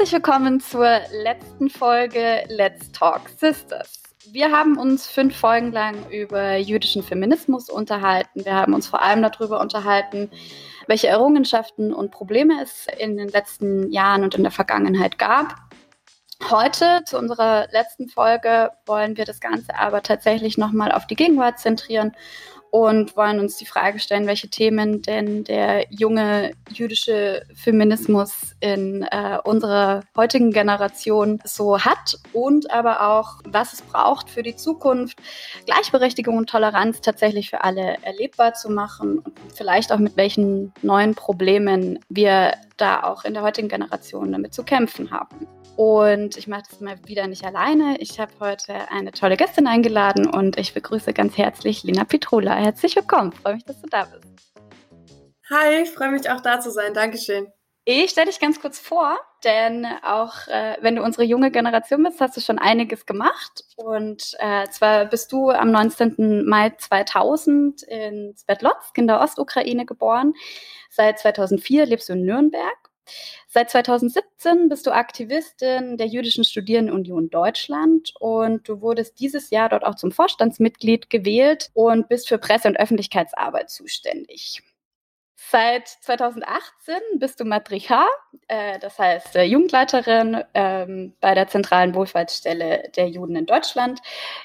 Herzlich 0.00 0.24
willkommen 0.24 0.60
zur 0.60 0.98
letzten 1.12 1.68
Folge 1.68 2.44
Let's 2.48 2.90
Talk 2.90 3.28
Sisters. 3.38 4.02
Wir 4.32 4.50
haben 4.50 4.78
uns 4.78 5.06
fünf 5.06 5.36
Folgen 5.36 5.72
lang 5.72 6.08
über 6.10 6.56
jüdischen 6.56 7.02
Feminismus 7.02 7.68
unterhalten. 7.68 8.46
Wir 8.46 8.54
haben 8.54 8.72
uns 8.72 8.86
vor 8.86 9.02
allem 9.02 9.20
darüber 9.20 9.60
unterhalten, 9.60 10.30
welche 10.86 11.08
Errungenschaften 11.08 11.92
und 11.92 12.12
Probleme 12.12 12.62
es 12.62 12.86
in 12.96 13.18
den 13.18 13.28
letzten 13.28 13.92
Jahren 13.92 14.24
und 14.24 14.34
in 14.34 14.42
der 14.42 14.50
Vergangenheit 14.50 15.18
gab. 15.18 15.54
Heute, 16.48 17.02
zu 17.04 17.18
unserer 17.18 17.68
letzten 17.70 18.08
Folge, 18.08 18.70
wollen 18.86 19.18
wir 19.18 19.26
das 19.26 19.38
Ganze 19.38 19.78
aber 19.78 20.02
tatsächlich 20.02 20.56
nochmal 20.56 20.92
auf 20.92 21.06
die 21.06 21.14
Gegenwart 21.14 21.58
zentrieren 21.58 22.16
und 22.70 23.16
wollen 23.16 23.40
uns 23.40 23.56
die 23.56 23.66
Frage 23.66 23.98
stellen, 23.98 24.26
welche 24.26 24.48
Themen 24.48 25.02
denn 25.02 25.44
der 25.44 25.86
junge 25.90 26.52
jüdische 26.70 27.42
Feminismus 27.54 28.54
in 28.60 29.02
äh, 29.02 29.38
unserer 29.44 30.02
heutigen 30.16 30.52
Generation 30.52 31.40
so 31.44 31.80
hat 31.80 32.18
und 32.32 32.70
aber 32.70 33.08
auch, 33.08 33.40
was 33.44 33.72
es 33.72 33.82
braucht 33.82 34.30
für 34.30 34.42
die 34.42 34.56
Zukunft, 34.56 35.18
Gleichberechtigung 35.66 36.36
und 36.36 36.48
Toleranz 36.48 37.00
tatsächlich 37.00 37.50
für 37.50 37.64
alle 37.64 37.98
erlebbar 38.02 38.54
zu 38.54 38.70
machen 38.70 39.18
und 39.18 39.34
vielleicht 39.54 39.92
auch 39.92 39.98
mit 39.98 40.16
welchen 40.16 40.72
neuen 40.82 41.14
Problemen 41.14 41.98
wir 42.08 42.54
da 42.80 43.02
auch 43.02 43.24
in 43.24 43.34
der 43.34 43.42
heutigen 43.42 43.68
Generation 43.68 44.32
damit 44.32 44.54
zu 44.54 44.62
kämpfen 44.62 45.10
haben. 45.10 45.46
Und 45.76 46.36
ich 46.36 46.46
mache 46.46 46.64
das 46.68 46.80
mal 46.80 46.96
wieder 47.06 47.26
nicht 47.26 47.44
alleine. 47.44 47.96
Ich 48.00 48.20
habe 48.20 48.32
heute 48.40 48.74
eine 48.90 49.12
tolle 49.12 49.36
Gästin 49.36 49.66
eingeladen 49.66 50.26
und 50.26 50.58
ich 50.58 50.74
begrüße 50.74 51.12
ganz 51.12 51.38
herzlich 51.38 51.84
Lina 51.84 52.04
Petrula. 52.04 52.54
Herzlich 52.54 52.96
willkommen. 52.96 53.32
Freue 53.32 53.54
mich, 53.54 53.64
dass 53.64 53.80
du 53.80 53.88
da 53.88 54.04
bist. 54.04 54.52
Hi, 55.50 55.86
freue 55.86 56.10
mich 56.10 56.28
auch 56.30 56.40
da 56.40 56.60
zu 56.60 56.70
sein. 56.70 56.94
Dankeschön. 56.94 57.46
Ich 57.84 58.10
stelle 58.10 58.26
dich 58.26 58.40
ganz 58.40 58.60
kurz 58.60 58.78
vor, 58.78 59.18
denn 59.44 59.86
auch 60.02 60.46
äh, 60.48 60.76
wenn 60.80 60.96
du 60.96 61.02
unsere 61.02 61.24
junge 61.24 61.50
Generation 61.50 62.02
bist, 62.02 62.20
hast 62.20 62.36
du 62.36 62.40
schon 62.40 62.58
einiges 62.58 63.06
gemacht. 63.06 63.64
Und 63.76 64.34
äh, 64.38 64.68
zwar 64.68 65.06
bist 65.06 65.32
du 65.32 65.50
am 65.50 65.70
19. 65.70 66.44
Mai 66.46 66.70
2000 66.70 67.82
in 67.84 68.34
Svetlotsk 68.36 68.96
in 68.98 69.06
der 69.06 69.20
Ostukraine 69.20 69.86
geboren. 69.86 70.34
Seit 70.90 71.18
2004 71.18 71.86
lebst 71.86 72.08
du 72.08 72.14
in 72.14 72.24
Nürnberg 72.24 72.90
Seit 73.48 73.70
2017 73.70 74.68
bist 74.68 74.86
du 74.86 74.92
Aktivistin 74.92 75.96
der 75.96 76.06
Jüdischen 76.06 76.44
Studierendenunion 76.44 77.30
Deutschland 77.30 78.12
und 78.20 78.68
du 78.68 78.80
wurdest 78.80 79.18
dieses 79.18 79.50
Jahr 79.50 79.68
dort 79.68 79.84
auch 79.84 79.96
zum 79.96 80.12
Vorstandsmitglied 80.12 81.10
gewählt 81.10 81.70
und 81.74 82.08
bist 82.08 82.28
für 82.28 82.38
Presse- 82.38 82.68
und 82.68 82.78
Öffentlichkeitsarbeit 82.78 83.70
zuständig. 83.70 84.62
Seit 85.50 85.88
2018 85.88 86.94
bist 87.16 87.40
du 87.40 87.44
Matricha, 87.44 88.06
äh, 88.46 88.78
das 88.78 89.00
heißt 89.00 89.34
äh, 89.34 89.42
Jugendleiterin 89.42 90.44
ähm, 90.54 91.14
bei 91.20 91.34
der 91.34 91.48
zentralen 91.48 91.92
Wohlfahrtsstelle 91.96 92.90
der 92.94 93.08
Juden 93.08 93.34
in 93.34 93.46
Deutschland. 93.46 93.98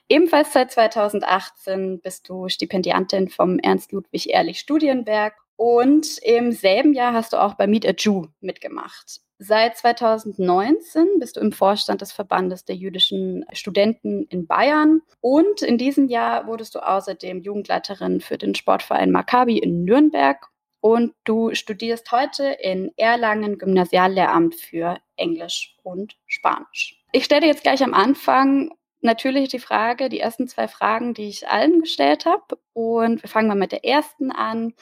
Ebenfalls 0.10 0.52
seit 0.52 0.72
2018 0.72 2.02
bist 2.02 2.28
du 2.28 2.50
Stipendiantin 2.50 3.30
vom 3.30 3.60
Ernst-Ludwig-Ehrlich 3.60 4.58
Studienberg 4.58 5.36
und 5.58 6.18
im 6.24 6.52
selben 6.52 6.94
Jahr 6.94 7.14
hast 7.14 7.34
du 7.34 7.38
auch 7.38 7.54
bei 7.54 7.68
Meet 7.68 7.86
a 7.86 7.92
Jew 7.96 8.26
mitgemacht. 8.42 9.22
Seit 9.38 9.78
2019 9.78 11.20
bist 11.20 11.36
du 11.36 11.42
im 11.42 11.52
Vorstand 11.52 12.02
des 12.02 12.14
Verbandes 12.14 12.66
der 12.66 12.78
jüdischen 12.78 13.46
Studenten 13.54 14.26
in 14.30 14.48
Bayern 14.48 15.02
und 15.22 15.62
in 15.62 15.78
diesem 15.78 16.08
Jahr 16.08 16.48
wurdest 16.48 16.74
du 16.74 16.80
außerdem 16.80 17.42
Jugendleiterin 17.42 18.22
für 18.22 18.40
den 18.40 18.56
Sportverein 18.56 19.12
Maccabi 19.12 19.60
in 19.60 19.84
Nürnberg 19.84 20.50
und 20.86 21.16
du 21.24 21.56
studierst 21.56 22.12
heute 22.12 22.44
in 22.44 22.92
Erlangen 22.96 23.58
Gymnasiallehramt 23.58 24.54
für 24.54 25.00
Englisch 25.16 25.76
und 25.82 26.16
Spanisch. 26.28 27.04
Ich 27.12 27.26
stelle 27.26 27.48
jetzt 27.48 27.64
gleich 27.64 27.82
am 27.82 27.96
Anfang 27.96 28.70
natürlich 29.02 29.50
die 29.50 29.58
Frage, 29.58 30.10
die 30.10 30.20
ersten 30.20 30.48
zwei 30.48 30.68
Fragen, 30.68 31.16
die 31.16 31.28
ich 31.28 31.48
allen 31.48 31.82
gestellt 31.82 32.28
habe. 32.28 32.60
Und 32.74 33.24
wir 33.24 33.28
fangen 33.28 33.48
mal 33.48 33.56
mit 33.56 33.72
der 33.72 33.84
ersten 33.84 34.32
an. 34.32 34.76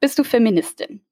Bist 0.00 0.18
du 0.18 0.24
Feministin? 0.24 1.02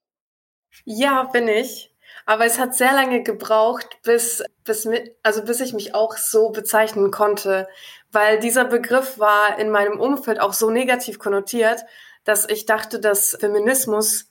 Ja, 0.84 1.22
bin 1.22 1.49
ich. 1.49 1.94
Aber 2.27 2.44
es 2.44 2.59
hat 2.59 2.75
sehr 2.75 2.93
lange 2.93 3.22
gebraucht, 3.22 4.03
bis, 4.03 4.44
bis, 4.65 4.87
also 5.22 5.44
bis 5.44 5.61
ich 5.61 5.72
mich 5.72 5.94
auch 5.94 6.19
so 6.19 6.50
bezeichnen 6.50 7.11
konnte, 7.11 7.69
weil 8.16 8.41
dieser 8.41 8.65
Begriff 8.65 9.19
war 9.19 9.59
in 9.59 9.69
meinem 9.69 10.00
Umfeld 10.00 10.41
auch 10.41 10.54
so 10.54 10.71
negativ 10.71 11.19
konnotiert, 11.19 11.84
dass 12.25 12.49
ich 12.49 12.65
dachte, 12.65 12.99
dass 12.99 13.37
Feminismus 13.38 14.31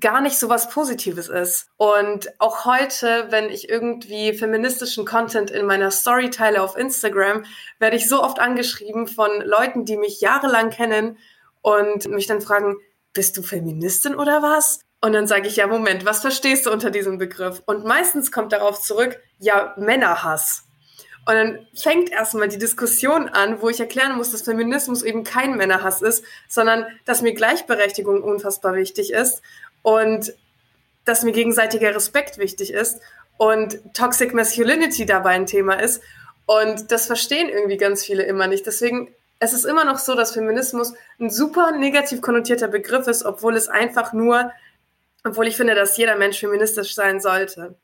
gar 0.00 0.20
nicht 0.20 0.40
so 0.40 0.48
was 0.48 0.70
Positives 0.70 1.28
ist. 1.28 1.68
Und 1.76 2.28
auch 2.40 2.64
heute, 2.64 3.26
wenn 3.30 3.48
ich 3.48 3.68
irgendwie 3.68 4.32
feministischen 4.32 5.06
Content 5.06 5.52
in 5.52 5.66
meiner 5.66 5.92
Story 5.92 6.30
teile 6.30 6.62
auf 6.62 6.76
Instagram, 6.76 7.44
werde 7.78 7.94
ich 7.94 8.08
so 8.08 8.20
oft 8.20 8.40
angeschrieben 8.40 9.06
von 9.06 9.30
Leuten, 9.42 9.84
die 9.84 9.96
mich 9.96 10.20
jahrelang 10.20 10.70
kennen 10.70 11.16
und 11.62 12.08
mich 12.08 12.26
dann 12.26 12.40
fragen, 12.40 12.74
bist 13.12 13.36
du 13.36 13.44
Feministin 13.44 14.16
oder 14.16 14.42
was? 14.42 14.80
Und 15.00 15.12
dann 15.12 15.28
sage 15.28 15.46
ich, 15.46 15.54
ja, 15.54 15.68
Moment, 15.68 16.04
was 16.04 16.22
verstehst 16.22 16.66
du 16.66 16.72
unter 16.72 16.90
diesem 16.90 17.18
Begriff? 17.18 17.62
Und 17.66 17.84
meistens 17.84 18.32
kommt 18.32 18.52
darauf 18.52 18.80
zurück, 18.80 19.20
ja, 19.38 19.76
Männerhass. 19.78 20.64
Und 21.26 21.34
dann 21.34 21.66
fängt 21.74 22.10
erstmal 22.10 22.48
die 22.48 22.58
Diskussion 22.58 23.28
an, 23.28 23.62
wo 23.62 23.70
ich 23.70 23.80
erklären 23.80 24.16
muss, 24.16 24.32
dass 24.32 24.42
Feminismus 24.42 25.02
eben 25.02 25.24
kein 25.24 25.56
Männerhass 25.56 26.02
ist, 26.02 26.24
sondern 26.48 26.86
dass 27.06 27.22
mir 27.22 27.32
Gleichberechtigung 27.32 28.22
unfassbar 28.22 28.74
wichtig 28.74 29.12
ist 29.12 29.40
und 29.82 30.34
dass 31.04 31.22
mir 31.22 31.32
gegenseitiger 31.32 31.94
Respekt 31.94 32.38
wichtig 32.38 32.72
ist 32.72 33.00
und 33.38 33.80
Toxic 33.94 34.34
Masculinity 34.34 35.06
dabei 35.06 35.30
ein 35.30 35.46
Thema 35.46 35.74
ist. 35.80 36.02
Und 36.46 36.90
das 36.92 37.06
verstehen 37.06 37.48
irgendwie 37.48 37.78
ganz 37.78 38.04
viele 38.04 38.22
immer 38.24 38.46
nicht. 38.46 38.66
Deswegen, 38.66 39.14
es 39.38 39.54
ist 39.54 39.64
immer 39.64 39.84
noch 39.84 39.98
so, 39.98 40.14
dass 40.14 40.32
Feminismus 40.32 40.92
ein 41.18 41.30
super 41.30 41.72
negativ 41.72 42.20
konnotierter 42.20 42.68
Begriff 42.68 43.06
ist, 43.06 43.24
obwohl 43.24 43.56
es 43.56 43.68
einfach 43.68 44.12
nur, 44.12 44.52
obwohl 45.24 45.48
ich 45.48 45.56
finde, 45.56 45.74
dass 45.74 45.96
jeder 45.96 46.16
Mensch 46.16 46.38
feministisch 46.38 46.94
sein 46.94 47.20
sollte. 47.20 47.76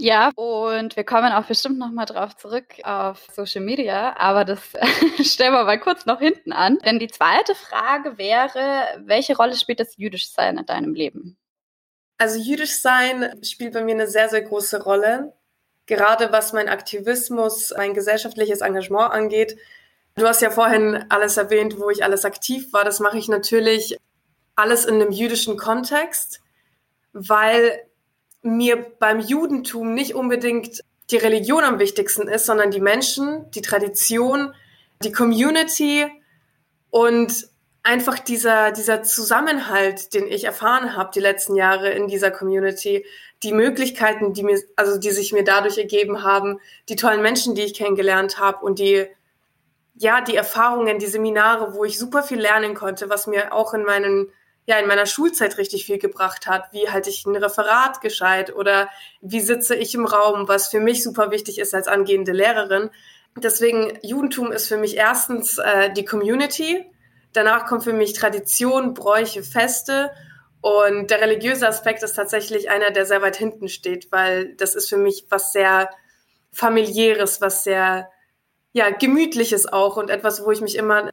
Ja, 0.00 0.30
und 0.34 0.96
wir 0.96 1.04
kommen 1.04 1.30
auch 1.30 1.44
bestimmt 1.44 1.78
nochmal 1.78 2.06
drauf 2.06 2.34
zurück 2.34 2.64
auf 2.84 3.28
Social 3.34 3.60
Media, 3.60 4.16
aber 4.16 4.46
das 4.46 4.60
stellen 5.22 5.52
wir 5.52 5.64
mal 5.64 5.78
kurz 5.78 6.06
noch 6.06 6.20
hinten 6.20 6.52
an. 6.52 6.78
Denn 6.86 6.98
die 6.98 7.08
zweite 7.08 7.54
Frage 7.54 8.16
wäre, 8.16 8.84
welche 9.04 9.36
Rolle 9.36 9.54
spielt 9.54 9.78
das 9.78 9.98
Jüdischsein 9.98 10.56
in 10.56 10.64
deinem 10.64 10.94
Leben? 10.94 11.36
Also 12.16 12.38
Jüdischsein 12.38 13.42
spielt 13.42 13.74
bei 13.74 13.84
mir 13.84 13.94
eine 13.94 14.06
sehr, 14.06 14.30
sehr 14.30 14.40
große 14.40 14.82
Rolle. 14.84 15.34
Gerade 15.84 16.32
was 16.32 16.54
mein 16.54 16.70
Aktivismus, 16.70 17.74
mein 17.76 17.92
gesellschaftliches 17.92 18.62
Engagement 18.62 19.12
angeht. 19.12 19.58
Du 20.14 20.26
hast 20.26 20.40
ja 20.40 20.48
vorhin 20.48 21.04
alles 21.10 21.36
erwähnt, 21.36 21.78
wo 21.78 21.90
ich 21.90 22.04
alles 22.04 22.24
aktiv 22.24 22.72
war. 22.72 22.84
Das 22.84 23.00
mache 23.00 23.18
ich 23.18 23.28
natürlich 23.28 23.98
alles 24.56 24.86
in 24.86 24.94
einem 24.94 25.12
jüdischen 25.12 25.58
Kontext, 25.58 26.40
weil 27.12 27.82
mir 28.42 28.76
beim 28.98 29.20
Judentum 29.20 29.94
nicht 29.94 30.14
unbedingt 30.14 30.82
die 31.10 31.16
Religion 31.16 31.64
am 31.64 31.78
wichtigsten 31.78 32.28
ist, 32.28 32.46
sondern 32.46 32.70
die 32.70 32.80
Menschen, 32.80 33.50
die 33.50 33.62
Tradition, 33.62 34.54
die 35.02 35.12
Community 35.12 36.06
und 36.90 37.48
einfach 37.82 38.18
dieser, 38.18 38.72
dieser 38.72 39.02
Zusammenhalt, 39.02 40.14
den 40.14 40.26
ich 40.26 40.44
erfahren 40.44 40.96
habe 40.96 41.10
die 41.14 41.20
letzten 41.20 41.56
Jahre 41.56 41.90
in 41.90 42.08
dieser 42.08 42.30
Community, 42.30 43.04
die 43.42 43.52
Möglichkeiten, 43.52 44.34
die 44.34 44.42
mir, 44.42 44.60
also 44.76 44.98
die 44.98 45.10
sich 45.10 45.32
mir 45.32 45.44
dadurch 45.44 45.78
ergeben 45.78 46.22
haben, 46.22 46.60
die 46.88 46.96
tollen 46.96 47.22
Menschen, 47.22 47.54
die 47.54 47.62
ich 47.62 47.74
kennengelernt 47.74 48.38
habe 48.38 48.64
und 48.64 48.78
die, 48.78 49.06
ja, 49.94 50.20
die 50.20 50.36
Erfahrungen, 50.36 50.98
die 50.98 51.06
Seminare, 51.06 51.74
wo 51.74 51.84
ich 51.84 51.98
super 51.98 52.22
viel 52.22 52.38
lernen 52.38 52.74
konnte, 52.74 53.08
was 53.08 53.26
mir 53.26 53.52
auch 53.54 53.72
in 53.72 53.84
meinen 53.84 54.30
ja 54.66 54.78
in 54.78 54.86
meiner 54.86 55.06
Schulzeit 55.06 55.58
richtig 55.58 55.86
viel 55.86 55.98
gebracht 55.98 56.46
hat. 56.46 56.72
Wie 56.72 56.88
halte 56.88 57.10
ich 57.10 57.26
ein 57.26 57.36
Referat 57.36 58.00
gescheit 58.00 58.54
oder 58.54 58.88
wie 59.20 59.40
sitze 59.40 59.74
ich 59.74 59.94
im 59.94 60.06
Raum, 60.06 60.48
was 60.48 60.68
für 60.68 60.80
mich 60.80 61.02
super 61.02 61.30
wichtig 61.30 61.58
ist 61.58 61.74
als 61.74 61.88
angehende 61.88 62.32
Lehrerin. 62.32 62.90
Deswegen 63.36 63.98
Judentum 64.02 64.52
ist 64.52 64.68
für 64.68 64.76
mich 64.76 64.96
erstens 64.96 65.58
äh, 65.58 65.92
die 65.92 66.04
Community, 66.04 66.84
danach 67.32 67.66
kommt 67.66 67.84
für 67.84 67.92
mich 67.92 68.12
Tradition, 68.12 68.94
Bräuche, 68.94 69.42
Feste 69.42 70.10
und 70.60 71.10
der 71.10 71.20
religiöse 71.20 71.66
Aspekt 71.66 72.02
ist 72.02 72.14
tatsächlich 72.14 72.70
einer, 72.70 72.90
der 72.90 73.06
sehr 73.06 73.22
weit 73.22 73.36
hinten 73.36 73.68
steht, 73.68 74.12
weil 74.12 74.54
das 74.56 74.74
ist 74.74 74.88
für 74.88 74.98
mich 74.98 75.26
was 75.30 75.52
sehr 75.52 75.90
familiäres, 76.52 77.40
was 77.40 77.64
sehr 77.64 78.10
ja 78.72 78.90
gemütliches 78.90 79.66
auch 79.66 79.96
und 79.96 80.10
etwas, 80.10 80.44
wo 80.44 80.50
ich 80.50 80.60
mich 80.60 80.76
immer 80.76 81.10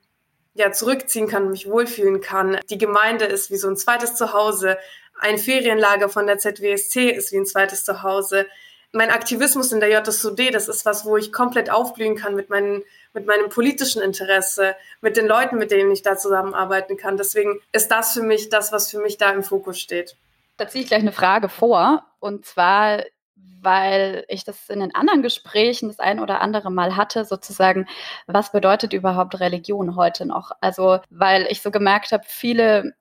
ja, 0.57 0.71
zurückziehen 0.71 1.27
kann, 1.27 1.51
mich 1.51 1.69
wohlfühlen 1.69 2.19
kann. 2.19 2.57
Die 2.69 2.79
Gemeinde 2.79 3.25
ist 3.25 3.51
wie 3.51 3.57
so 3.57 3.69
ein 3.69 3.77
zweites 3.77 4.15
Zuhause. 4.15 4.77
Ein 5.19 5.37
Ferienlager 5.37 6.09
von 6.09 6.25
der 6.25 6.39
ZWSC 6.39 7.11
ist 7.11 7.31
wie 7.31 7.37
ein 7.37 7.45
zweites 7.45 7.85
Zuhause. 7.85 8.47
Mein 8.91 9.11
Aktivismus 9.11 9.71
in 9.71 9.79
der 9.79 9.89
JSUD, 9.89 10.53
das 10.53 10.67
ist 10.67 10.85
was, 10.85 11.05
wo 11.05 11.15
ich 11.15 11.31
komplett 11.31 11.69
aufblühen 11.69 12.15
kann 12.15 12.33
mit, 12.33 12.49
meinen, 12.49 12.83
mit 13.13 13.27
meinem 13.27 13.49
politischen 13.49 14.01
Interesse, 14.01 14.75
mit 15.01 15.15
den 15.15 15.27
Leuten, 15.27 15.57
mit 15.57 15.69
denen 15.69 15.91
ich 15.91 16.01
da 16.01 16.17
zusammenarbeiten 16.17 16.97
kann. 16.97 17.17
Deswegen 17.17 17.59
ist 17.71 17.91
das 17.91 18.13
für 18.13 18.23
mich 18.23 18.49
das, 18.49 18.71
was 18.71 18.89
für 18.89 18.99
mich 18.99 19.17
da 19.17 19.31
im 19.31 19.43
Fokus 19.43 19.79
steht. 19.79 20.15
Da 20.57 20.67
ziehe 20.67 20.83
ich 20.83 20.89
gleich 20.89 21.01
eine 21.01 21.11
Frage 21.11 21.49
vor. 21.49 22.03
Und 22.19 22.45
zwar, 22.45 23.03
weil 23.67 24.23
ich 24.29 24.45
das 24.45 24.69
in 24.69 24.79
den 24.79 24.95
anderen 24.95 25.21
Gesprächen 25.21 25.89
das 25.89 25.99
ein 25.99 26.21
oder 26.21 26.39
andere 26.39 26.71
Mal 26.71 26.95
hatte, 26.95 27.25
sozusagen, 27.25 27.85
was 28.25 28.53
bedeutet 28.53 28.93
überhaupt 28.93 29.41
Religion 29.41 29.97
heute 29.97 30.25
noch? 30.25 30.51
Also, 30.61 30.99
weil 31.09 31.47
ich 31.49 31.61
so 31.61 31.69
gemerkt 31.69 32.13
habe, 32.13 32.23
viele 32.25 32.93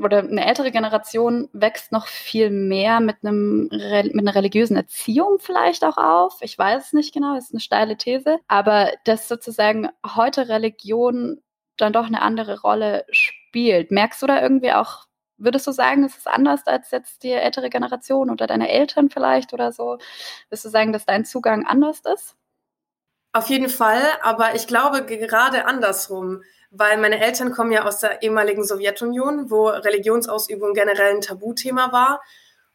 oder 0.00 0.20
eine 0.20 0.46
ältere 0.46 0.70
Generation 0.70 1.50
wächst 1.52 1.92
noch 1.92 2.06
viel 2.06 2.48
mehr 2.48 3.00
mit 3.00 3.16
einem 3.22 3.68
mit 3.70 4.18
einer 4.18 4.34
religiösen 4.34 4.76
Erziehung 4.76 5.38
vielleicht 5.38 5.84
auch 5.84 5.98
auf. 5.98 6.38
Ich 6.40 6.56
weiß 6.56 6.86
es 6.86 6.92
nicht 6.94 7.12
genau, 7.12 7.36
ist 7.36 7.52
eine 7.52 7.60
steile 7.60 7.98
These, 7.98 8.38
aber 8.48 8.92
dass 9.04 9.28
sozusagen 9.28 9.90
heute 10.16 10.48
Religion 10.48 11.42
dann 11.76 11.92
doch 11.92 12.06
eine 12.06 12.22
andere 12.22 12.60
Rolle 12.62 13.04
spielt. 13.10 13.90
Merkst 13.90 14.22
du 14.22 14.26
da 14.26 14.40
irgendwie 14.40 14.72
auch 14.72 15.04
Würdest 15.40 15.66
du 15.66 15.72
sagen, 15.72 16.04
es 16.04 16.16
ist 16.16 16.28
anders 16.28 16.66
als 16.66 16.90
jetzt 16.90 17.22
die 17.22 17.32
ältere 17.32 17.70
Generation 17.70 18.30
oder 18.30 18.46
deine 18.46 18.70
Eltern 18.70 19.10
vielleicht 19.10 19.52
oder 19.52 19.72
so? 19.72 19.98
Würdest 20.48 20.64
du 20.64 20.68
sagen, 20.68 20.92
dass 20.92 21.06
dein 21.06 21.24
Zugang 21.24 21.66
anders 21.66 22.02
ist? 22.12 22.36
Auf 23.32 23.48
jeden 23.48 23.68
Fall, 23.68 24.02
aber 24.22 24.54
ich 24.54 24.66
glaube 24.66 25.04
gerade 25.04 25.64
andersrum 25.64 26.42
weil 26.70 26.98
meine 26.98 27.20
Eltern 27.20 27.52
kommen 27.52 27.72
ja 27.72 27.84
aus 27.84 27.98
der 27.98 28.22
ehemaligen 28.22 28.64
Sowjetunion, 28.64 29.50
wo 29.50 29.68
Religionsausübung 29.68 30.72
generell 30.72 31.16
ein 31.16 31.20
Tabuthema 31.20 31.92
war. 31.92 32.22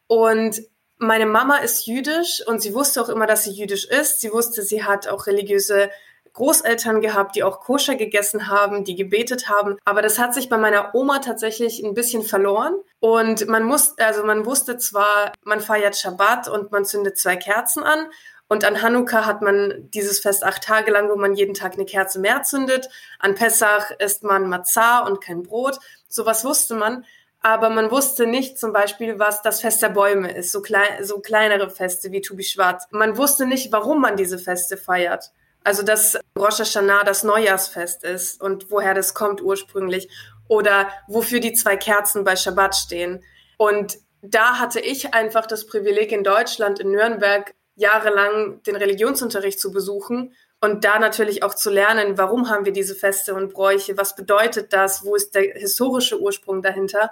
Und 0.08 0.62
meine 0.98 1.26
Mama 1.26 1.58
ist 1.58 1.88
jüdisch 1.88 2.46
und 2.46 2.62
sie 2.62 2.74
wusste 2.74 3.02
auch 3.02 3.10
immer, 3.10 3.26
dass 3.26 3.46
sie 3.46 3.52
jüdisch 3.52 3.86
ist. 3.86 4.20
Sie 4.20 4.32
wusste, 4.32 4.62
sie 4.64 4.84
hat 4.84 5.08
auch 5.08 5.28
religiöse 5.28 5.90
Großeltern 6.36 7.02
gehabt, 7.02 7.36
die 7.36 7.44
auch 7.44 7.62
koscher 7.62 7.96
gegessen 7.96 8.48
haben, 8.48 8.84
die 8.84 8.96
gebetet 8.96 9.50
haben. 9.50 9.78
Aber 9.86 10.02
das 10.02 10.20
hat 10.20 10.34
sich 10.34 10.50
bei 10.50 10.58
meiner 10.58 10.94
Oma 10.94 11.20
tatsächlich 11.20 11.84
ein 11.84 11.94
bisschen 11.94 12.24
verloren. 12.24 12.76
Und 13.00 13.48
man 13.48 13.64
muss, 13.64 13.98
also 13.98 14.24
man 14.24 14.46
wusste 14.46 14.78
zwar, 14.78 15.32
man 15.44 15.62
feiert 15.62 15.98
Schabbat 15.98 16.48
und 16.48 16.72
man 16.72 16.86
zündet 16.86 17.18
zwei 17.18 17.36
Kerzen 17.36 17.84
an. 17.84 18.08
Und 18.48 18.64
an 18.64 18.82
Hanukkah 18.82 19.26
hat 19.26 19.42
man 19.42 19.90
dieses 19.92 20.20
Fest 20.20 20.44
acht 20.44 20.64
Tage 20.64 20.92
lang, 20.92 21.10
wo 21.10 21.16
man 21.16 21.34
jeden 21.34 21.56
Tag 21.56 21.74
eine 21.74 21.86
Kerze 21.86 22.20
mehr 22.20 22.44
zündet. 22.44 22.90
An 23.20 23.34
Pessach 23.34 23.92
isst 23.98 24.24
man 24.24 24.48
Matzah 24.48 25.00
und 25.00 25.22
kein 25.22 25.42
Brot. 25.42 25.80
Sowas 26.10 26.46
wusste 26.46 26.76
man. 26.76 27.06
Aber 27.42 27.70
man 27.70 27.92
wusste 27.92 28.26
nicht 28.26 28.60
zum 28.60 28.74
Beispiel, 28.74 29.20
was 29.20 29.42
das 29.42 29.62
Fest 29.62 29.82
der 29.84 29.90
Bäume 29.90 30.32
ist, 30.32 30.52
so, 30.52 30.62
klein, 30.62 31.04
so 31.04 31.20
kleinere 31.20 31.70
Feste 31.70 32.12
wie 32.12 32.22
Tubi 32.22 32.44
Schwarz. 32.44 32.88
Man 32.90 33.18
wusste 33.18 33.46
nicht, 33.46 33.72
warum 33.72 34.02
man 34.02 34.18
diese 34.18 34.40
Feste 34.40 34.78
feiert. 34.78 35.32
Also, 35.66 35.84
dass 35.84 36.18
Rosh 36.38 36.60
Hashanah 36.60 37.04
das 37.04 37.24
Neujahrsfest 37.24 38.04
ist 38.04 38.42
und 38.42 38.72
woher 38.72 38.94
das 38.94 39.14
kommt 39.14 39.42
ursprünglich. 39.42 40.10
Oder 40.48 40.90
wofür 41.08 41.40
die 41.40 41.54
zwei 41.54 41.76
Kerzen 41.76 42.24
bei 42.24 42.36
Shabbat 42.36 42.76
stehen. 42.76 43.24
Und 43.58 43.98
da 44.22 44.60
hatte 44.60 44.80
ich 44.80 45.14
einfach 45.14 45.48
das 45.48 45.66
Privileg 45.66 46.12
in 46.12 46.24
Deutschland, 46.24 46.80
in 46.80 46.92
Nürnberg, 46.92 47.56
jahrelang 47.76 48.62
den 48.64 48.76
Religionsunterricht 48.76 49.60
zu 49.60 49.72
besuchen 49.72 50.34
und 50.62 50.84
da 50.86 51.00
natürlich 51.00 51.44
auch 51.44 51.54
zu 51.54 51.70
lernen, 51.70 52.18
warum 52.18 52.50
haben 52.50 52.66
wir 52.66 52.74
diese 52.74 52.96
Feste 52.96 53.34
und 53.34 53.54
Bräuche, 53.54 53.98
was 53.98 54.16
bedeutet 54.16 54.72
das, 54.72 55.04
wo 55.04 55.16
ist 55.16 55.36
der 55.36 55.44
historische 55.54 56.20
Ursprung 56.20 56.62
dahinter. 56.62 57.12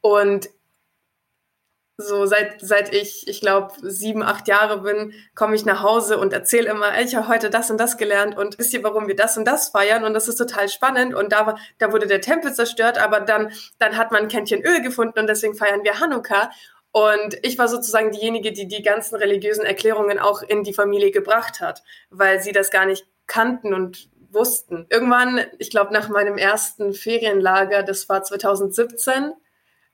Und 0.00 0.50
so 2.00 2.26
seit, 2.26 2.60
seit 2.60 2.94
ich, 2.94 3.28
ich 3.28 3.40
glaube, 3.40 3.74
sieben, 3.82 4.22
acht 4.22 4.48
Jahre 4.48 4.80
bin, 4.82 5.12
komme 5.34 5.54
ich 5.54 5.64
nach 5.64 5.82
Hause 5.82 6.18
und 6.18 6.32
erzähle 6.32 6.70
immer, 6.70 7.00
ich 7.00 7.14
habe 7.14 7.28
heute 7.28 7.50
das 7.50 7.70
und 7.70 7.78
das 7.78 7.96
gelernt 7.96 8.36
und 8.36 8.58
wisst 8.58 8.72
ihr, 8.72 8.82
warum 8.82 9.08
wir 9.08 9.16
das 9.16 9.36
und 9.36 9.44
das 9.44 9.68
feiern 9.68 10.04
und 10.04 10.14
das 10.14 10.28
ist 10.28 10.36
total 10.36 10.68
spannend 10.68 11.14
und 11.14 11.32
da, 11.32 11.56
da 11.78 11.92
wurde 11.92 12.06
der 12.06 12.20
Tempel 12.20 12.52
zerstört, 12.52 12.98
aber 12.98 13.20
dann, 13.20 13.52
dann 13.78 13.96
hat 13.96 14.12
man 14.12 14.22
ein 14.22 14.28
Kännchen 14.28 14.62
Öl 14.62 14.82
gefunden 14.82 15.18
und 15.18 15.26
deswegen 15.26 15.54
feiern 15.54 15.84
wir 15.84 16.00
Hanukkah 16.00 16.50
und 16.92 17.38
ich 17.42 17.56
war 17.58 17.68
sozusagen 17.68 18.10
diejenige, 18.10 18.52
die 18.52 18.66
die 18.66 18.82
ganzen 18.82 19.14
religiösen 19.16 19.64
Erklärungen 19.64 20.18
auch 20.18 20.42
in 20.42 20.64
die 20.64 20.74
Familie 20.74 21.12
gebracht 21.12 21.60
hat, 21.60 21.82
weil 22.10 22.40
sie 22.40 22.52
das 22.52 22.70
gar 22.70 22.86
nicht 22.86 23.06
kannten 23.26 23.74
und 23.74 24.10
wussten. 24.32 24.86
Irgendwann, 24.90 25.40
ich 25.58 25.70
glaube 25.70 25.92
nach 25.92 26.08
meinem 26.08 26.36
ersten 26.36 26.92
Ferienlager, 26.92 27.82
das 27.82 28.08
war 28.08 28.22
2017, 28.22 29.32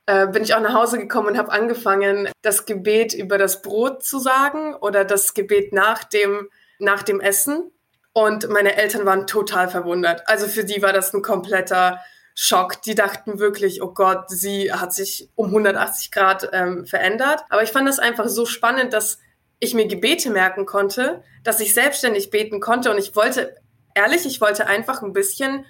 äh, 0.07 0.27
bin 0.29 0.43
ich 0.43 0.55
auch 0.55 0.61
nach 0.61 0.75
Hause 0.75 0.99
gekommen 0.99 1.29
und 1.29 1.39
habe 1.39 1.53
angefangen, 1.53 2.29
das 2.43 2.65
Gebet 2.65 3.13
über 3.13 3.39
das 3.39 3.63
Brot 3.63 4.05
zu 4.05 4.19
sagen 4.19 4.75
oder 4.75 5.05
das 5.05 5.35
Gebet 5.35 5.73
nach 5.73 6.05
dem, 6.05 6.49
nach 6.79 7.03
dem 7.03 7.21
Essen. 7.21 7.73
Und 8.13 8.49
meine 8.49 8.77
Eltern 8.77 9.05
waren 9.05 9.27
total 9.27 9.69
verwundert. 9.69 10.23
Also 10.27 10.47
für 10.47 10.65
die 10.65 10.81
war 10.81 10.93
das 10.93 11.13
ein 11.13 11.23
kompletter 11.23 12.01
Schock. 12.35 12.81
Die 12.83 12.95
dachten 12.95 13.41
wirklich, 13.41 13.83
oh 13.83 13.93
Gott, 13.93 14.31
sie 14.31 14.73
hat 14.73 14.95
sich 14.95 15.29
um 15.35 15.49
180 15.49 16.11
Grad 16.13 16.49
ähm, 16.53 16.87
verändert. 16.87 17.45
Aber 17.51 17.63
ich 17.63 17.73
fand 17.73 17.89
das 17.89 17.99
einfach 17.99 18.29
so 18.29 18.47
spannend, 18.47 18.93
dass 18.93 19.19
ich 19.59 19.75
mir 19.75 19.87
Gebete 19.87 20.31
merken 20.31 20.67
konnte, 20.67 21.23
dass 21.43 21.61
ich 21.61 21.75
selbstständig 21.75 22.31
beten 22.31 22.61
konnte 22.61 22.91
und 22.91 22.99
ich 22.99 23.17
wollte, 23.17 23.57
ehrlich, 23.95 24.27
ich 24.27 24.41
wollte 24.41 24.67
einfach 24.67 25.03
ein 25.03 25.13
bisschen 25.13 25.65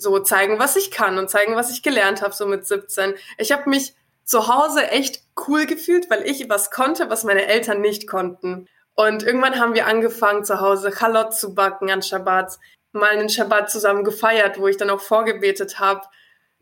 so 0.00 0.18
zeigen, 0.20 0.58
was 0.58 0.76
ich 0.76 0.90
kann 0.90 1.18
und 1.18 1.30
zeigen, 1.30 1.56
was 1.56 1.70
ich 1.70 1.82
gelernt 1.82 2.22
habe, 2.22 2.34
so 2.34 2.46
mit 2.46 2.66
17. 2.66 3.14
Ich 3.38 3.52
habe 3.52 3.68
mich 3.68 3.94
zu 4.24 4.48
Hause 4.48 4.88
echt 4.88 5.22
cool 5.48 5.66
gefühlt, 5.66 6.10
weil 6.10 6.28
ich 6.28 6.48
was 6.48 6.70
konnte, 6.70 7.10
was 7.10 7.24
meine 7.24 7.46
Eltern 7.46 7.80
nicht 7.80 8.06
konnten. 8.06 8.66
Und 8.94 9.22
irgendwann 9.22 9.58
haben 9.58 9.74
wir 9.74 9.86
angefangen, 9.86 10.44
zu 10.44 10.60
Hause 10.60 10.90
Chalot 10.90 11.34
zu 11.34 11.54
backen 11.54 11.90
an 11.90 12.02
Shabbat 12.02 12.58
mal 12.92 13.10
einen 13.10 13.28
Schabbat 13.28 13.70
zusammen 13.70 14.04
gefeiert, 14.04 14.58
wo 14.58 14.68
ich 14.68 14.76
dann 14.76 14.90
auch 14.90 15.00
vorgebetet 15.00 15.78
habe. 15.78 16.02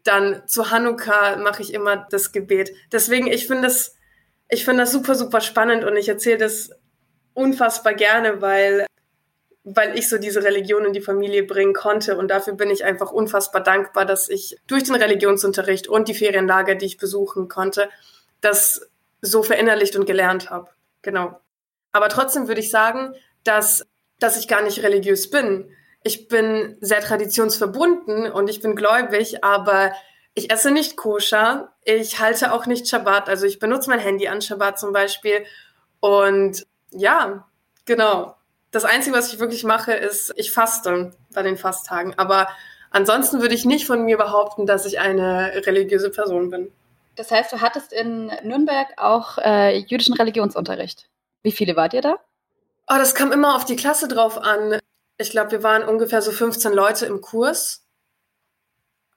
Dann 0.05 0.43
zu 0.47 0.71
Hanukkah 0.71 1.37
mache 1.37 1.63
ich 1.63 1.75
immer 1.75 2.07
das 2.11 2.33
Gebet. 2.33 2.73
Deswegen, 2.93 3.27
ich 3.27 3.47
finde 3.47 3.65
das, 3.65 3.97
ich 4.49 4.65
finde 4.65 4.83
das 4.83 4.93
super, 4.93 5.15
super 5.15 5.41
spannend 5.41 5.85
und 5.85 5.97
ich 5.97 6.09
erzähle 6.09 6.39
das 6.39 6.71
unfassbar 7.35 7.95
gerne, 7.95 8.41
weil, 8.41 8.87
weil 9.75 9.99
ich 9.99 10.09
so 10.09 10.19
diese 10.19 10.43
Religion 10.43 10.85
in 10.85 10.93
die 10.93 11.01
Familie 11.01 11.43
bringen 11.43 11.75
konnte. 11.75 12.17
Und 12.17 12.29
dafür 12.29 12.55
bin 12.55 12.71
ich 12.71 12.85
einfach 12.85 13.11
unfassbar 13.11 13.63
dankbar, 13.63 14.05
dass 14.05 14.29
ich 14.29 14.59
durch 14.67 14.85
den 14.85 14.95
Religionsunterricht 14.95 15.89
und 15.89 16.09
die 16.09 16.15
Ferienlager, 16.15 16.75
die 16.75 16.87
ich 16.87 16.99
besuchen 16.99 17.49
konnte, 17.49 17.89
das 18.41 18.89
so 19.21 19.43
verinnerlicht 19.43 19.97
und 19.97 20.07
gelernt 20.07 20.51
habe. 20.51 20.71
Genau. 21.03 21.41
Aber 21.93 22.09
trotzdem 22.09 22.49
würde 22.49 22.61
ich 22.61 22.71
sagen, 22.71 23.15
dass, 23.45 23.87
dass 24.21 24.39
ich 24.39 24.49
gar 24.49 24.63
nicht 24.63 24.83
religiös 24.83 25.31
bin 25.31 25.71
ich 26.09 26.27
bin 26.27 26.79
sehr 26.81 27.01
traditionsverbunden 27.01 28.33
und 28.33 28.49
ich 28.49 28.63
bin 28.63 28.75
gläubig, 28.75 29.45
aber 29.45 29.93
ich 30.33 30.51
esse 30.51 30.71
nicht 30.71 30.97
koscher. 30.97 31.75
Ich 31.85 32.19
halte 32.19 32.53
auch 32.53 32.65
nicht 32.65 32.89
Schabbat. 32.89 33.29
Also 33.29 33.45
ich 33.45 33.59
benutze 33.59 33.91
mein 33.91 33.99
Handy 33.99 34.27
an 34.27 34.41
Schabbat 34.41 34.79
zum 34.79 34.95
Beispiel. 34.95 35.45
Und 36.01 36.67
ja, 36.93 37.47
genau. 37.85 38.37
Das 38.71 38.85
Einzige, 38.85 39.17
was 39.17 39.33
ich 39.33 39.39
wirklich 39.39 39.65
mache, 39.65 39.93
ist, 39.93 40.33
ich 40.37 40.53
faste 40.53 41.13
bei 41.33 41.43
den 41.43 41.57
Fasttagen. 41.57 42.15
Aber 42.19 42.49
ansonsten 42.91 43.41
würde 43.41 43.55
ich 43.55 43.65
nicht 43.65 43.87
von 43.87 44.05
mir 44.05 44.17
behaupten, 44.17 44.67
dass 44.67 44.85
ich 44.85 45.01
eine 45.01 45.53
religiöse 45.67 46.11
Person 46.11 46.51
bin. 46.51 46.71
Das 47.17 47.31
heißt, 47.31 47.53
du 47.53 47.61
hattest 47.61 47.93
in 47.93 48.31
Nürnberg 48.45 48.89
auch 48.97 49.39
äh, 49.39 49.79
jüdischen 49.79 50.15
Religionsunterricht. 50.15 51.09
Wie 51.43 51.53
viele 51.53 51.77
wart 51.77 51.95
ihr 51.95 52.03
da? 52.03 52.19
Oh, 52.89 52.97
das 52.97 53.15
kam 53.15 53.33
immer 53.33 53.57
auf 53.57 53.65
die 53.65 53.77
Klasse 53.77 54.09
drauf 54.09 54.39
an 54.39 54.79
ich 55.19 55.31
glaube, 55.31 55.51
wir 55.51 55.63
waren 55.63 55.83
ungefähr 55.83 56.23
so 56.23 56.31
15 56.31 56.73
Leute 56.73 57.07
im 57.07 57.21
Kurs. 57.21 57.85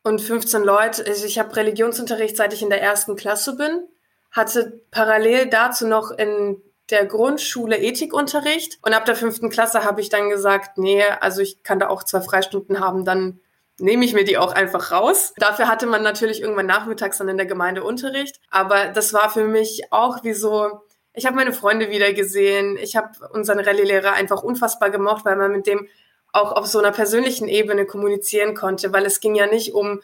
Und 0.03 0.20
15 0.20 0.63
Leute, 0.63 1.05
also 1.05 1.25
ich 1.27 1.38
habe 1.38 1.55
Religionsunterricht, 1.55 2.36
seit 2.36 2.53
ich 2.53 2.63
in 2.63 2.72
der 2.72 2.81
ersten 2.81 3.15
Klasse 3.15 3.55
bin, 3.55 3.88
hatte 4.31 4.81
parallel 4.89 5.48
dazu 5.48 5.86
noch 5.86 6.10
in 6.10 6.60
der 6.91 7.05
Grundschule 7.05 7.77
Ethikunterricht 7.77 8.79
und 8.81 8.93
ab 8.93 9.05
der 9.05 9.15
fünften 9.15 9.50
Klasse 9.50 9.83
habe 9.83 10.01
ich 10.01 10.10
dann 10.10 10.29
gesagt, 10.29 10.77
nee, 10.77 11.03
also 11.03 11.41
ich 11.41 11.63
kann 11.63 11.79
da 11.79 11.88
auch 11.88 12.03
zwei 12.03 12.21
Freistunden 12.21 12.79
haben, 12.79 13.05
dann 13.05 13.39
nehme 13.79 14.05
ich 14.05 14.13
mir 14.13 14.24
die 14.24 14.38
auch 14.38 14.53
einfach 14.53 14.91
raus. 14.91 15.33
Dafür 15.38 15.67
hatte 15.67 15.88
man 15.88 16.03
natürlich 16.03 16.41
irgendwann 16.41 16.67
nachmittags 16.67 17.17
dann 17.17 17.29
in 17.29 17.38
der 17.38 17.45
Gemeinde 17.45 17.83
Unterricht, 17.83 18.39
aber 18.50 18.88
das 18.88 19.13
war 19.13 19.29
für 19.29 19.45
mich 19.48 19.91
auch 19.91 20.24
wie 20.24 20.33
so, 20.33 20.81
ich 21.13 21.25
habe 21.25 21.36
meine 21.36 21.53
Freunde 21.53 21.89
wieder 21.89 22.13
gesehen. 22.13 22.77
Ich 22.77 22.95
habe 22.95 23.10
unseren 23.33 23.60
Rallye-Lehrer 23.60 24.13
einfach 24.13 24.43
unfassbar 24.43 24.89
gemocht, 24.89 25.25
weil 25.25 25.36
man 25.36 25.51
mit 25.51 25.67
dem 25.67 25.88
auch 26.33 26.53
auf 26.53 26.67
so 26.67 26.79
einer 26.79 26.91
persönlichen 26.91 27.48
Ebene 27.48 27.86
kommunizieren 27.86 28.55
konnte, 28.55 28.93
weil 28.93 29.05
es 29.05 29.19
ging 29.19 29.36
ja 29.36 29.48
nicht 29.48 29.74
um 29.74 30.01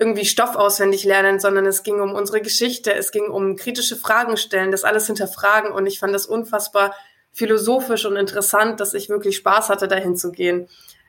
irgendwie 0.00 0.24
Stoff 0.24 0.56
auswendig 0.56 1.04
lernen, 1.04 1.38
sondern 1.38 1.66
es 1.66 1.82
ging 1.82 2.00
um 2.00 2.14
unsere 2.14 2.40
Geschichte, 2.40 2.94
es 2.94 3.12
ging 3.12 3.26
um 3.26 3.54
kritische 3.56 3.96
Fragen 3.96 4.38
stellen, 4.38 4.72
das 4.72 4.82
alles 4.82 5.06
hinterfragen 5.06 5.70
und 5.70 5.86
ich 5.86 5.98
fand 5.98 6.14
das 6.14 6.24
unfassbar 6.24 6.94
philosophisch 7.32 8.06
und 8.06 8.16
interessant, 8.16 8.80
dass 8.80 8.94
ich 8.94 9.10
wirklich 9.10 9.36
Spaß 9.36 9.68
hatte, 9.68 9.88
dahin 9.88 10.16
zu 10.16 10.32
gehen. 10.32 10.68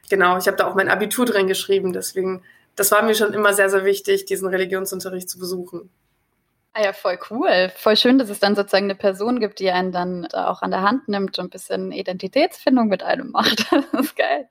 Genau, 0.09 0.37
ich 0.37 0.45
habe 0.47 0.57
da 0.57 0.67
auch 0.67 0.75
mein 0.75 0.89
Abitur 0.89 1.25
drin 1.25 1.47
geschrieben, 1.47 1.93
deswegen, 1.93 2.43
das 2.75 2.91
war 2.91 3.01
mir 3.01 3.15
schon 3.15 3.33
immer 3.33 3.53
sehr, 3.53 3.69
sehr 3.69 3.85
wichtig, 3.85 4.25
diesen 4.25 4.49
Religionsunterricht 4.49 5.29
zu 5.29 5.39
besuchen. 5.39 5.89
Ah 6.73 6.83
ja, 6.83 6.93
voll 6.93 7.19
cool. 7.29 7.71
Voll 7.75 7.95
schön, 7.97 8.17
dass 8.17 8.29
es 8.29 8.39
dann 8.39 8.55
sozusagen 8.55 8.85
eine 8.85 8.95
Person 8.95 9.39
gibt, 9.39 9.59
die 9.59 9.71
einen 9.71 9.91
dann 9.91 10.27
da 10.31 10.49
auch 10.49 10.61
an 10.61 10.71
der 10.71 10.81
Hand 10.81 11.07
nimmt 11.07 11.37
und 11.37 11.45
ein 11.45 11.49
bisschen 11.49 11.91
Identitätsfindung 11.91 12.87
mit 12.87 13.03
einem 13.03 13.31
macht. 13.31 13.67
Das 13.91 14.05
ist 14.05 14.15
geil. 14.15 14.47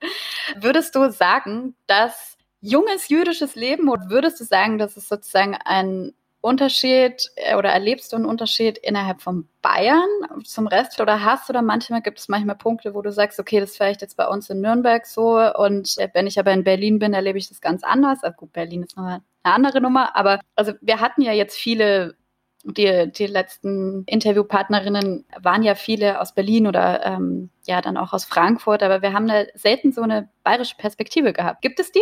Würdest 0.55 0.95
du 0.95 1.11
sagen, 1.11 1.75
dass 1.87 2.30
junges 2.61 3.09
jüdisches 3.09 3.55
Leben 3.55 3.89
oder 3.89 4.09
würdest 4.09 4.39
du 4.39 4.43
sagen, 4.43 4.77
dass 4.77 4.97
es 4.97 5.09
sozusagen 5.09 5.55
ein 5.65 6.13
Unterschied 6.41 7.29
äh, 7.35 7.55
oder 7.55 7.69
erlebst 7.69 8.11
du 8.11 8.15
einen 8.15 8.25
Unterschied 8.25 8.77
innerhalb 8.79 9.21
von 9.21 9.47
Bayern 9.61 10.09
zum 10.43 10.67
Rest 10.67 10.99
oder 10.99 11.23
hast 11.23 11.49
da 11.49 11.61
manchmal, 11.61 12.01
gibt 12.01 12.19
es 12.19 12.29
manchmal 12.29 12.55
Punkte, 12.55 12.95
wo 12.95 13.01
du 13.01 13.11
sagst, 13.11 13.39
okay, 13.39 13.59
das 13.59 13.71
ist 13.71 13.77
vielleicht 13.77 14.01
jetzt 14.01 14.17
bei 14.17 14.27
uns 14.27 14.49
in 14.49 14.61
Nürnberg 14.61 15.05
so 15.05 15.37
und 15.37 15.97
äh, 15.97 16.09
wenn 16.13 16.27
ich 16.27 16.39
aber 16.39 16.51
in 16.51 16.63
Berlin 16.63 16.99
bin, 16.99 17.13
erlebe 17.13 17.37
ich 17.37 17.47
das 17.47 17.61
ganz 17.61 17.83
anders. 17.83 18.23
Also 18.23 18.35
gut, 18.37 18.53
Berlin 18.53 18.83
ist 18.83 18.97
nochmal 18.97 19.21
eine 19.43 19.55
andere 19.55 19.81
Nummer, 19.81 20.15
aber 20.15 20.39
also 20.55 20.73
wir 20.81 20.99
hatten 20.99 21.21
ja 21.21 21.33
jetzt 21.33 21.57
viele 21.57 22.15
die, 22.63 23.11
die 23.11 23.25
letzten 23.25 24.03
Interviewpartnerinnen 24.05 25.25
waren 25.41 25.63
ja 25.63 25.73
viele 25.73 26.21
aus 26.21 26.35
Berlin 26.35 26.67
oder 26.67 27.03
ähm, 27.03 27.49
ja 27.65 27.81
dann 27.81 27.97
auch 27.97 28.13
aus 28.13 28.25
Frankfurt, 28.25 28.83
aber 28.83 29.01
wir 29.01 29.13
haben 29.13 29.27
da 29.27 29.45
selten 29.55 29.91
so 29.91 30.01
eine 30.01 30.29
bayerische 30.43 30.75
Perspektive 30.77 31.33
gehabt. 31.33 31.63
Gibt 31.63 31.79
es 31.79 31.91
die? 31.91 32.01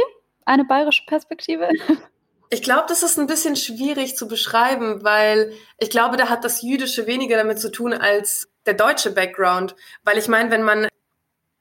Eine 0.50 0.65
bayerische 0.65 1.03
Perspektive? 1.06 1.70
Ich 2.50 2.63
glaube, 2.63 2.86
das 2.88 3.03
ist 3.03 3.20
ein 3.20 3.27
bisschen 3.27 3.56
schwierig 3.56 4.18
zu 4.18 4.27
beschreiben, 4.27 5.03
weil 5.03 5.53
ich 5.77 5.91
glaube, 5.91 6.18
da 6.18 6.29
hat 6.29 6.44
das 6.44 6.63
Jüdische 6.63 7.06
weniger 7.06 7.38
damit 7.38 7.60
zu 7.60 7.72
tun 7.72 7.94
als 7.94 8.50
der 8.65 8.74
deutsche 8.74 9.12
Background. 9.12 9.75
Weil 10.03 10.18
ich 10.18 10.27
meine, 10.27 10.50
wenn 10.50 10.63
man 10.63 10.88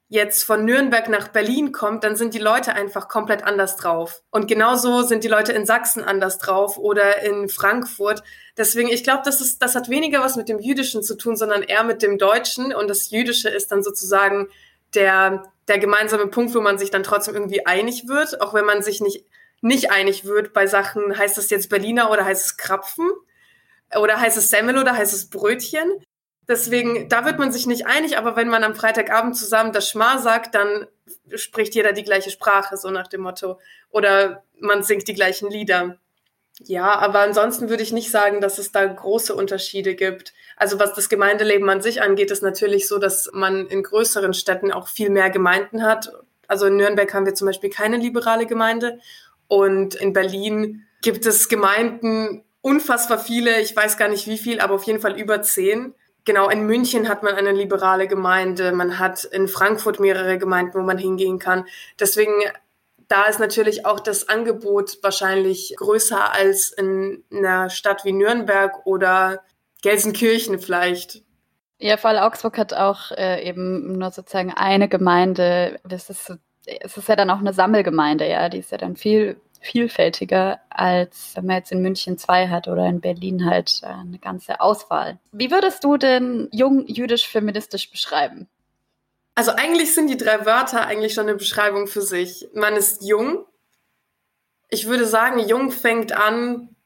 jetzt 0.08 0.44
von 0.44 0.64
Nürnberg 0.64 1.10
nach 1.10 1.28
Berlin 1.28 1.72
kommt, 1.72 2.04
dann 2.04 2.16
sind 2.16 2.32
die 2.32 2.38
Leute 2.38 2.72
einfach 2.72 3.08
komplett 3.08 3.44
anders 3.44 3.76
drauf. 3.76 4.22
Und 4.30 4.48
genauso 4.48 5.02
sind 5.02 5.22
die 5.22 5.28
Leute 5.28 5.52
in 5.52 5.66
Sachsen 5.66 6.02
anders 6.02 6.38
drauf 6.38 6.78
oder 6.78 7.20
in 7.20 7.50
Frankfurt. 7.50 8.22
Deswegen, 8.56 8.88
ich 8.88 9.04
glaube, 9.04 9.20
das 9.26 9.58
das 9.58 9.74
hat 9.74 9.90
weniger 9.90 10.20
was 10.20 10.36
mit 10.36 10.48
dem 10.48 10.60
Jüdischen 10.60 11.02
zu 11.02 11.14
tun, 11.14 11.36
sondern 11.36 11.62
eher 11.62 11.84
mit 11.84 12.00
dem 12.00 12.16
Deutschen. 12.16 12.72
Und 12.72 12.88
das 12.88 13.10
Jüdische 13.10 13.50
ist 13.50 13.70
dann 13.70 13.82
sozusagen 13.82 14.48
der, 14.94 15.44
der 15.68 15.78
gemeinsame 15.78 16.26
Punkt, 16.28 16.54
wo 16.54 16.60
man 16.60 16.78
sich 16.78 16.90
dann 16.90 17.02
trotzdem 17.02 17.34
irgendwie 17.34 17.66
einig 17.66 18.08
wird, 18.08 18.40
auch 18.40 18.54
wenn 18.54 18.64
man 18.64 18.82
sich 18.82 19.00
nicht 19.00 19.24
nicht 19.60 19.90
einig 19.90 20.24
wird 20.24 20.52
bei 20.52 20.66
Sachen, 20.66 21.16
heißt 21.16 21.38
es 21.38 21.50
jetzt 21.50 21.68
Berliner 21.68 22.10
oder 22.10 22.24
heißt 22.24 22.44
es 22.44 22.56
Krapfen? 22.56 23.10
Oder 23.98 24.20
heißt 24.20 24.36
es 24.36 24.50
Semmel 24.50 24.78
oder 24.78 24.96
heißt 24.96 25.14
es 25.14 25.30
Brötchen? 25.30 26.04
Deswegen, 26.46 27.08
da 27.08 27.24
wird 27.24 27.38
man 27.38 27.52
sich 27.52 27.66
nicht 27.66 27.86
einig, 27.86 28.18
aber 28.18 28.36
wenn 28.36 28.48
man 28.48 28.64
am 28.64 28.74
Freitagabend 28.74 29.36
zusammen 29.36 29.72
das 29.72 29.88
Schma 29.88 30.18
sagt, 30.18 30.54
dann 30.54 30.86
spricht 31.34 31.74
jeder 31.74 31.92
die 31.92 32.04
gleiche 32.04 32.30
Sprache, 32.30 32.76
so 32.76 32.90
nach 32.90 33.08
dem 33.08 33.22
Motto. 33.22 33.58
Oder 33.90 34.44
man 34.58 34.82
singt 34.82 35.08
die 35.08 35.14
gleichen 35.14 35.50
Lieder. 35.50 35.98
Ja, 36.60 36.98
aber 36.98 37.20
ansonsten 37.20 37.68
würde 37.68 37.82
ich 37.82 37.92
nicht 37.92 38.10
sagen, 38.10 38.40
dass 38.40 38.58
es 38.58 38.72
da 38.72 38.84
große 38.84 39.34
Unterschiede 39.34 39.94
gibt. 39.94 40.32
Also 40.58 40.80
was 40.80 40.92
das 40.94 41.08
Gemeindeleben 41.08 41.68
an 41.70 41.80
sich 41.80 42.02
angeht, 42.02 42.30
ist 42.30 42.42
natürlich 42.42 42.88
so, 42.88 42.98
dass 42.98 43.30
man 43.32 43.66
in 43.66 43.82
größeren 43.82 44.34
Städten 44.34 44.72
auch 44.72 44.88
viel 44.88 45.08
mehr 45.08 45.30
Gemeinden 45.30 45.84
hat. 45.84 46.10
Also 46.48 46.66
in 46.66 46.76
Nürnberg 46.76 47.12
haben 47.14 47.26
wir 47.26 47.34
zum 47.34 47.46
Beispiel 47.46 47.70
keine 47.70 47.96
liberale 47.96 48.46
Gemeinde 48.46 48.98
und 49.46 49.94
in 49.94 50.12
Berlin 50.12 50.84
gibt 51.00 51.26
es 51.26 51.48
Gemeinden, 51.48 52.44
unfassbar 52.60 53.18
viele, 53.18 53.60
ich 53.60 53.74
weiß 53.74 53.96
gar 53.96 54.08
nicht 54.08 54.26
wie 54.26 54.38
viel, 54.38 54.60
aber 54.60 54.74
auf 54.74 54.84
jeden 54.84 55.00
Fall 55.00 55.18
über 55.18 55.42
zehn. 55.42 55.94
Genau, 56.24 56.50
in 56.50 56.66
München 56.66 57.08
hat 57.08 57.22
man 57.22 57.34
eine 57.34 57.52
liberale 57.52 58.08
Gemeinde, 58.08 58.72
man 58.72 58.98
hat 58.98 59.24
in 59.24 59.48
Frankfurt 59.48 60.00
mehrere 60.00 60.38
Gemeinden, 60.38 60.74
wo 60.74 60.82
man 60.82 60.98
hingehen 60.98 61.38
kann. 61.38 61.64
Deswegen, 61.98 62.32
da 63.06 63.24
ist 63.24 63.40
natürlich 63.40 63.86
auch 63.86 64.00
das 64.00 64.28
Angebot 64.28 64.98
wahrscheinlich 65.02 65.74
größer 65.76 66.32
als 66.32 66.72
in 66.72 67.24
einer 67.32 67.70
Stadt 67.70 68.04
wie 68.04 68.12
Nürnberg 68.12 68.84
oder 68.86 69.42
Gelsenkirchen 69.82 70.58
vielleicht. 70.58 71.22
Ja, 71.78 71.96
vor 71.96 72.10
allem 72.10 72.22
Augsburg 72.22 72.58
hat 72.58 72.74
auch 72.74 73.12
äh, 73.12 73.46
eben 73.48 73.98
nur 73.98 74.10
sozusagen 74.10 74.52
eine 74.52 74.88
Gemeinde. 74.88 75.80
Das 75.84 76.10
ist 76.10 76.32
es 76.80 76.96
ist 76.96 77.08
ja 77.08 77.16
dann 77.16 77.30
auch 77.30 77.38
eine 77.38 77.52
Sammelgemeinde, 77.52 78.28
ja, 78.28 78.48
die 78.48 78.58
ist 78.58 78.72
ja 78.72 78.78
dann 78.78 78.96
viel 78.96 79.40
vielfältiger, 79.60 80.60
als 80.70 81.32
wenn 81.34 81.46
man 81.46 81.56
jetzt 81.56 81.72
in 81.72 81.82
München 81.82 82.16
zwei 82.16 82.48
hat 82.48 82.68
oder 82.68 82.86
in 82.86 83.00
Berlin 83.00 83.44
halt 83.44 83.80
äh, 83.82 83.86
eine 83.86 84.18
ganze 84.18 84.60
Auswahl. 84.60 85.18
Wie 85.32 85.50
würdest 85.50 85.82
du 85.82 85.96
denn 85.96 86.48
jung 86.52 86.86
jüdisch-feministisch 86.86 87.90
beschreiben? 87.90 88.48
Also 89.34 89.50
eigentlich 89.52 89.94
sind 89.94 90.08
die 90.08 90.16
drei 90.16 90.46
Wörter 90.46 90.86
eigentlich 90.86 91.14
schon 91.14 91.28
eine 91.28 91.36
Beschreibung 91.36 91.88
für 91.88 92.02
sich. 92.02 92.48
Man 92.54 92.76
ist 92.76 93.04
jung. 93.04 93.46
Ich 94.68 94.86
würde 94.86 95.06
sagen, 95.06 95.40
jung 95.40 95.72
fängt 95.72 96.12
an, 96.12 96.76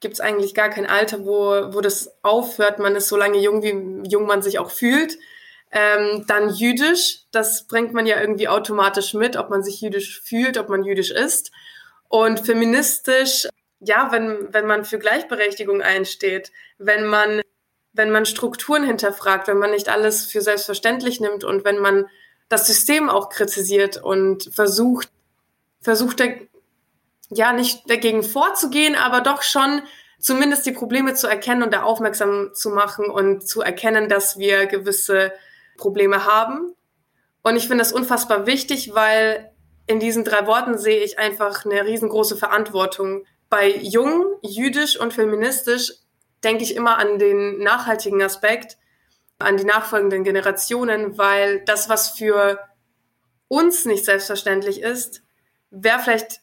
gibt 0.00 0.14
es 0.14 0.20
eigentlich 0.20 0.54
gar 0.54 0.70
kein 0.70 0.86
Alter, 0.86 1.24
wo, 1.24 1.74
wo 1.74 1.80
das 1.80 2.10
aufhört. 2.22 2.78
Man 2.78 2.96
ist 2.96 3.08
so 3.08 3.16
lange 3.16 3.38
jung, 3.38 3.62
wie 3.62 4.08
jung 4.08 4.26
man 4.26 4.42
sich 4.42 4.58
auch 4.58 4.70
fühlt. 4.70 5.18
Ähm, 5.70 6.24
dann 6.26 6.48
jüdisch, 6.50 7.26
das 7.30 7.66
bringt 7.66 7.92
man 7.92 8.06
ja 8.06 8.20
irgendwie 8.20 8.48
automatisch 8.48 9.14
mit, 9.14 9.36
ob 9.36 9.50
man 9.50 9.62
sich 9.62 9.80
jüdisch 9.80 10.20
fühlt, 10.20 10.58
ob 10.58 10.68
man 10.68 10.82
jüdisch 10.82 11.10
ist. 11.10 11.52
Und 12.08 12.44
feministisch, 12.44 13.46
ja, 13.78 14.10
wenn, 14.10 14.52
wenn 14.52 14.66
man 14.66 14.84
für 14.84 14.98
Gleichberechtigung 14.98 15.80
einsteht, 15.80 16.50
wenn 16.78 17.06
man, 17.06 17.42
wenn 17.92 18.10
man 18.10 18.26
Strukturen 18.26 18.84
hinterfragt, 18.84 19.46
wenn 19.46 19.58
man 19.58 19.70
nicht 19.70 19.88
alles 19.88 20.26
für 20.26 20.40
selbstverständlich 20.40 21.20
nimmt 21.20 21.44
und 21.44 21.64
wenn 21.64 21.78
man 21.78 22.06
das 22.48 22.66
System 22.66 23.08
auch 23.08 23.28
kritisiert 23.28 24.02
und 24.02 24.50
versucht, 24.52 25.08
versucht, 25.80 26.20
ja, 27.30 27.52
nicht 27.52 27.88
dagegen 27.88 28.22
vorzugehen, 28.22 28.96
aber 28.96 29.20
doch 29.20 29.42
schon 29.42 29.82
zumindest 30.18 30.66
die 30.66 30.72
Probleme 30.72 31.14
zu 31.14 31.26
erkennen 31.26 31.62
und 31.62 31.72
da 31.72 31.82
aufmerksam 31.82 32.50
zu 32.52 32.70
machen 32.70 33.06
und 33.06 33.46
zu 33.46 33.62
erkennen, 33.62 34.08
dass 34.08 34.38
wir 34.38 34.66
gewisse 34.66 35.32
Probleme 35.76 36.26
haben. 36.26 36.74
Und 37.42 37.56
ich 37.56 37.66
finde 37.66 37.78
das 37.78 37.92
unfassbar 37.92 38.46
wichtig, 38.46 38.94
weil 38.94 39.50
in 39.86 39.98
diesen 39.98 40.24
drei 40.24 40.46
Worten 40.46 40.76
sehe 40.76 41.02
ich 41.02 41.18
einfach 41.18 41.64
eine 41.64 41.84
riesengroße 41.84 42.36
Verantwortung. 42.36 43.24
Bei 43.48 43.68
jung, 43.68 44.36
jüdisch 44.42 45.00
und 45.00 45.14
feministisch 45.14 45.94
denke 46.44 46.62
ich 46.62 46.76
immer 46.76 46.98
an 46.98 47.18
den 47.18 47.58
nachhaltigen 47.58 48.22
Aspekt, 48.22 48.76
an 49.38 49.56
die 49.56 49.64
nachfolgenden 49.64 50.22
Generationen, 50.22 51.16
weil 51.16 51.64
das, 51.64 51.88
was 51.88 52.10
für 52.10 52.58
uns 53.48 53.84
nicht 53.84 54.04
selbstverständlich 54.04 54.82
ist, 54.82 55.22
wäre 55.70 55.98
vielleicht 55.98 56.39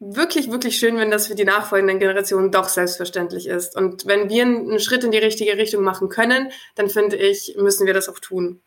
wirklich, 0.00 0.50
wirklich 0.50 0.78
schön, 0.78 0.96
wenn 0.96 1.10
das 1.10 1.26
für 1.26 1.34
die 1.34 1.44
nachfolgenden 1.44 1.98
Generationen 1.98 2.50
doch 2.50 2.68
selbstverständlich 2.68 3.46
ist. 3.46 3.76
Und 3.76 4.06
wenn 4.06 4.28
wir 4.28 4.44
einen 4.44 4.80
Schritt 4.80 5.04
in 5.04 5.10
die 5.10 5.18
richtige 5.18 5.56
Richtung 5.56 5.82
machen 5.82 6.08
können, 6.08 6.50
dann 6.74 6.88
finde 6.88 7.16
ich, 7.16 7.56
müssen 7.58 7.86
wir 7.86 7.94
das 7.94 8.08
auch 8.08 8.18
tun. 8.18 8.60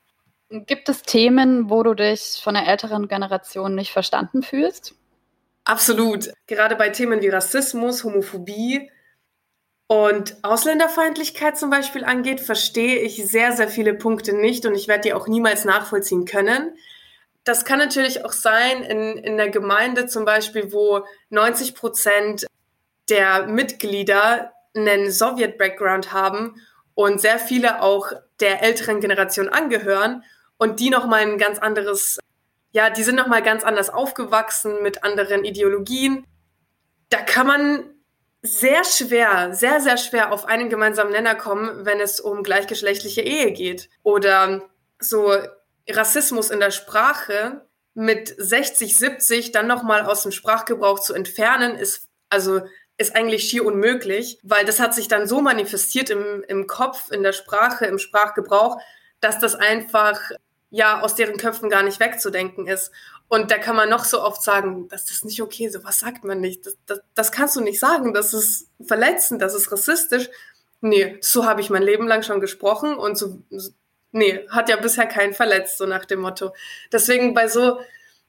Gibt 0.50 0.90
es 0.90 1.04
Themen, 1.04 1.70
wo 1.70 1.82
du 1.84 1.94
dich 1.94 2.42
von 2.44 2.56
der 2.56 2.68
älteren 2.68 3.08
Generation 3.08 3.74
nicht 3.74 3.94
verstanden 3.94 4.44
fühlst? 4.44 4.96
Absolut. 5.64 6.34
Gerade 6.48 6.76
bei 6.76 6.90
Themen 6.90 7.22
wie 7.22 7.30
Rassismus, 7.30 8.04
Homophobie 8.04 8.92
und 9.88 10.36
Ausländerfeindlichkeit 10.42 11.58
zum 11.58 11.70
Beispiel 11.70 12.04
angeht, 12.04 12.42
verstehe 12.42 13.00
ich 13.00 13.26
sehr, 13.26 13.54
sehr 13.54 13.70
viele 13.70 13.94
Punkte 13.94 14.34
nicht 14.34 14.66
und 14.66 14.76
ich 14.76 14.90
werde 14.90 15.04
die 15.04 15.14
auch 15.14 15.28
niemals 15.28 15.64
nachvollziehen 15.64 16.26
können. 16.26 16.76
Das 17.44 17.66
kann 17.66 17.80
natürlich 17.80 18.24
auch 18.24 18.34
sein 18.34 18.84
in, 18.84 19.18
in 19.18 19.38
der 19.38 19.50
Gemeinde 19.50 20.06
zum 20.06 20.26
Beispiel, 20.26 20.72
wo 20.72 21.06
90 21.30 21.74
Prozent 21.74 22.46
der 23.10 23.48
Mitglieder 23.48 24.54
einen 24.76 25.12
Sowjet-Background 25.12 26.14
haben 26.14 26.56
und 26.94 27.20
sehr 27.20 27.40
viele 27.40 27.82
auch 27.82 28.12
der 28.40 28.62
älteren 28.64 29.00
Generation 29.02 29.50
angehören 29.50 30.24
und 30.58 30.80
die 30.80 30.90
nochmal 30.90 31.22
ein 31.22 31.38
ganz 31.38 31.58
anderes, 31.58 32.20
ja, 32.72 32.90
die 32.90 33.04
sind 33.04 33.16
nochmal 33.16 33.42
ganz 33.42 33.64
anders 33.64 33.90
aufgewachsen 33.90 34.84
mit 34.84 35.04
anderen 35.04 35.44
Ideologien. 35.44 36.26
Da 37.10 37.18
kann 37.18 37.48
man 37.48 37.96
sehr 38.44 38.84
schwer, 38.84 39.54
sehr, 39.54 39.82
sehr 39.82 39.98
schwer 39.98 40.32
auf 40.32 40.46
einen 40.46 40.70
gemeinsamen 40.70 41.12
Nenner 41.12 41.36
kommen, 41.36 41.86
wenn 41.86 42.00
es 42.00 42.20
um 42.20 42.44
gleichgeschlechtliche 42.44 43.22
Ehe 43.22 43.52
geht. 43.52 43.90
Oder 44.04 44.64
so 45.00 45.34
Rassismus 45.92 46.50
in 46.50 46.60
der 46.60 46.72
Sprache 46.72 47.66
mit 47.94 48.34
60, 48.38 48.98
70 48.98 49.52
dann 49.52 49.68
nochmal 49.68 50.06
aus 50.06 50.24
dem 50.24 50.32
Sprachgebrauch 50.32 51.00
zu 51.00 51.14
entfernen, 51.14 51.76
ist 51.76 52.08
also 52.30 52.62
ist 52.98 53.16
eigentlich 53.16 53.50
schier 53.50 53.66
unmöglich, 53.66 54.40
weil 54.44 54.64
das 54.64 54.80
hat 54.80 54.94
sich 54.94 55.08
dann 55.08 55.28
so 55.28 55.42
manifestiert 55.42 56.10
im, 56.10 56.44
im 56.48 56.68
Kopf, 56.68 57.12
in 57.12 57.24
der 57.24 57.34
Sprache, 57.34 57.86
im 57.86 57.98
Sprachgebrauch, 57.98 58.80
dass 59.20 59.40
das 59.40 59.56
einfach 59.56 60.20
ja 60.70 61.02
aus 61.02 61.16
deren 61.16 61.38
Köpfen 61.38 61.70
gar 61.70 61.84
nicht 61.84 62.00
wegzudenken 62.00 62.68
ist. 62.68 62.92
Und 63.28 63.50
da 63.50 63.58
kann 63.58 63.76
man 63.76 63.90
noch 63.90 64.06
so 64.06 64.22
oft 64.22 64.44
sagen, 64.44 64.88
das 64.90 65.10
ist 65.10 65.26
nicht 65.26 65.42
okay, 65.42 65.70
sowas 65.70 66.00
sagt 66.00 66.24
man 66.24 66.40
nicht. 66.40 66.66
Das, 66.66 66.78
das, 66.86 67.02
das 67.16 67.32
kannst 67.32 67.56
du 67.56 67.62
nicht 67.62 67.80
sagen, 67.80 68.14
das 68.14 68.34
ist 68.34 68.68
verletzend, 68.86 69.42
das 69.42 69.56
ist 69.56 69.72
rassistisch. 69.72 70.30
Nee, 70.82 71.18
so 71.22 71.46
habe 71.46 71.62
ich 71.62 71.70
mein 71.70 71.84
Leben 71.84 72.08
lang 72.08 72.24
schon 72.24 72.40
gesprochen 72.40 72.96
und 72.96 73.18
so, 73.18 73.40
nee, 74.12 74.48
hat 74.50 74.70
ja 74.70 74.77
bisher 74.77 75.06
keinen 75.06 75.34
verletzt, 75.34 75.77
so 75.77 75.86
nach 75.86 76.06
dem 76.06 76.22
Motto. 76.22 76.53
Deswegen 76.91 77.34
bei 77.34 77.48
so, 77.48 77.80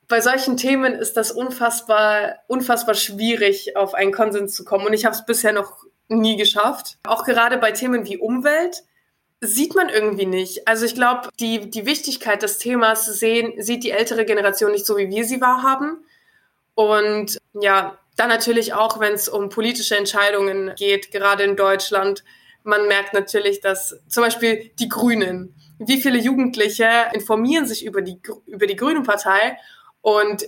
bei 0.09 0.21
solchen 0.21 0.57
Themen 0.57 0.95
ist 0.95 1.17
das 1.17 1.33
unfassbar, 1.33 2.37
unfassbar 2.47 2.95
schwierig, 2.95 3.77
auf 3.77 3.95
einen 3.95 4.13
Konsens 4.13 4.55
zu 4.55 4.65
kommen. 4.65 4.87
Und 4.87 4.93
ich 4.93 5.05
habe 5.05 5.15
es 5.15 5.25
bisher 5.25 5.53
noch 5.53 5.85
nie 6.09 6.37
geschafft. 6.37 6.99
Auch 7.05 7.25
gerade 7.25 7.57
bei 7.59 7.73
Themen 7.73 8.05
wie 8.07 8.19
Umwelt 8.19 8.83
sieht 9.41 9.75
man 9.75 9.89
irgendwie 9.89 10.27
nicht. 10.27 10.69
Also 10.69 10.85
ich 10.85 10.95
glaube, 10.95 11.29
die, 11.41 11.71
die 11.71 11.87
Wichtigkeit 11.87 12.43
des 12.43 12.59
Themas 12.59 13.07
sehen, 13.07 13.55
sieht 13.61 13.83
die 13.83 13.91
ältere 13.91 14.25
Generation 14.25 14.71
nicht 14.71 14.87
so, 14.87 14.97
wie 14.97 15.09
wir 15.09 15.25
sie 15.25 15.41
wahrhaben. 15.41 16.05
Und 16.75 17.39
ja, 17.55 17.99
Dann 18.17 18.29
natürlich 18.29 18.75
auch, 18.75 19.01
wenn 19.01 19.15
es 19.15 19.29
um 19.29 19.49
politische 19.49 19.97
Entscheidungen 19.97 20.73
geht, 20.77 21.11
gerade 21.11 21.45
in 21.45 21.57
Deutschland. 21.57 22.25
Man 22.63 22.87
merkt 22.87 23.15
natürlich, 23.15 23.61
dass 23.61 24.01
zum 24.07 24.23
Beispiel 24.23 24.71
die 24.79 24.89
Grünen, 24.89 25.55
wie 25.87 26.01
viele 26.01 26.19
Jugendliche 26.19 26.89
informieren 27.13 27.67
sich 27.67 27.85
über 27.85 28.03
die, 28.03 28.21
über 28.47 28.67
die 28.67 28.77
Grünen 28.77 29.03
Partei 29.03 29.59
und 30.01 30.45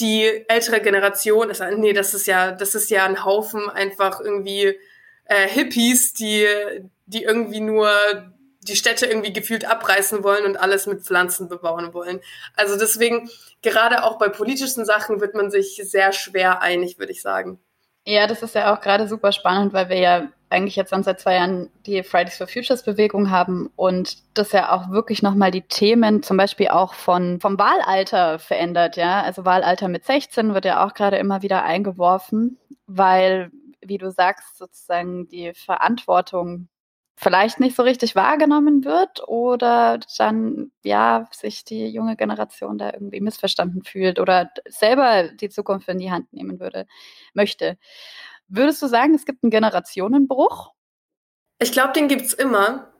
die 0.00 0.44
ältere 0.48 0.80
Generation 0.80 1.50
ist, 1.50 1.62
nee, 1.76 1.92
das 1.92 2.14
ist 2.14 2.26
ja, 2.26 2.52
das 2.52 2.74
ist 2.74 2.90
ja 2.90 3.04
ein 3.04 3.24
Haufen 3.24 3.68
einfach 3.68 4.20
irgendwie 4.20 4.78
äh, 5.26 5.46
Hippies, 5.46 6.14
die, 6.14 6.46
die 7.06 7.22
irgendwie 7.22 7.60
nur 7.60 7.90
die 8.62 8.76
Städte 8.76 9.06
irgendwie 9.06 9.32
gefühlt 9.32 9.64
abreißen 9.64 10.22
wollen 10.22 10.44
und 10.44 10.56
alles 10.56 10.86
mit 10.86 11.02
Pflanzen 11.02 11.48
bebauen 11.48 11.94
wollen. 11.94 12.20
Also 12.56 12.78
deswegen, 12.78 13.30
gerade 13.62 14.04
auch 14.04 14.18
bei 14.18 14.28
politischen 14.28 14.84
Sachen 14.84 15.20
wird 15.20 15.34
man 15.34 15.50
sich 15.50 15.80
sehr 15.84 16.12
schwer 16.12 16.62
einig, 16.62 16.98
würde 16.98 17.12
ich 17.12 17.22
sagen. 17.22 17.58
Ja, 18.10 18.26
das 18.26 18.42
ist 18.42 18.56
ja 18.56 18.74
auch 18.74 18.80
gerade 18.80 19.06
super 19.06 19.30
spannend, 19.30 19.72
weil 19.72 19.88
wir 19.88 19.98
ja 19.98 20.28
eigentlich 20.48 20.74
jetzt 20.74 20.90
dann 20.90 21.04
seit 21.04 21.20
zwei 21.20 21.36
Jahren 21.36 21.70
die 21.86 22.02
Fridays 22.02 22.38
for 22.38 22.48
Futures 22.48 22.82
Bewegung 22.82 23.30
haben 23.30 23.70
und 23.76 24.16
das 24.36 24.50
ja 24.50 24.72
auch 24.72 24.90
wirklich 24.90 25.22
nochmal 25.22 25.52
die 25.52 25.62
Themen 25.62 26.24
zum 26.24 26.36
Beispiel 26.36 26.68
auch 26.68 26.94
von, 26.94 27.38
vom 27.38 27.56
Wahlalter 27.56 28.40
verändert, 28.40 28.96
ja. 28.96 29.22
Also 29.22 29.44
Wahlalter 29.44 29.86
mit 29.86 30.04
16 30.04 30.54
wird 30.54 30.64
ja 30.64 30.84
auch 30.84 30.94
gerade 30.94 31.18
immer 31.18 31.42
wieder 31.42 31.62
eingeworfen, 31.62 32.58
weil, 32.88 33.52
wie 33.80 33.98
du 33.98 34.10
sagst, 34.10 34.58
sozusagen 34.58 35.28
die 35.28 35.52
Verantwortung 35.54 36.66
vielleicht 37.20 37.60
nicht 37.60 37.76
so 37.76 37.82
richtig 37.82 38.16
wahrgenommen 38.16 38.84
wird 38.84 39.28
oder 39.28 40.00
dann 40.16 40.72
ja 40.82 41.28
sich 41.32 41.64
die 41.64 41.88
junge 41.88 42.16
Generation 42.16 42.78
da 42.78 42.92
irgendwie 42.94 43.20
missverstanden 43.20 43.84
fühlt 43.84 44.18
oder 44.18 44.50
selber 44.66 45.28
die 45.28 45.50
Zukunft 45.50 45.86
in 45.88 45.98
die 45.98 46.10
Hand 46.10 46.32
nehmen 46.32 46.60
würde 46.60 46.86
möchte. 47.34 47.76
Würdest 48.48 48.80
du 48.80 48.86
sagen, 48.86 49.14
es 49.14 49.26
gibt 49.26 49.44
einen 49.44 49.50
Generationenbruch? 49.50 50.72
Ich 51.58 51.72
glaube, 51.72 51.92
den 51.92 52.08
gibt 52.08 52.22
es 52.22 52.32
immer. 52.32 52.90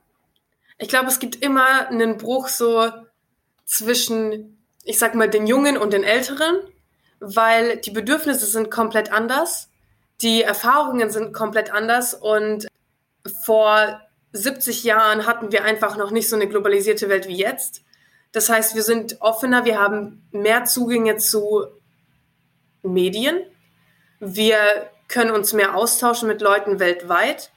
Ich 0.77 0.87
glaube, 0.87 1.07
es 1.07 1.19
gibt 1.19 1.41
immer 1.43 1.87
einen 1.87 2.17
Bruch 2.17 2.47
so 2.47 2.91
zwischen, 3.65 4.63
ich 4.83 4.99
sag 4.99 5.15
mal, 5.15 5.29
den 5.29 5.47
Jungen 5.47 5.77
und 5.77 5.93
den 5.93 6.03
Älteren, 6.03 6.59
weil 7.19 7.77
die 7.77 7.91
Bedürfnisse 7.91 8.45
sind 8.45 8.69
komplett 8.69 9.11
anders, 9.11 9.71
die 10.21 10.43
Erfahrungen 10.43 11.09
sind 11.09 11.33
komplett 11.33 11.73
anders 11.73 12.13
und 12.13 12.67
vor 13.43 13.99
70 14.33 14.83
Jahren 14.83 15.25
hatten 15.25 15.51
wir 15.51 15.63
einfach 15.63 15.97
noch 15.97 16.11
nicht 16.11 16.29
so 16.29 16.35
eine 16.35 16.47
globalisierte 16.47 17.09
Welt 17.09 17.27
wie 17.27 17.35
jetzt. 17.35 17.83
Das 18.31 18.49
heißt, 18.49 18.75
wir 18.75 18.83
sind 18.83 19.21
offener, 19.21 19.65
wir 19.65 19.79
haben 19.79 20.23
mehr 20.31 20.65
Zugänge 20.65 21.17
zu 21.17 21.65
Medien. 22.81 23.41
Wir 24.19 24.89
können 25.07 25.31
uns 25.31 25.53
mehr 25.53 25.75
austauschen 25.75 26.27
mit 26.27 26.41
Leuten 26.41 26.79
weltweit. 26.79 27.51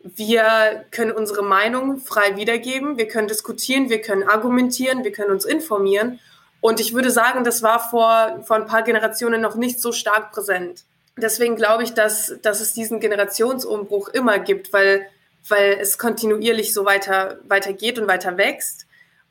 Wir 0.00 0.84
können 0.90 1.12
unsere 1.12 1.42
Meinung 1.42 1.98
frei 1.98 2.36
wiedergeben. 2.36 2.96
Wir 2.96 3.08
können 3.08 3.28
diskutieren, 3.28 3.90
wir 3.90 4.00
können 4.00 4.22
argumentieren, 4.22 5.04
wir 5.04 5.12
können 5.12 5.32
uns 5.32 5.44
informieren. 5.44 6.20
Und 6.60 6.80
ich 6.80 6.94
würde 6.94 7.10
sagen, 7.10 7.44
das 7.44 7.62
war 7.62 7.90
vor, 7.90 8.42
vor 8.44 8.56
ein 8.56 8.66
paar 8.66 8.82
Generationen 8.82 9.40
noch 9.40 9.56
nicht 9.56 9.80
so 9.80 9.92
stark 9.92 10.32
präsent. 10.32 10.84
Deswegen 11.16 11.56
glaube 11.56 11.82
ich, 11.82 11.94
dass, 11.94 12.34
dass 12.42 12.60
es 12.60 12.74
diesen 12.74 13.00
Generationsumbruch 13.00 14.08
immer 14.08 14.38
gibt, 14.38 14.72
weil 14.72 15.06
weil 15.46 15.78
es 15.80 15.98
kontinuierlich 15.98 16.74
so 16.74 16.84
weiter, 16.84 17.38
weiter 17.44 17.72
geht 17.72 17.98
und 17.98 18.08
weiter 18.08 18.36
wächst. 18.36 18.86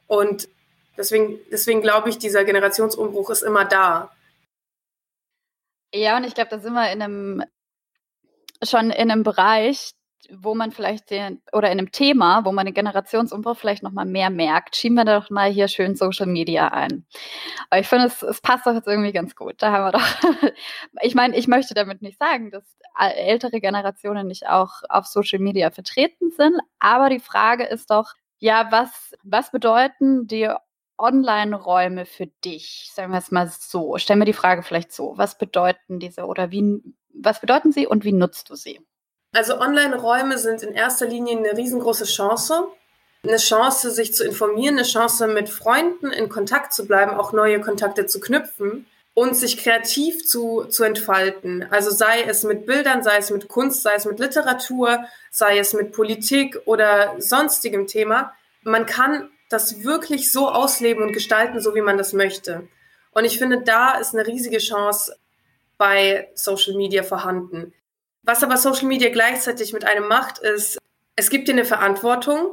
Und 0.08 0.48
deswegen, 0.98 1.40
deswegen 1.52 1.82
glaube 1.82 2.10
ich, 2.10 2.18
dieser 2.18 2.46
Generationsumbruch 2.46 3.30
ist 3.30 3.44
immer 3.44 3.66
da. 3.66 4.12
Ja, 5.94 6.18
und 6.18 6.26
ich 6.26 6.34
glaube, 6.34 6.50
da 6.50 6.60
sind 6.60 6.74
wir 6.74 6.92
in 6.92 7.02
einem, 7.02 7.44
schon 8.64 8.92
in 8.92 9.12
einem 9.12 9.24
Bereich, 9.24 9.92
wo 10.32 10.56
man 10.56 10.72
vielleicht 10.72 11.10
den, 11.10 11.42
oder 11.52 11.72
in 11.72 11.80
einem 11.80 11.92
Thema, 11.92 12.46
wo 12.46 12.52
man 12.52 12.66
den 12.66 12.74
Generationsumbruch 12.74 13.58
vielleicht 13.58 13.84
nochmal 13.84 14.06
mehr 14.06 14.30
merkt, 14.30 14.76
schieben 14.76 14.96
wir 14.96 15.06
doch 15.06 15.30
mal 15.30 15.50
hier 15.52 15.68
schön 15.68 15.96
Social 15.96 16.26
Media 16.26 16.68
ein. 16.70 17.06
Aber 17.70 17.80
ich 17.80 17.88
finde, 17.88 18.06
es, 18.06 18.22
es 18.22 18.42
passt 18.42 18.66
doch 18.66 18.74
jetzt 18.74 18.88
irgendwie 18.88 19.12
ganz 19.12 19.36
gut. 19.36 19.56
Da 19.60 19.72
haben 19.72 19.86
wir 19.86 19.92
doch, 19.92 20.52
ich 21.02 21.16
meine, 21.16 21.38
ich 21.38 21.48
möchte 21.48 21.74
damit 21.74 22.02
nicht 22.02 22.20
sagen, 22.20 22.52
dass 22.52 22.64
ältere 22.98 23.60
Generationen 23.62 24.28
nicht 24.28 24.48
auch 24.48 24.82
auf 24.90 25.06
Social 25.06 25.40
Media 25.40 25.72
vertreten 25.72 26.32
sind, 26.32 26.60
aber 26.80 27.10
die 27.10 27.20
Frage 27.20 27.66
ist 27.66 27.92
doch, 27.92 28.14
ja, 28.40 28.72
was, 28.72 29.16
was 29.24 29.52
bedeuten 29.52 30.28
die 30.28 30.50
Online-Räume 30.98 32.06
für 32.06 32.28
dich? 32.28 32.92
Sagen 32.94 33.12
wir 33.12 33.20
es 33.20 33.32
mal 33.32 33.48
so. 33.48 33.98
Stellen 33.98 34.20
wir 34.20 34.26
die 34.26 34.34
Frage 34.34 34.64
vielleicht 34.64 34.92
so. 34.92 35.14
Was 35.16 35.38
bedeuten 35.38 36.00
diese 36.00 36.26
oder 36.26 36.52
wie, 36.52 36.82
was 37.14 37.42
bedeuten 37.42 37.72
sie 37.72 37.88
und 37.88 38.04
wie 38.04 38.14
nutzt 38.14 38.50
du 38.50 38.56
sie? 38.56 38.80
Also 39.34 39.60
Online-Räume 39.60 40.38
sind 40.38 40.64
in 40.64 40.74
erster 40.74 41.06
Linie 41.06 41.38
eine 41.38 41.58
riesengroße 41.58 42.06
Chance. 42.06 42.68
Eine 43.24 43.38
Chance, 43.38 43.92
sich 43.92 44.14
zu 44.14 44.24
informieren, 44.24 44.76
eine 44.76 44.88
Chance, 44.88 45.28
mit 45.28 45.50
Freunden 45.50 46.12
in 46.12 46.30
Kontakt 46.30 46.74
zu 46.74 46.88
bleiben, 46.88 47.12
auch 47.12 47.34
neue 47.34 47.60
Kontakte 47.60 48.06
zu 48.06 48.20
knüpfen 48.20 48.86
und 49.14 49.36
sich 49.36 49.58
kreativ 49.58 50.28
zu, 50.28 50.66
zu 50.66 50.84
entfalten. 50.84 51.66
Also 51.72 51.90
sei 51.90 52.22
es 52.22 52.44
mit 52.44 52.68
Bildern, 52.68 53.02
sei 53.02 53.18
es 53.18 53.32
mit 53.32 53.48
Kunst, 53.48 53.82
sei 53.82 53.96
es 53.96 54.06
mit 54.06 54.20
Literatur, 54.20 55.06
sei 55.32 55.58
es 55.58 55.74
mit 55.74 55.92
Politik 55.92 56.62
oder 56.66 57.16
sonstigem 57.18 57.88
Thema. 57.88 58.34
Man 58.62 58.86
kann 58.86 59.30
das 59.50 59.84
wirklich 59.84 60.32
so 60.32 60.50
ausleben 60.50 61.04
und 61.04 61.14
gestalten, 61.14 61.60
so 61.60 61.74
wie 61.74 61.82
man 61.82 61.98
das 61.98 62.14
möchte. 62.14 62.68
Und 63.12 63.26
ich 63.26 63.40
finde, 63.40 63.62
da 63.62 63.98
ist 63.98 64.14
eine 64.14 64.28
riesige 64.28 64.60
Chance 64.60 65.18
bei 65.80 66.30
Social 66.36 66.76
Media 66.76 67.02
vorhanden. 67.02 67.74
Was 68.28 68.44
aber 68.44 68.58
Social 68.58 68.88
Media 68.88 69.10
gleichzeitig 69.10 69.72
mit 69.72 69.86
einem 69.86 70.10
macht, 70.10 70.40
ist, 70.40 70.78
es 71.16 71.30
gibt 71.30 71.48
dir 71.48 71.54
eine 71.54 71.64
Verantwortung, 71.64 72.52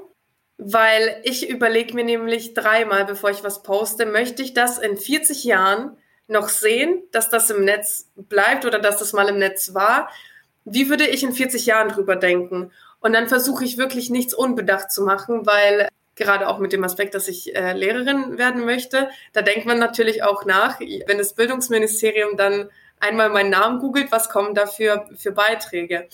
weil 0.56 1.20
ich 1.24 1.50
überlege 1.50 1.94
mir 1.94 2.04
nämlich 2.04 2.54
dreimal, 2.54 3.04
bevor 3.04 3.30
ich 3.30 3.42
was 3.42 3.64
poste, 3.64 4.06
möchte 4.06 4.40
ich 4.44 4.54
das 4.54 4.78
in 4.78 4.96
40 4.96 5.42
Jahren 5.42 5.96
noch 6.28 6.48
sehen, 6.48 7.02
dass 7.10 7.28
das 7.28 7.50
im 7.50 7.64
Netz 7.64 8.08
bleibt 8.14 8.64
oder 8.64 8.78
dass 8.78 8.98
das 8.98 9.12
mal 9.14 9.28
im 9.28 9.38
Netz 9.38 9.74
war? 9.74 10.08
Wie 10.64 10.88
würde 10.88 11.08
ich 11.08 11.24
in 11.24 11.32
40 11.32 11.66
Jahren 11.66 11.88
drüber 11.88 12.14
denken? 12.14 12.70
Und 13.00 13.12
dann 13.12 13.26
versuche 13.26 13.64
ich 13.64 13.76
wirklich 13.76 14.10
nichts 14.10 14.32
unbedacht 14.32 14.92
zu 14.92 15.02
machen, 15.02 15.44
weil 15.44 15.88
gerade 16.14 16.46
auch 16.46 16.60
mit 16.60 16.72
dem 16.72 16.84
Aspekt, 16.84 17.16
dass 17.16 17.26
ich 17.26 17.56
äh, 17.56 17.72
Lehrerin 17.72 18.38
werden 18.38 18.64
möchte, 18.64 19.10
da 19.32 19.42
denkt 19.42 19.66
man 19.66 19.80
natürlich 19.80 20.22
auch 20.22 20.44
nach, 20.44 20.78
wenn 20.78 21.18
das 21.18 21.34
Bildungsministerium 21.34 22.36
dann 22.36 22.70
einmal 23.04 23.30
meinen 23.30 23.50
Namen 23.50 23.78
googelt, 23.78 24.10
was 24.10 24.28
kommen 24.28 24.54
da 24.54 24.66
für, 24.66 25.06
für 25.16 25.32
Beiträge. 25.32 26.08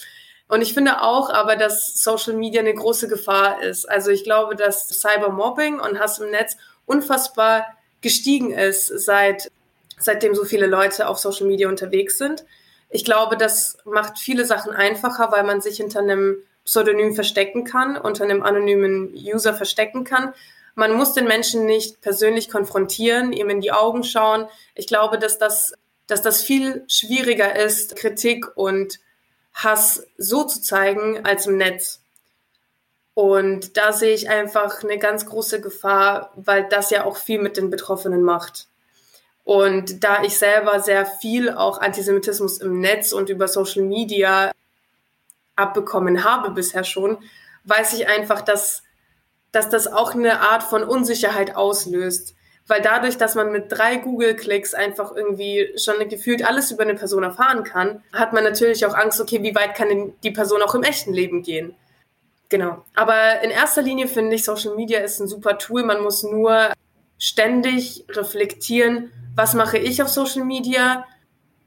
Und 0.49 0.63
ich 0.63 0.75
finde 0.75 1.03
auch 1.03 1.31
aber, 1.31 1.55
dass 1.55 1.95
Social 2.03 2.35
Media 2.35 2.61
eine 2.61 2.75
große 2.75 3.07
Gefahr 3.07 3.63
ist. 3.63 3.89
Also 3.89 4.11
ich 4.11 4.25
glaube, 4.25 4.57
dass 4.57 4.89
Cybermobbing 4.89 5.79
und 5.79 6.01
Hass 6.01 6.19
im 6.19 6.31
Netz 6.31 6.57
unfassbar 6.87 7.67
gestiegen 8.01 8.53
ist, 8.53 8.87
seit, 8.87 9.51
seitdem 9.99 10.35
so 10.35 10.45
viele 10.45 10.67
Leute 10.67 11.07
auf 11.07 11.19
Social 11.19 11.47
Media 11.47 11.69
unterwegs 11.69 12.19
sind. 12.19 12.45
Ich 12.89 13.05
glaube, 13.05 13.37
das 13.37 13.79
macht 13.85 14.19
viele 14.19 14.45
Sachen 14.45 14.73
einfacher, 14.73 15.31
weil 15.31 15.45
man 15.45 15.61
sich 15.61 15.77
hinter 15.77 16.01
einem 16.01 16.39
Pseudonym 16.65 17.15
verstecken 17.15 17.65
kann, 17.65 17.97
unter 17.97 18.25
einem 18.25 18.43
anonymen 18.43 19.15
User 19.15 19.55
verstecken 19.55 20.03
kann. 20.03 20.35
Man 20.75 20.95
muss 20.95 21.13
den 21.13 21.27
Menschen 21.27 21.67
nicht 21.67 22.01
persönlich 22.01 22.51
konfrontieren, 22.51 23.33
ihm 23.33 23.51
in 23.51 23.61
die 23.61 23.73
Augen 23.73 24.03
schauen. 24.03 24.47
Ich 24.75 24.89
glaube, 24.89 25.19
dass 25.19 25.39
das 25.39 25.75
dass 26.11 26.23
das 26.23 26.43
viel 26.43 26.85
schwieriger 26.89 27.57
ist, 27.57 27.97
Kritik 27.97 28.57
und 28.57 28.99
Hass 29.55 30.07
so 30.17 30.45
zu 30.45 30.61
zeigen 30.61 31.25
als 31.25 31.47
im 31.47 31.57
Netz. 31.57 32.03
Und 33.15 33.77
da 33.77 33.93
sehe 33.93 34.15
ich 34.15 34.29
einfach 34.29 34.83
eine 34.83 34.99
ganz 34.99 35.27
große 35.27 35.61
Gefahr, 35.61 36.33
weil 36.37 36.69
das 36.69 36.91
ja 36.91 37.05
auch 37.05 37.17
viel 37.17 37.41
mit 37.41 37.57
den 37.57 37.71
Betroffenen 37.71 38.23
macht. 38.23 38.69
Und 39.45 40.05
da 40.05 40.23
ich 40.23 40.39
selber 40.39 40.81
sehr 40.81 41.05
viel 41.05 41.51
auch 41.51 41.81
Antisemitismus 41.81 42.59
im 42.59 42.81
Netz 42.81 43.13
und 43.13 43.29
über 43.29 43.49
Social 43.49 43.83
Media 43.83 44.53
abbekommen 45.57 46.25
habe 46.25 46.51
bisher 46.51 46.85
schon, 46.85 47.19
weiß 47.65 47.95
ich 47.95 48.09
einfach, 48.09 48.41
dass, 48.43 48.83
dass 49.53 49.69
das 49.69 49.87
auch 49.87 50.15
eine 50.15 50.41
Art 50.41 50.63
von 50.63 50.85
Unsicherheit 50.85 51.57
auslöst 51.57 52.35
weil 52.67 52.83
dadurch, 52.83 53.17
dass 53.17 53.35
man 53.35 53.51
mit 53.51 53.67
drei 53.69 53.97
Google-Klicks 53.97 54.75
einfach 54.75 55.15
irgendwie 55.15 55.73
schon 55.77 56.09
gefühlt 56.09 56.45
alles 56.45 56.71
über 56.71 56.83
eine 56.83 56.95
Person 56.95 57.23
erfahren 57.23 57.65
kann, 57.65 58.03
hat 58.13 58.33
man 58.33 58.45
natürlich 58.45 58.87
auch 58.87 58.95
Angst, 58.95 59.21
okay, 59.21 59.43
wie 59.43 59.55
weit 59.55 59.75
kann 59.75 60.13
die 60.23 60.31
Person 60.31 60.63
auch 60.63 60.75
im 60.75 60.85
echten 60.85 61.13
Leben 61.13 61.43
gehen? 61.43 61.75
Genau. 62.49 62.85
Aber 62.95 63.41
in 63.43 63.51
erster 63.51 63.83
Linie 63.83 64.09
finde 64.09 64.35
ich, 64.35 64.45
Social 64.45 64.75
Media 64.75 65.01
ist 65.01 65.21
ein 65.21 65.29
super 65.29 65.59
Tool. 65.59 65.85
Man 65.85 66.03
muss 66.03 66.23
nur 66.23 66.73
ständig 67.19 68.05
reflektieren, 68.11 69.13
was 69.37 69.55
mache 69.55 69.79
ich 69.79 70.03
auf 70.03 70.09
Social 70.09 70.45
Media? 70.45 71.07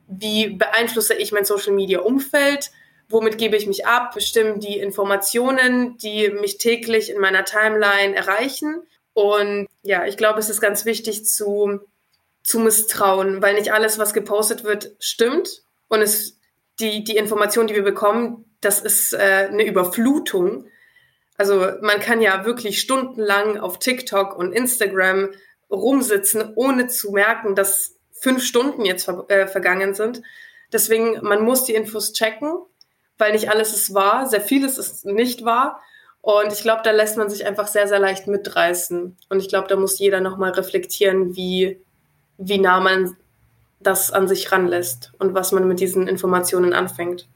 Wie 0.08 0.50
beeinflusse 0.50 1.14
ich 1.14 1.32
mein 1.32 1.46
Social 1.46 1.74
Media 1.74 2.02
Umfeld? 2.02 2.72
Womit 3.10 3.38
gebe 3.38 3.56
ich 3.56 3.68
mich 3.68 3.86
ab? 3.86 4.14
Bestimmen 4.14 4.60
die 4.60 4.78
Informationen, 4.78 5.98
die 5.98 6.30
mich 6.30 6.58
täglich 6.58 7.10
in 7.10 7.20
meiner 7.20 7.46
Timeline 7.46 8.16
erreichen? 8.16 8.84
Und 9.14 9.68
ja, 9.84 10.06
ich 10.06 10.18
glaube, 10.18 10.40
es 10.40 10.50
ist 10.50 10.62
ganz 10.62 10.86
wichtig 10.86 11.26
zu, 11.26 11.80
zu 12.44 12.60
misstrauen, 12.60 13.42
weil 13.42 13.56
nicht 13.56 13.72
alles, 13.72 14.00
was 14.00 14.14
gepostet 14.14 14.64
wird, 14.64 14.96
stimmt 15.00 15.64
und 15.88 16.02
es, 16.02 16.40
die, 16.80 17.04
die 17.04 17.18
Information, 17.18 17.68
die 17.68 17.76
wir 17.76 17.84
bekommen, 17.84 18.46
das 18.62 18.80
ist 18.80 19.14
äh, 19.14 19.50
eine 19.52 19.66
Überflutung. 19.66 20.68
Also 21.38 21.68
man 21.82 22.00
kann 22.00 22.22
ja 22.22 22.46
wirklich 22.46 22.80
stundenlang 22.80 23.58
auf 23.58 23.80
TikTok 23.80 24.36
und 24.38 24.54
Instagram 24.54 25.30
rumsitzen, 25.70 26.54
ohne 26.56 26.88
zu 26.88 27.12
merken, 27.12 27.56
dass 27.56 27.96
fünf 28.12 28.44
Stunden 28.44 28.86
jetzt 28.86 29.06
ver 29.06 29.26
äh, 29.30 29.48
vergangen 29.48 29.94
sind. 29.94 30.22
Deswegen, 30.72 31.20
man 31.22 31.44
muss 31.44 31.66
die 31.66 31.76
Infos 31.76 32.14
checken, 32.14 32.58
weil 33.18 33.34
nicht 33.34 33.50
alles 33.50 33.74
ist 33.74 33.94
wahr, 33.94 34.28
sehr 34.28 34.42
vieles 34.42 34.78
ist 34.78 35.06
nicht 35.06 35.46
wahr. 35.46 35.82
Und 36.24 36.54
ich 36.54 36.62
glaube, 36.62 36.84
da 36.86 36.92
lässt 36.92 37.18
man 37.18 37.30
sich 37.30 37.46
einfach 37.46 37.68
sehr, 37.68 37.86
sehr 37.86 38.00
leicht 38.00 38.28
mitreißen. 38.28 39.18
Und 39.28 39.40
ich 39.42 39.50
glaube, 39.50 39.68
da 39.68 39.76
muss 39.76 40.00
jeder 40.00 40.22
nochmal 40.22 40.52
reflektieren, 40.52 41.36
wie, 41.36 41.82
wie 42.38 42.60
nah 42.60 42.80
man 42.80 43.18
das 43.82 44.10
an 44.10 44.30
sich 44.30 44.50
ranlässt 44.50 45.12
und 45.20 45.34
was 45.34 45.52
man 45.52 45.68
mit 45.68 45.82
diesen 45.82 46.08
Informationen 46.08 46.72
anfängt. 46.72 47.28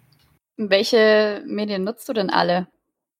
Welche 0.55 1.43
Medien 1.45 1.83
nutzt 1.83 2.07
du 2.07 2.13
denn 2.13 2.29
alle? 2.29 2.67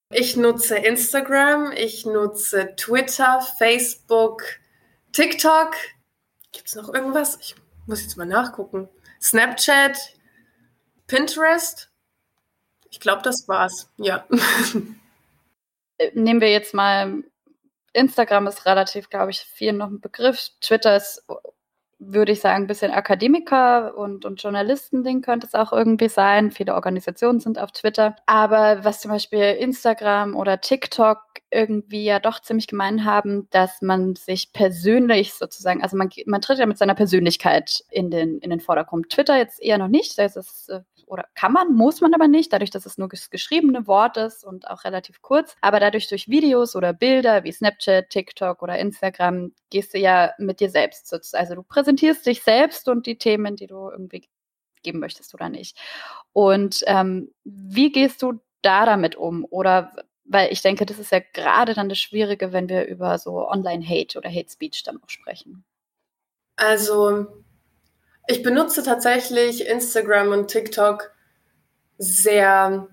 Ich 0.10 0.38
nutze 0.38 0.78
Instagram, 0.78 1.74
ich 1.74 2.06
nutze 2.06 2.74
Twitter, 2.78 3.42
Facebook, 3.58 4.44
TikTok. 5.12 5.76
Gibt 6.54 6.70
es 6.70 6.76
noch 6.76 6.94
irgendwas? 6.94 7.40
Ich 7.42 7.56
muss 7.88 8.04
jetzt 8.04 8.16
mal 8.16 8.26
nachgucken. 8.26 8.88
Snapchat, 9.22 9.98
Pinterest. 11.08 11.90
Ich 12.90 13.02
glaube, 13.02 13.22
das 13.22 13.50
war's. 13.50 13.90
Ja. 13.98 14.26
Äh, 15.98 16.12
nehmen 16.14 16.42
wir 16.42 16.52
jetzt 16.52 16.74
mal 16.74 17.24
Instagram 17.94 18.48
ist 18.48 18.66
relativ, 18.66 19.10
glaube 19.10 19.32
ich, 19.32 19.40
viel 19.40 19.74
noch 19.74 19.90
ein 19.90 20.02
Begriff. 20.02 20.50
Twitter 20.62 20.96
ist 20.96 21.26
würde 22.00 22.32
ich 22.32 22.42
sagen, 22.42 22.64
ein 22.64 22.68
bisschen 22.68 22.92
Akademiker 22.92 23.98
und, 23.98 24.24
und 24.24 24.42
Journalisten-Ding 24.42 25.22
könnte 25.22 25.48
es 25.48 25.56
auch 25.56 25.74
irgendwie 25.74 26.10
sein. 26.10 26.52
Viele 26.52 26.76
Organisationen 26.76 27.40
sind 27.40 27.58
auf 27.60 27.72
Twitter. 27.72 28.16
Aber 28.26 28.84
was 28.84 29.02
zum 29.02 29.12
Beispiel 29.12 29.56
Instagram 29.60 30.36
oder 30.36 30.62
TikTok 30.62 31.20
irgendwie 31.50 32.04
ja 32.04 32.20
doch 32.20 32.42
ziemlich 32.42 32.68
gemein 32.68 33.06
haben, 33.06 33.48
dass 33.52 33.82
man 33.82 34.16
sich 34.16 34.54
persönlich 34.54 35.34
sozusagen, 35.34 35.82
also 35.82 35.98
man, 35.98 36.10
man 36.26 36.42
tritt 36.42 36.60
ja 36.60 36.66
mit 36.66 36.78
seiner 36.78 36.96
Persönlichkeit 36.96 37.84
in 37.90 38.12
den, 38.12 38.40
in 38.40 38.50
den 38.50 38.60
Vordergrund. 38.60 39.10
Twitter 39.10 39.38
jetzt 39.38 39.62
eher 39.62 39.78
noch 39.78 39.88
nicht, 39.88 40.18
das 40.18 40.36
ist 40.36 40.70
äh, 40.70 40.82
oder 41.08 41.26
kann 41.36 41.54
man, 41.54 41.74
muss 41.74 42.02
man 42.02 42.14
aber 42.14 42.28
nicht, 42.28 42.52
dadurch, 42.52 42.70
dass 42.70 42.86
es 42.86 42.98
nur 42.98 43.08
das 43.08 43.30
geschriebene 43.30 43.88
Wort 43.88 44.18
ist 44.18 44.44
und 44.44 44.68
auch 44.68 44.84
relativ 44.84 45.22
kurz. 45.22 45.56
Aber 45.62 45.80
dadurch 45.80 46.10
durch 46.10 46.28
Videos 46.28 46.76
oder 46.76 46.92
Bilder 46.92 47.46
wie 47.46 47.52
Snapchat, 47.54 48.10
TikTok 48.10 48.62
oder 48.62 48.78
Instagram 48.78 49.54
gehst 49.70 49.94
du 49.94 50.00
ja 50.00 50.34
mit 50.38 50.60
dir 50.60 50.70
selbst 50.70 51.08
sozusagen. 51.08 51.42
Also 51.42 51.56
du 51.56 51.64
präsentierst 51.64 51.87
dich 51.96 52.44
selbst 52.44 52.88
und 52.88 53.06
die 53.06 53.18
Themen, 53.18 53.56
die 53.56 53.68
du 53.68 53.90
irgendwie 53.90 54.28
geben 54.84 55.00
möchtest 55.00 55.34
oder 55.34 55.50
nicht. 55.50 55.78
Und 56.34 56.84
ähm, 56.88 57.34
wie 57.44 57.92
gehst 57.92 58.22
du 58.22 58.40
da 58.62 58.86
damit 58.86 59.16
um? 59.16 59.46
Oder 59.50 59.94
weil 60.26 60.52
ich 60.52 60.62
denke, 60.62 60.86
das 60.86 61.00
ist 61.00 61.12
ja 61.12 61.22
gerade 61.34 61.74
dann 61.74 61.90
das 61.90 62.00
Schwierige, 62.00 62.52
wenn 62.52 62.70
wir 62.70 62.86
über 62.86 63.18
so 63.18 63.48
Online-Hate 63.48 64.18
oder 64.18 64.30
Hate 64.30 64.50
Speech 64.50 64.84
dann 64.84 65.02
auch 65.02 65.10
sprechen. 65.10 65.64
Also 66.58 67.28
ich 68.28 68.44
benutze 68.44 68.84
tatsächlich 68.84 69.66
Instagram 69.66 70.32
und 70.32 70.48
TikTok 70.50 71.12
sehr 71.98 72.88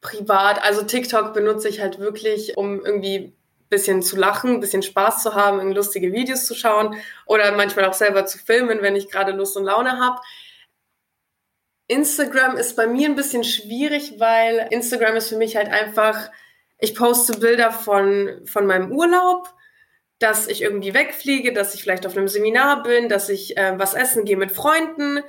privat. 0.00 0.62
Also 0.62 0.82
TikTok 0.82 1.32
benutze 1.32 1.68
ich 1.68 1.80
halt 1.80 1.98
wirklich, 1.98 2.56
um 2.56 2.84
irgendwie 2.84 3.34
bisschen 3.74 4.02
zu 4.02 4.16
lachen, 4.16 4.54
ein 4.54 4.60
bisschen 4.60 4.82
Spaß 4.82 5.22
zu 5.22 5.34
haben, 5.34 5.72
lustige 5.72 6.12
Videos 6.12 6.46
zu 6.46 6.54
schauen 6.54 6.96
oder 7.26 7.52
manchmal 7.52 7.86
auch 7.86 7.94
selber 7.94 8.26
zu 8.26 8.38
filmen, 8.38 8.82
wenn 8.82 8.96
ich 8.96 9.10
gerade 9.10 9.32
Lust 9.32 9.56
und 9.56 9.64
Laune 9.64 9.98
habe. 9.98 10.20
Instagram 11.86 12.56
ist 12.56 12.76
bei 12.76 12.86
mir 12.86 13.08
ein 13.08 13.16
bisschen 13.16 13.44
schwierig, 13.44 14.14
weil 14.18 14.68
Instagram 14.70 15.16
ist 15.16 15.28
für 15.28 15.36
mich 15.36 15.56
halt 15.56 15.68
einfach, 15.68 16.30
ich 16.78 16.94
poste 16.94 17.38
Bilder 17.38 17.72
von, 17.72 18.40
von 18.46 18.66
meinem 18.66 18.92
Urlaub 18.92 19.54
dass 20.18 20.46
ich 20.46 20.62
irgendwie 20.62 20.94
wegfliege, 20.94 21.52
dass 21.52 21.74
ich 21.74 21.82
vielleicht 21.82 22.06
auf 22.06 22.16
einem 22.16 22.28
Seminar 22.28 22.82
bin, 22.82 23.08
dass 23.08 23.28
ich 23.28 23.56
äh, 23.56 23.78
was 23.78 23.94
essen 23.94 24.24
gehe 24.24 24.36
mit 24.36 24.52
Freunden, 24.52 25.20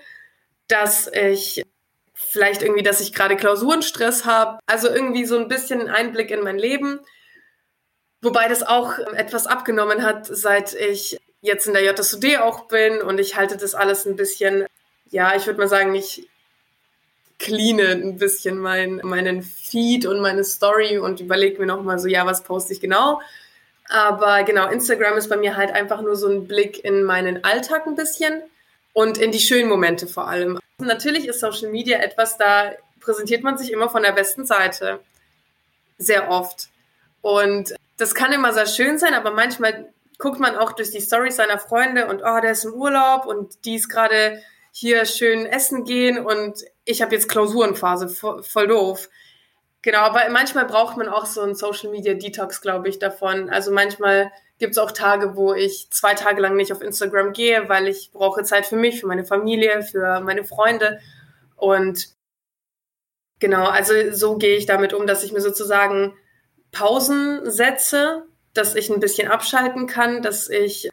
dass 0.68 1.08
ich 1.12 1.64
vielleicht 2.14 2.62
irgendwie, 2.62 2.84
dass 2.84 3.02
ich 3.02 3.14
gerade 3.14 3.36
Klausurenstress 3.36 4.26
habe. 4.26 4.60
Also 4.66 4.88
irgendwie 4.90 5.26
so 5.26 5.38
ein 5.38 5.48
bisschen 5.48 5.90
Einblick 5.90 6.32
in 6.32 6.42
mein 6.42 6.58
Leben. 6.58 7.00
Wobei 8.26 8.48
das 8.48 8.64
auch 8.64 8.98
etwas 9.16 9.46
abgenommen 9.46 10.02
hat, 10.02 10.26
seit 10.26 10.74
ich 10.74 11.22
jetzt 11.42 11.68
in 11.68 11.74
der 11.74 11.84
JSUD 11.84 12.38
auch 12.40 12.62
bin 12.62 13.04
und 13.04 13.20
ich 13.20 13.36
halte 13.36 13.56
das 13.56 13.76
alles 13.76 14.08
ein 14.08 14.16
bisschen, 14.16 14.66
ja, 15.12 15.36
ich 15.36 15.46
würde 15.46 15.60
mal 15.60 15.68
sagen, 15.68 15.94
ich 15.94 16.28
cleane 17.38 17.92
ein 17.92 18.18
bisschen 18.18 18.58
mein, 18.58 19.00
meinen 19.04 19.44
Feed 19.44 20.08
und 20.08 20.22
meine 20.22 20.44
Story 20.44 20.98
und 20.98 21.20
überlege 21.20 21.60
mir 21.60 21.68
nochmal 21.68 22.00
so, 22.00 22.08
ja, 22.08 22.26
was 22.26 22.42
poste 22.42 22.74
ich 22.74 22.82
genau? 22.82 23.22
Aber 23.90 24.42
genau, 24.44 24.70
Instagram 24.70 25.20
ist 25.20 25.30
bei 25.30 25.38
mir 25.38 25.56
halt 25.56 25.72
einfach 25.72 26.02
nur 26.02 26.16
so 26.16 26.28
ein 26.28 26.48
Blick 26.48 26.84
in 26.84 27.04
meinen 27.04 27.44
Alltag 27.44 27.86
ein 27.86 27.94
bisschen 27.94 28.42
und 28.94 29.20
in 29.20 29.32
die 29.32 29.40
schönen 29.40 29.70
Momente 29.70 30.08
vor 30.08 30.28
allem. 30.28 30.60
Natürlich 30.80 31.28
ist 31.28 31.42
Social 31.42 31.70
Media 31.70 32.00
etwas, 32.00 32.40
da 32.40 32.72
präsentiert 33.02 33.44
man 33.44 33.60
sich 33.60 33.72
immer 33.72 33.88
von 33.88 34.02
der 34.02 34.14
besten 34.14 34.48
Seite. 34.48 35.00
Sehr 36.00 36.32
oft. 36.32 36.70
Und 37.22 37.76
das 37.98 38.16
kann 38.16 38.34
immer 38.34 38.54
sehr 38.54 38.68
schön 38.68 38.98
sein, 38.98 39.14
aber 39.14 39.32
manchmal 39.32 39.94
guckt 40.18 40.40
man 40.40 40.56
auch 40.56 40.74
durch 40.74 40.92
die 40.92 41.02
Stories 41.02 41.36
seiner 41.36 41.60
Freunde 41.60 42.08
und 42.08 42.22
oh, 42.24 42.40
der 42.42 42.52
ist 42.52 42.66
im 42.66 42.74
Urlaub 42.74 43.26
und 43.26 43.66
die 43.66 43.76
ist 43.76 43.90
gerade 43.90 44.42
hier 44.72 45.06
schön 45.06 45.46
essen 45.46 45.86
gehen 45.86 46.20
und 46.20 46.64
ich 46.84 47.02
habe 47.02 47.16
jetzt 47.16 47.30
Klausurenphase, 47.30 48.10
voll, 48.10 48.68
doof. 48.68 49.10
Genau, 49.82 50.00
aber 50.00 50.30
manchmal 50.32 50.66
braucht 50.66 50.98
man 50.98 51.08
auch 51.08 51.26
so 51.26 51.42
einen 51.42 51.56
Social 51.56 51.92
Media 51.92 52.14
Detox, 52.14 52.62
glaube 52.62 52.90
ich, 52.90 53.00
davon. 53.00 53.50
Also 53.50 53.72
manchmal 53.72 54.32
gibt 54.58 54.72
es 54.72 54.78
auch 54.78 54.92
Tage, 54.92 55.36
wo 55.36 55.54
ich 55.54 55.90
zwei 55.92 56.14
Tage 56.14 56.42
lang 56.42 56.56
nicht 56.56 56.74
auf 56.74 56.82
Instagram 56.82 57.34
gehe, 57.34 57.70
weil 57.70 57.88
ich 57.88 58.12
brauche 58.12 58.44
Zeit 58.44 58.66
für 58.66 58.78
mich, 58.78 59.00
für 59.00 59.08
meine 59.08 59.26
Familie, 59.26 59.84
für 59.84 60.22
meine 60.22 60.44
Freunde. 60.44 61.00
Und 61.56 62.10
genau, 63.40 63.66
also 63.66 63.94
so 64.12 64.38
gehe 64.38 64.58
ich 64.58 64.66
damit 64.66 64.94
um, 64.94 65.08
dass 65.08 65.24
ich 65.24 65.32
mir 65.32 65.42
sozusagen 65.42 66.18
Pausen 66.76 67.50
setze, 67.50 68.24
dass 68.54 68.76
ich 68.76 68.90
ein 68.90 69.00
bisschen 69.00 69.30
abschalten 69.30 69.88
kann, 69.88 70.22
dass 70.22 70.50
ich 70.50 70.90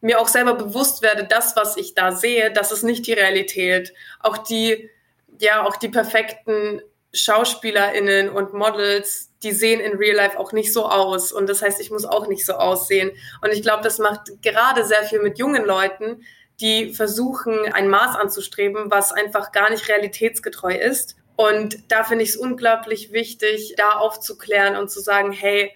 mir 0.00 0.20
auch 0.20 0.28
selber 0.28 0.54
bewusst 0.54 1.02
werde, 1.02 1.24
das, 1.24 1.56
was 1.56 1.76
ich 1.76 1.94
da 1.94 2.12
sehe, 2.12 2.52
das 2.52 2.72
ist 2.72 2.82
nicht 2.82 3.06
die 3.06 3.12
Realität. 3.12 3.92
Auch 4.18 4.38
die, 4.38 4.90
ja, 5.38 5.64
auch 5.64 5.76
die 5.76 5.88
perfekten 5.88 6.82
SchauspielerInnen 7.12 8.28
und 8.30 8.54
Models, 8.54 9.30
die 9.42 9.52
sehen 9.52 9.80
in 9.80 9.96
Real 9.96 10.16
Life 10.16 10.38
auch 10.38 10.52
nicht 10.52 10.72
so 10.72 10.86
aus. 10.86 11.32
Und 11.32 11.48
das 11.48 11.62
heißt, 11.62 11.80
ich 11.80 11.90
muss 11.90 12.04
auch 12.04 12.28
nicht 12.28 12.44
so 12.44 12.54
aussehen. 12.54 13.10
Und 13.42 13.52
ich 13.52 13.62
glaube, 13.62 13.82
das 13.82 13.98
macht 13.98 14.42
gerade 14.42 14.84
sehr 14.84 15.02
viel 15.04 15.20
mit 15.20 15.38
jungen 15.38 15.64
Leuten, 15.64 16.24
die 16.60 16.92
versuchen, 16.92 17.72
ein 17.72 17.88
Maß 17.88 18.16
anzustreben, 18.16 18.90
was 18.90 19.12
einfach 19.12 19.52
gar 19.52 19.70
nicht 19.70 19.88
realitätsgetreu 19.88 20.74
ist. 20.74 21.16
Und 21.36 21.90
da 21.90 22.04
finde 22.04 22.24
ich 22.24 22.30
es 22.30 22.36
unglaublich 22.36 23.12
wichtig, 23.12 23.74
da 23.76 23.92
aufzuklären 23.92 24.76
und 24.76 24.90
zu 24.90 25.00
sagen, 25.00 25.32
hey, 25.32 25.72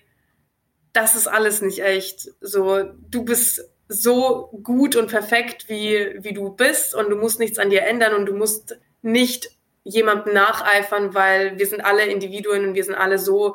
das 0.93 1.14
ist 1.14 1.27
alles 1.27 1.62
nicht 1.62 1.83
echt. 1.83 2.31
So, 2.40 2.85
du 3.11 3.25
bist 3.25 3.69
so 3.88 4.49
gut 4.62 4.97
und 4.97 5.11
perfekt, 5.11 5.69
wie, 5.69 6.17
wie 6.19 6.33
du 6.33 6.51
bist 6.51 6.95
und 6.95 7.11
du 7.11 7.17
musst 7.17 7.38
nichts 7.38 7.59
an 7.59 7.71
dir 7.71 7.83
ändern 7.83 8.14
und 8.14 8.27
du 8.27 8.35
musst 8.35 8.79
nicht 9.03 9.51
jemandem 9.83 10.33
nacheifern, 10.33 11.14
weil 11.14 11.59
wir 11.59 11.67
sind 11.67 11.85
alle 11.85 12.07
Individuen 12.07 12.69
und 12.69 12.75
wir 12.75 12.85
sind 12.85 12.95
alle 12.95 13.19
so, 13.19 13.55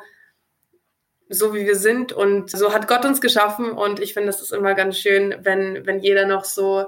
so 1.28 1.54
wie 1.54 1.66
wir 1.66 1.76
sind 1.76 2.12
und 2.12 2.52
so 2.52 2.74
hat 2.74 2.88
Gott 2.88 3.06
uns 3.06 3.22
geschaffen 3.22 3.72
und 3.72 4.00
ich 4.00 4.14
finde, 4.14 4.30
es 4.30 4.42
ist 4.42 4.52
immer 4.52 4.76
ganz 4.76 4.98
schön, 4.98 5.36
wenn, 5.42 5.86
wenn 5.86 6.00
jeder 6.00 6.26
noch 6.26 6.46
so, 6.46 6.88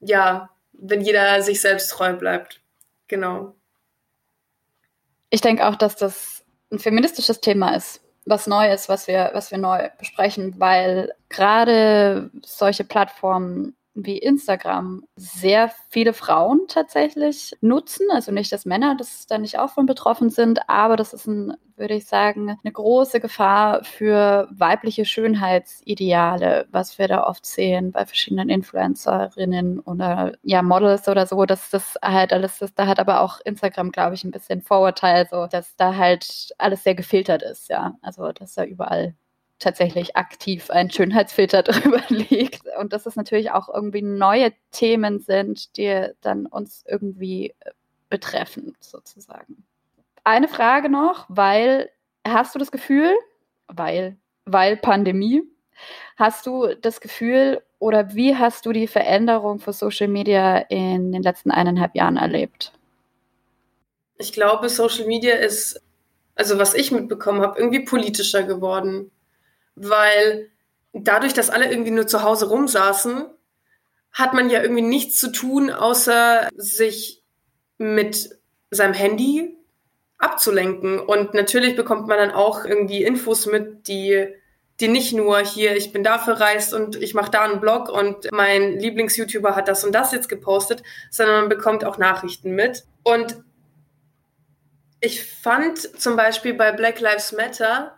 ja, 0.00 0.50
wenn 0.72 1.00
jeder 1.02 1.42
sich 1.42 1.60
selbst 1.60 1.90
treu 1.90 2.14
bleibt. 2.14 2.60
Genau. 3.08 3.57
Ich 5.30 5.40
denke 5.40 5.66
auch, 5.66 5.76
dass 5.76 5.96
das 5.96 6.44
ein 6.70 6.78
feministisches 6.78 7.40
Thema 7.40 7.74
ist, 7.74 8.00
was 8.26 8.46
neu 8.46 8.70
ist, 8.72 8.88
was 8.88 9.08
wir, 9.08 9.30
was 9.32 9.50
wir 9.50 9.58
neu 9.58 9.88
besprechen, 9.98 10.54
weil 10.58 11.12
gerade 11.28 12.30
solche 12.44 12.84
Plattformen 12.84 13.74
wie 14.04 14.18
Instagram 14.18 15.04
sehr 15.16 15.70
viele 15.90 16.12
Frauen 16.12 16.62
tatsächlich 16.68 17.52
nutzen. 17.60 18.06
Also 18.12 18.32
nicht, 18.32 18.52
dass 18.52 18.64
Männer 18.66 18.96
das 18.96 19.26
da 19.26 19.38
nicht 19.38 19.58
auch 19.58 19.70
von 19.70 19.86
betroffen 19.86 20.30
sind, 20.30 20.68
aber 20.68 20.96
das 20.96 21.12
ist 21.12 21.26
ein, 21.26 21.54
würde 21.76 21.94
ich 21.94 22.06
sagen, 22.06 22.56
eine 22.62 22.72
große 22.72 23.20
Gefahr 23.20 23.84
für 23.84 24.48
weibliche 24.50 25.04
Schönheitsideale, 25.04 26.66
was 26.70 26.98
wir 26.98 27.08
da 27.08 27.24
oft 27.24 27.46
sehen 27.46 27.92
bei 27.92 28.06
verschiedenen 28.06 28.48
Influencerinnen 28.48 29.80
oder 29.80 30.32
ja 30.42 30.62
Models 30.62 31.08
oder 31.08 31.26
so. 31.26 31.44
Dass 31.46 31.70
das 31.70 31.96
halt 32.02 32.32
alles, 32.32 32.58
das, 32.58 32.74
da 32.74 32.86
hat 32.86 33.00
aber 33.00 33.20
auch 33.20 33.40
Instagram, 33.44 33.92
glaube 33.92 34.14
ich, 34.14 34.24
ein 34.24 34.30
bisschen 34.30 34.62
Vorurteil, 34.62 35.28
so 35.30 35.46
dass 35.46 35.76
da 35.76 35.96
halt 35.96 36.54
alles 36.58 36.84
sehr 36.84 36.94
gefiltert 36.94 37.42
ist, 37.42 37.68
ja. 37.68 37.94
Also 38.02 38.32
dass 38.32 38.54
da 38.54 38.64
überall 38.64 39.14
tatsächlich 39.58 40.16
aktiv 40.16 40.70
einen 40.70 40.90
Schönheitsfilter 40.90 41.62
drüber 41.64 42.02
legt 42.08 42.62
und 42.78 42.92
dass 42.92 43.06
es 43.06 43.16
natürlich 43.16 43.50
auch 43.50 43.68
irgendwie 43.72 44.02
neue 44.02 44.52
Themen 44.70 45.20
sind, 45.20 45.76
die 45.76 46.08
dann 46.20 46.46
uns 46.46 46.84
irgendwie 46.86 47.54
äh, 47.60 47.70
betreffen, 48.08 48.76
sozusagen. 48.80 49.64
Eine 50.24 50.48
Frage 50.48 50.88
noch, 50.88 51.26
weil 51.28 51.90
hast 52.26 52.54
du 52.54 52.58
das 52.58 52.70
Gefühl, 52.70 53.14
weil, 53.66 54.16
weil 54.44 54.76
Pandemie, 54.76 55.42
hast 56.16 56.46
du 56.46 56.74
das 56.74 57.00
Gefühl 57.00 57.62
oder 57.78 58.14
wie 58.14 58.36
hast 58.36 58.66
du 58.66 58.72
die 58.72 58.88
Veränderung 58.88 59.60
für 59.60 59.72
Social 59.72 60.08
Media 60.08 60.58
in 60.58 61.12
den 61.12 61.22
letzten 61.22 61.50
eineinhalb 61.50 61.94
Jahren 61.94 62.16
erlebt? 62.16 62.72
Ich 64.16 64.32
glaube, 64.32 64.68
Social 64.68 65.06
Media 65.06 65.36
ist, 65.36 65.80
also 66.34 66.58
was 66.58 66.74
ich 66.74 66.90
mitbekommen 66.90 67.40
habe, 67.40 67.58
irgendwie 67.58 67.84
politischer 67.84 68.42
geworden 68.42 69.12
weil 69.80 70.50
dadurch, 70.92 71.34
dass 71.34 71.50
alle 71.50 71.70
irgendwie 71.70 71.90
nur 71.90 72.06
zu 72.06 72.22
Hause 72.22 72.48
rumsaßen, 72.48 73.26
hat 74.12 74.34
man 74.34 74.50
ja 74.50 74.62
irgendwie 74.62 74.82
nichts 74.82 75.18
zu 75.18 75.30
tun, 75.30 75.70
außer 75.70 76.48
sich 76.56 77.22
mit 77.78 78.30
seinem 78.70 78.94
Handy 78.94 79.56
abzulenken. 80.18 80.98
Und 80.98 81.34
natürlich 81.34 81.76
bekommt 81.76 82.08
man 82.08 82.18
dann 82.18 82.30
auch 82.32 82.64
irgendwie 82.64 83.04
Infos 83.04 83.46
mit, 83.46 83.86
die, 83.86 84.28
die 84.80 84.88
nicht 84.88 85.12
nur 85.12 85.38
hier, 85.38 85.76
ich 85.76 85.92
bin 85.92 86.02
da 86.02 86.18
verreist 86.18 86.74
und 86.74 86.96
ich 86.96 87.14
mache 87.14 87.30
da 87.30 87.42
einen 87.42 87.60
Blog 87.60 87.88
und 87.88 88.30
mein 88.32 88.78
Lieblings-YouTuber 88.78 89.54
hat 89.54 89.68
das 89.68 89.84
und 89.84 89.92
das 89.92 90.12
jetzt 90.12 90.28
gepostet, 90.28 90.82
sondern 91.10 91.42
man 91.42 91.48
bekommt 91.48 91.84
auch 91.84 91.98
Nachrichten 91.98 92.52
mit. 92.52 92.84
Und 93.04 93.42
ich 95.00 95.24
fand 95.24 95.78
zum 95.78 96.16
Beispiel 96.16 96.54
bei 96.54 96.72
Black 96.72 96.98
Lives 96.98 97.32
Matter, 97.32 97.97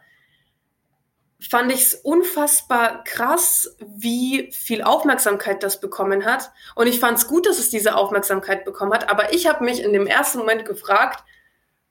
fand 1.49 1.73
ich 1.73 1.83
es 1.83 1.95
unfassbar 1.95 3.03
krass, 3.05 3.77
wie 3.81 4.51
viel 4.53 4.83
Aufmerksamkeit 4.83 5.63
das 5.63 5.81
bekommen 5.81 6.25
hat. 6.25 6.53
Und 6.75 6.87
ich 6.87 7.01
fand 7.01 7.19
es 7.19 7.29
gut, 7.29 7.47
dass 7.47 7.59
es 7.59 7.71
diese 7.71 7.95
Aufmerksamkeit 7.95 8.65
bekommen 8.65 8.93
hat. 8.93 9.09
Aber 9.09 9.33
ich 9.33 9.47
habe 9.47 9.65
mich 9.65 9.83
in 9.83 9.93
dem 9.93 10.07
ersten 10.07 10.39
Moment 10.39 10.65
gefragt, 10.65 11.25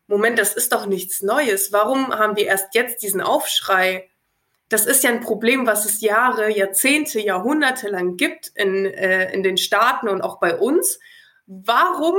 Moment, 0.08 0.40
das 0.40 0.56
ist 0.56 0.74
doch 0.74 0.86
nichts 0.86 1.22
Neues. 1.22 1.72
Warum 1.72 2.14
haben 2.14 2.36
wir 2.36 2.48
erst 2.48 2.74
jetzt 2.74 3.04
diesen 3.04 3.22
Aufschrei? 3.22 4.10
Das 4.68 4.86
ist 4.86 5.04
ja 5.04 5.10
ein 5.10 5.22
Problem, 5.22 5.66
was 5.66 5.86
es 5.86 6.02
Jahre, 6.02 6.50
Jahrzehnte, 6.50 7.20
Jahrhunderte 7.20 7.90
lang 7.90 8.18
gibt 8.18 8.52
in, 8.56 8.86
äh, 8.86 9.32
in 9.32 9.44
den 9.44 9.58
Staaten 9.58 10.10
und 10.10 10.22
auch 10.22 10.40
bei 10.40 10.58
uns. 10.58 11.00
Warum, 11.48 12.16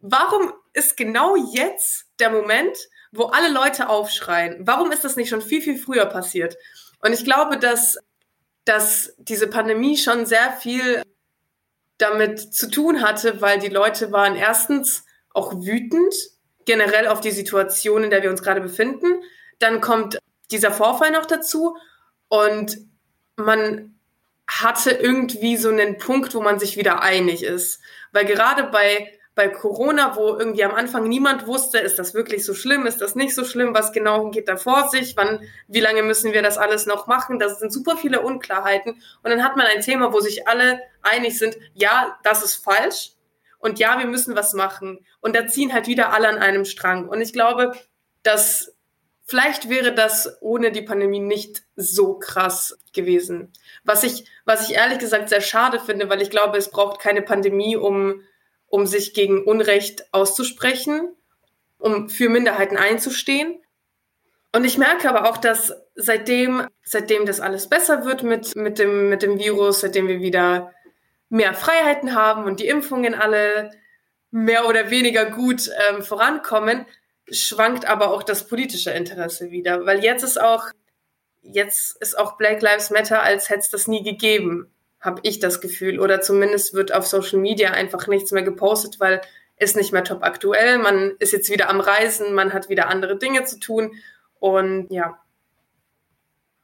warum 0.00 0.52
ist 0.72 0.96
genau 0.96 1.36
jetzt 1.36 2.06
der 2.18 2.30
Moment, 2.30 2.76
wo 3.12 3.24
alle 3.24 3.52
Leute 3.52 3.88
aufschreien. 3.88 4.66
Warum 4.66 4.90
ist 4.90 5.04
das 5.04 5.16
nicht 5.16 5.28
schon 5.28 5.42
viel, 5.42 5.62
viel 5.62 5.76
früher 5.76 6.06
passiert? 6.06 6.56
Und 7.00 7.12
ich 7.12 7.24
glaube, 7.24 7.58
dass, 7.58 7.98
dass 8.64 9.14
diese 9.18 9.46
Pandemie 9.46 9.96
schon 9.96 10.26
sehr 10.26 10.52
viel 10.52 11.02
damit 11.98 12.54
zu 12.54 12.70
tun 12.70 13.02
hatte, 13.02 13.40
weil 13.40 13.58
die 13.58 13.68
Leute 13.68 14.10
waren 14.12 14.34
erstens 14.34 15.04
auch 15.30 15.52
wütend 15.54 16.14
generell 16.64 17.06
auf 17.06 17.20
die 17.20 17.30
Situation, 17.30 18.04
in 18.04 18.10
der 18.10 18.22
wir 18.22 18.30
uns 18.30 18.42
gerade 18.42 18.60
befinden. 18.60 19.22
Dann 19.58 19.80
kommt 19.80 20.18
dieser 20.50 20.72
Vorfall 20.72 21.10
noch 21.10 21.26
dazu 21.26 21.76
und 22.28 22.78
man 23.36 23.98
hatte 24.48 24.90
irgendwie 24.90 25.56
so 25.56 25.68
einen 25.68 25.98
Punkt, 25.98 26.34
wo 26.34 26.40
man 26.40 26.58
sich 26.58 26.76
wieder 26.76 27.02
einig 27.02 27.42
ist. 27.42 27.80
Weil 28.12 28.24
gerade 28.24 28.64
bei 28.64 29.12
bei 29.34 29.48
Corona, 29.48 30.14
wo 30.16 30.36
irgendwie 30.36 30.64
am 30.64 30.74
Anfang 30.74 31.08
niemand 31.08 31.46
wusste, 31.46 31.78
ist 31.78 31.98
das 31.98 32.12
wirklich 32.12 32.44
so 32.44 32.52
schlimm, 32.52 32.86
ist 32.86 33.00
das 33.00 33.14
nicht 33.14 33.34
so 33.34 33.44
schlimm, 33.44 33.74
was 33.74 33.92
genau 33.92 34.30
geht 34.30 34.48
da 34.48 34.56
vor 34.56 34.88
sich, 34.90 35.16
wann, 35.16 35.40
wie 35.68 35.80
lange 35.80 36.02
müssen 36.02 36.32
wir 36.32 36.42
das 36.42 36.58
alles 36.58 36.84
noch 36.84 37.06
machen, 37.06 37.38
das 37.38 37.58
sind 37.58 37.72
super 37.72 37.96
viele 37.96 38.20
Unklarheiten. 38.20 38.92
Und 39.22 39.30
dann 39.30 39.42
hat 39.42 39.56
man 39.56 39.66
ein 39.66 39.80
Thema, 39.80 40.12
wo 40.12 40.20
sich 40.20 40.46
alle 40.46 40.80
einig 41.00 41.38
sind, 41.38 41.56
ja, 41.72 42.18
das 42.24 42.42
ist 42.42 42.56
falsch 42.56 43.12
und 43.58 43.78
ja, 43.78 43.98
wir 43.98 44.06
müssen 44.06 44.36
was 44.36 44.52
machen. 44.52 45.06
Und 45.20 45.34
da 45.34 45.46
ziehen 45.46 45.72
halt 45.72 45.86
wieder 45.86 46.12
alle 46.12 46.28
an 46.28 46.38
einem 46.38 46.64
Strang. 46.64 47.08
Und 47.08 47.20
ich 47.20 47.32
glaube, 47.32 47.72
dass 48.22 48.74
vielleicht 49.24 49.70
wäre 49.70 49.94
das 49.94 50.36
ohne 50.40 50.72
die 50.72 50.82
Pandemie 50.82 51.20
nicht 51.20 51.62
so 51.76 52.18
krass 52.18 52.78
gewesen. 52.92 53.52
Was 53.84 54.02
ich, 54.04 54.26
was 54.44 54.68
ich 54.68 54.76
ehrlich 54.76 54.98
gesagt 54.98 55.30
sehr 55.30 55.40
schade 55.40 55.80
finde, 55.80 56.10
weil 56.10 56.20
ich 56.20 56.28
glaube, 56.30 56.58
es 56.58 56.70
braucht 56.70 57.00
keine 57.00 57.22
Pandemie, 57.22 57.76
um 57.76 58.20
um 58.72 58.86
sich 58.86 59.12
gegen 59.12 59.44
Unrecht 59.44 60.06
auszusprechen, 60.12 61.14
um 61.76 62.08
für 62.08 62.30
Minderheiten 62.30 62.78
einzustehen. 62.78 63.62
Und 64.54 64.64
ich 64.64 64.78
merke 64.78 65.10
aber 65.10 65.28
auch, 65.28 65.36
dass 65.36 65.74
seitdem, 65.94 66.66
seitdem 66.82 67.26
das 67.26 67.40
alles 67.40 67.68
besser 67.68 68.06
wird 68.06 68.22
mit, 68.22 68.56
mit, 68.56 68.78
dem, 68.78 69.10
mit 69.10 69.22
dem 69.22 69.38
Virus, 69.38 69.80
seitdem 69.80 70.08
wir 70.08 70.20
wieder 70.20 70.72
mehr 71.28 71.52
Freiheiten 71.52 72.14
haben 72.14 72.44
und 72.44 72.60
die 72.60 72.66
Impfungen 72.66 73.14
alle 73.14 73.72
mehr 74.30 74.66
oder 74.66 74.88
weniger 74.88 75.26
gut 75.26 75.68
ähm, 75.90 76.00
vorankommen, 76.00 76.86
schwankt 77.30 77.84
aber 77.84 78.10
auch 78.10 78.22
das 78.22 78.48
politische 78.48 78.92
Interesse 78.92 79.50
wieder. 79.50 79.84
Weil 79.84 80.02
jetzt 80.02 80.22
ist 80.22 80.40
auch, 80.40 80.64
jetzt 81.42 82.00
ist 82.00 82.16
auch 82.16 82.38
Black 82.38 82.62
Lives 82.62 82.88
Matter, 82.88 83.22
als 83.22 83.50
hätte 83.50 83.60
es 83.60 83.70
das 83.70 83.86
nie 83.86 84.02
gegeben 84.02 84.72
habe 85.02 85.20
ich 85.24 85.40
das 85.40 85.60
Gefühl. 85.60 86.00
Oder 86.00 86.20
zumindest 86.22 86.72
wird 86.72 86.94
auf 86.94 87.06
Social 87.06 87.38
Media 87.38 87.72
einfach 87.72 88.06
nichts 88.06 88.32
mehr 88.32 88.44
gepostet, 88.44 89.00
weil 89.00 89.20
ist 89.58 89.76
nicht 89.76 89.92
mehr 89.92 90.04
top 90.04 90.22
aktuell. 90.22 90.78
Man 90.78 91.12
ist 91.18 91.32
jetzt 91.32 91.50
wieder 91.50 91.68
am 91.68 91.80
Reisen, 91.80 92.34
man 92.34 92.52
hat 92.52 92.68
wieder 92.68 92.88
andere 92.88 93.18
Dinge 93.18 93.44
zu 93.44 93.58
tun. 93.58 93.92
Und 94.40 94.88
ja. 94.90 95.18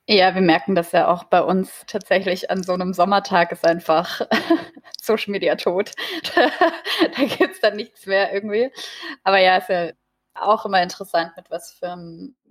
Ja, 0.06 0.34
wir 0.34 0.40
merken 0.40 0.74
das 0.74 0.92
ja 0.92 1.08
auch 1.08 1.24
bei 1.24 1.42
uns 1.42 1.84
tatsächlich 1.86 2.50
an 2.50 2.62
so 2.62 2.72
einem 2.72 2.94
Sommertag 2.94 3.52
ist 3.52 3.66
einfach 3.66 4.22
Social 5.00 5.32
Media 5.32 5.54
tot. 5.56 5.92
da 6.34 7.24
gibt 7.24 7.54
es 7.54 7.60
dann 7.60 7.76
nichts 7.76 8.06
mehr 8.06 8.32
irgendwie. 8.32 8.72
Aber 9.22 9.38
ja, 9.38 9.58
ist 9.58 9.68
ja 9.68 9.90
auch 10.42 10.64
immer 10.64 10.82
interessant, 10.82 11.32
mit 11.36 11.50
was 11.50 11.72
für 11.72 11.96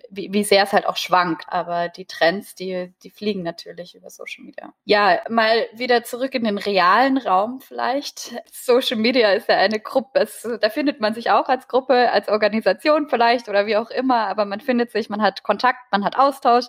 wie, 0.09 0.31
wie 0.31 0.43
sehr 0.43 0.63
es 0.63 0.73
halt 0.73 0.85
auch 0.85 0.97
schwankt. 0.97 1.45
Aber 1.49 1.89
die 1.89 2.05
Trends, 2.05 2.55
die, 2.55 2.93
die 3.03 3.09
fliegen 3.09 3.43
natürlich 3.43 3.95
über 3.95 4.09
Social 4.09 4.43
Media. 4.45 4.73
Ja, 4.85 5.21
mal 5.29 5.67
wieder 5.73 6.03
zurück 6.03 6.33
in 6.35 6.43
den 6.43 6.57
realen 6.57 7.17
Raum 7.17 7.59
vielleicht. 7.61 8.35
Social 8.51 8.97
Media 8.97 9.31
ist 9.31 9.49
ja 9.49 9.57
eine 9.57 9.79
Gruppe, 9.79 10.21
es, 10.21 10.47
da 10.61 10.69
findet 10.69 10.99
man 10.99 11.13
sich 11.13 11.31
auch 11.31 11.49
als 11.49 11.67
Gruppe, 11.67 12.11
als 12.11 12.29
Organisation 12.29 13.09
vielleicht 13.09 13.49
oder 13.49 13.65
wie 13.65 13.77
auch 13.77 13.89
immer, 13.89 14.27
aber 14.27 14.45
man 14.45 14.61
findet 14.61 14.91
sich, 14.91 15.09
man 15.09 15.21
hat 15.21 15.43
Kontakt, 15.43 15.79
man 15.91 16.03
hat 16.03 16.17
Austausch. 16.17 16.65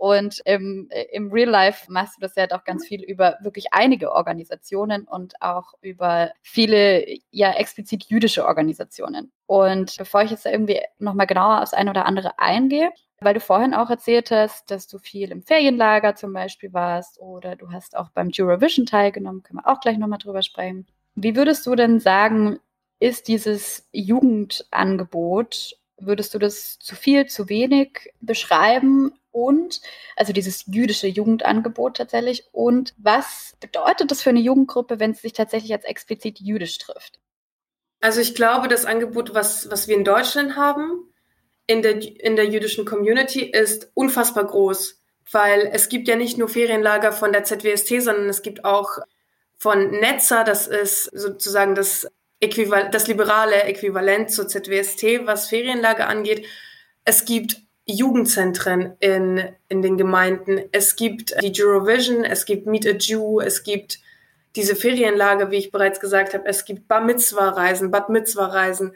Und 0.00 0.40
im, 0.46 0.88
im 1.12 1.30
Real 1.30 1.50
Life 1.50 1.92
machst 1.92 2.16
du 2.16 2.22
das 2.22 2.34
ja 2.34 2.46
auch 2.52 2.64
ganz 2.64 2.86
viel 2.86 3.02
über 3.02 3.36
wirklich 3.42 3.74
einige 3.74 4.12
Organisationen 4.12 5.04
und 5.04 5.34
auch 5.42 5.74
über 5.82 6.30
viele 6.40 7.04
ja 7.30 7.52
explizit 7.52 8.04
jüdische 8.04 8.46
Organisationen. 8.46 9.30
Und 9.44 9.94
bevor 9.98 10.22
ich 10.22 10.30
jetzt 10.30 10.46
irgendwie 10.46 10.80
nochmal 10.98 11.26
genauer 11.26 11.60
aufs 11.60 11.74
eine 11.74 11.90
oder 11.90 12.06
andere 12.06 12.38
eingehe, 12.38 12.90
weil 13.20 13.34
du 13.34 13.40
vorhin 13.40 13.74
auch 13.74 13.90
erzählt 13.90 14.30
hast, 14.30 14.70
dass 14.70 14.86
du 14.86 14.96
viel 14.96 15.30
im 15.32 15.42
Ferienlager 15.42 16.14
zum 16.14 16.32
Beispiel 16.32 16.72
warst 16.72 17.20
oder 17.20 17.54
du 17.54 17.70
hast 17.70 17.94
auch 17.94 18.08
beim 18.08 18.30
Eurovision 18.34 18.86
teilgenommen, 18.86 19.42
können 19.42 19.58
wir 19.58 19.70
auch 19.70 19.80
gleich 19.80 19.98
nochmal 19.98 20.18
drüber 20.18 20.40
sprechen. 20.40 20.86
Wie 21.14 21.36
würdest 21.36 21.66
du 21.66 21.74
denn 21.74 22.00
sagen, 22.00 22.58
ist 23.00 23.28
dieses 23.28 23.86
Jugendangebot, 23.92 25.76
würdest 25.98 26.32
du 26.32 26.38
das 26.38 26.78
zu 26.78 26.96
viel, 26.96 27.26
zu 27.26 27.50
wenig 27.50 28.10
beschreiben? 28.22 29.12
Und, 29.32 29.80
also 30.16 30.32
dieses 30.32 30.64
jüdische 30.66 31.06
Jugendangebot 31.06 31.96
tatsächlich. 31.96 32.44
Und 32.52 32.94
was 32.98 33.54
bedeutet 33.60 34.10
das 34.10 34.22
für 34.22 34.30
eine 34.30 34.40
Jugendgruppe, 34.40 35.00
wenn 35.00 35.12
es 35.12 35.22
sich 35.22 35.32
tatsächlich 35.32 35.72
als 35.72 35.84
explizit 35.84 36.40
jüdisch 36.40 36.78
trifft? 36.78 37.20
Also 38.00 38.20
ich 38.20 38.34
glaube, 38.34 38.68
das 38.68 38.86
Angebot, 38.86 39.34
was, 39.34 39.70
was 39.70 39.86
wir 39.86 39.96
in 39.96 40.04
Deutschland 40.04 40.56
haben, 40.56 41.12
in 41.66 41.82
der, 41.82 42.00
in 42.00 42.36
der 42.36 42.46
jüdischen 42.46 42.84
Community, 42.84 43.42
ist 43.42 43.90
unfassbar 43.94 44.46
groß. 44.46 45.00
Weil 45.30 45.70
es 45.72 45.88
gibt 45.88 46.08
ja 46.08 46.16
nicht 46.16 46.38
nur 46.38 46.48
Ferienlager 46.48 47.12
von 47.12 47.32
der 47.32 47.44
ZWST, 47.44 48.02
sondern 48.02 48.28
es 48.28 48.42
gibt 48.42 48.64
auch 48.64 48.98
von 49.56 49.90
Netzer, 49.90 50.42
das 50.42 50.66
ist 50.66 51.04
sozusagen 51.04 51.74
das, 51.74 52.08
Äquival 52.40 52.90
das 52.90 53.06
liberale 53.06 53.64
Äquivalent 53.64 54.30
zur 54.30 54.48
ZWST, 54.48 55.26
was 55.26 55.48
Ferienlager 55.48 56.08
angeht. 56.08 56.46
Es 57.04 57.26
gibt 57.26 57.62
Jugendzentren 57.92 58.94
in, 59.00 59.48
in 59.68 59.82
den 59.82 59.96
Gemeinden. 59.96 60.60
Es 60.72 60.96
gibt 60.96 61.34
die 61.42 61.52
Eurovision, 61.62 62.24
es 62.24 62.44
gibt 62.44 62.66
Meet 62.66 62.86
a 62.86 62.90
Jew, 62.90 63.40
es 63.40 63.62
gibt 63.62 63.98
diese 64.56 64.74
Ferienlage, 64.74 65.50
wie 65.50 65.56
ich 65.56 65.70
bereits 65.70 66.00
gesagt 66.00 66.34
habe. 66.34 66.46
Es 66.46 66.64
gibt 66.64 66.88
Bar 66.88 67.02
Mitzwa-Reisen, 67.02 67.90
Bad 67.90 68.08
Mitzwa-Reisen. 68.08 68.94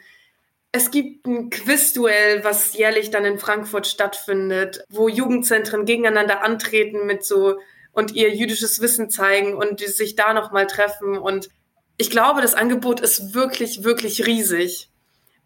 Es 0.73 0.91
gibt 0.91 1.27
ein 1.27 1.51
Quizduell, 1.51 2.43
was 2.43 2.75
jährlich 2.75 3.11
dann 3.11 3.25
in 3.25 3.39
Frankfurt 3.39 3.87
stattfindet, 3.87 4.85
wo 4.89 5.09
Jugendzentren 5.09 5.85
gegeneinander 5.85 6.43
antreten 6.43 7.07
mit 7.07 7.25
so 7.25 7.59
und 7.93 8.13
ihr 8.13 8.35
jüdisches 8.35 8.81
Wissen 8.81 9.09
zeigen 9.09 9.55
und 9.55 9.79
sich 9.79 10.17
da 10.17 10.35
nochmal 10.35 10.67
treffen. 10.67 11.17
Und 11.17 11.49
ich 11.97 12.11
glaube, 12.11 12.43
das 12.43 12.55
Angebot 12.55 12.99
ist 12.99 13.35
wirklich, 13.35 13.85
wirklich 13.85 14.27
riesig. 14.27 14.91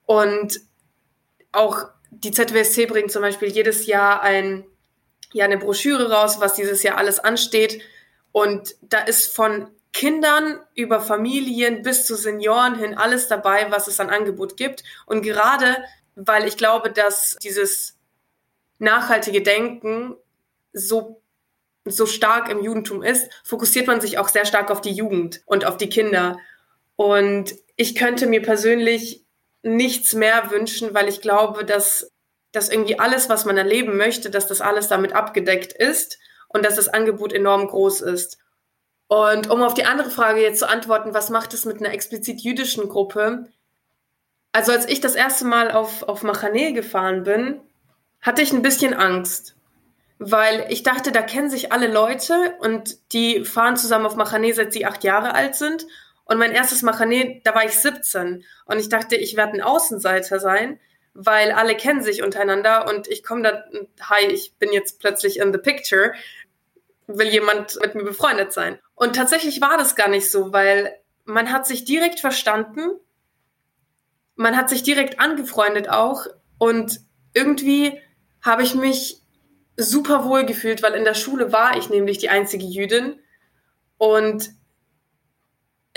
Und 0.06 0.60
auch 1.52 1.90
die 2.10 2.30
ZWSC 2.30 2.86
bringt 2.86 3.12
zum 3.12 3.22
Beispiel 3.22 3.48
jedes 3.48 3.86
Jahr 3.86 4.22
ein, 4.22 4.64
ja 5.32 5.44
eine 5.44 5.58
Broschüre 5.58 6.10
raus, 6.10 6.40
was 6.40 6.54
dieses 6.54 6.82
Jahr 6.82 6.96
alles 6.96 7.18
ansteht. 7.18 7.82
Und 8.32 8.76
da 8.82 9.00
ist 9.00 9.34
von 9.34 9.68
Kindern 9.92 10.60
über 10.74 11.00
Familien 11.00 11.82
bis 11.82 12.06
zu 12.06 12.14
Senioren 12.14 12.78
hin 12.78 12.94
alles 12.94 13.28
dabei, 13.28 13.70
was 13.70 13.88
es 13.88 14.00
an 14.00 14.10
Angebot 14.10 14.56
gibt. 14.56 14.84
Und 15.06 15.22
gerade 15.22 15.78
weil 16.18 16.46
ich 16.46 16.56
glaube, 16.56 16.90
dass 16.90 17.36
dieses 17.42 17.96
nachhaltige 18.78 19.42
Denken 19.42 20.16
so 20.72 21.22
so 21.84 22.04
stark 22.04 22.50
im 22.50 22.62
Judentum 22.62 23.02
ist, 23.02 23.30
fokussiert 23.44 23.86
man 23.86 24.02
sich 24.02 24.18
auch 24.18 24.28
sehr 24.28 24.44
stark 24.44 24.70
auf 24.70 24.82
die 24.82 24.92
Jugend 24.92 25.40
und 25.46 25.64
auf 25.64 25.78
die 25.78 25.88
Kinder. 25.88 26.38
Und 26.96 27.54
ich 27.76 27.94
könnte 27.94 28.26
mir 28.26 28.42
persönlich 28.42 29.24
nichts 29.62 30.14
mehr 30.14 30.50
wünschen, 30.50 30.94
weil 30.94 31.08
ich 31.08 31.20
glaube, 31.20 31.64
dass, 31.64 32.10
dass 32.52 32.68
irgendwie 32.68 32.98
alles, 32.98 33.28
was 33.28 33.44
man 33.44 33.56
erleben 33.56 33.96
möchte, 33.96 34.30
dass 34.30 34.46
das 34.46 34.60
alles 34.60 34.88
damit 34.88 35.12
abgedeckt 35.12 35.72
ist 35.72 36.18
und 36.48 36.64
dass 36.64 36.76
das 36.76 36.88
Angebot 36.88 37.32
enorm 37.32 37.66
groß 37.66 38.00
ist. 38.02 38.38
Und 39.08 39.48
um 39.48 39.62
auf 39.62 39.74
die 39.74 39.86
andere 39.86 40.10
Frage 40.10 40.42
jetzt 40.42 40.58
zu 40.58 40.68
antworten, 40.68 41.14
was 41.14 41.30
macht 41.30 41.54
es 41.54 41.64
mit 41.64 41.78
einer 41.78 41.92
explizit 41.92 42.40
jüdischen 42.40 42.88
Gruppe? 42.88 43.48
Also 44.52 44.72
als 44.72 44.86
ich 44.86 45.00
das 45.00 45.14
erste 45.14 45.46
Mal 45.46 45.70
auf, 45.70 46.02
auf 46.02 46.22
Machane 46.22 46.72
gefahren 46.72 47.24
bin, 47.24 47.60
hatte 48.20 48.42
ich 48.42 48.52
ein 48.52 48.62
bisschen 48.62 48.94
Angst, 48.94 49.54
weil 50.18 50.66
ich 50.68 50.82
dachte, 50.82 51.12
da 51.12 51.22
kennen 51.22 51.48
sich 51.48 51.72
alle 51.72 51.86
Leute 51.86 52.54
und 52.60 53.12
die 53.12 53.44
fahren 53.44 53.76
zusammen 53.76 54.06
auf 54.06 54.16
Machane, 54.16 54.52
seit 54.52 54.72
sie 54.72 54.84
acht 54.84 55.04
Jahre 55.04 55.34
alt 55.34 55.54
sind. 55.54 55.86
Und 56.28 56.38
mein 56.38 56.52
erstes 56.52 56.82
Machane, 56.82 57.40
da 57.42 57.54
war 57.54 57.64
ich 57.64 57.72
17 57.72 58.44
und 58.66 58.78
ich 58.78 58.90
dachte, 58.90 59.16
ich 59.16 59.34
werde 59.36 59.54
ein 59.54 59.62
Außenseiter 59.62 60.38
sein, 60.38 60.78
weil 61.14 61.52
alle 61.52 61.74
kennen 61.74 62.02
sich 62.02 62.22
untereinander 62.22 62.86
und 62.86 63.08
ich 63.08 63.24
komme 63.24 63.42
da, 63.42 63.64
hi, 64.08 64.26
ich 64.26 64.54
bin 64.58 64.70
jetzt 64.70 65.00
plötzlich 65.00 65.38
in 65.38 65.52
the 65.52 65.58
picture, 65.58 66.12
will 67.06 67.28
jemand 67.28 67.80
mit 67.80 67.94
mir 67.94 68.04
befreundet 68.04 68.52
sein. 68.52 68.78
Und 68.94 69.16
tatsächlich 69.16 69.62
war 69.62 69.78
das 69.78 69.96
gar 69.96 70.08
nicht 70.08 70.30
so, 70.30 70.52
weil 70.52 71.00
man 71.24 71.50
hat 71.50 71.66
sich 71.66 71.86
direkt 71.86 72.20
verstanden, 72.20 72.90
man 74.36 74.56
hat 74.56 74.68
sich 74.68 74.82
direkt 74.82 75.18
angefreundet 75.20 75.88
auch. 75.88 76.26
Und 76.58 77.00
irgendwie 77.32 77.98
habe 78.42 78.62
ich 78.62 78.74
mich 78.74 79.22
super 79.78 80.26
wohl 80.26 80.44
gefühlt, 80.44 80.82
weil 80.82 80.92
in 80.92 81.04
der 81.04 81.14
Schule 81.14 81.52
war 81.52 81.78
ich 81.78 81.88
nämlich 81.88 82.18
die 82.18 82.28
einzige 82.28 82.66
Jüdin. 82.66 83.18
Und 83.96 84.57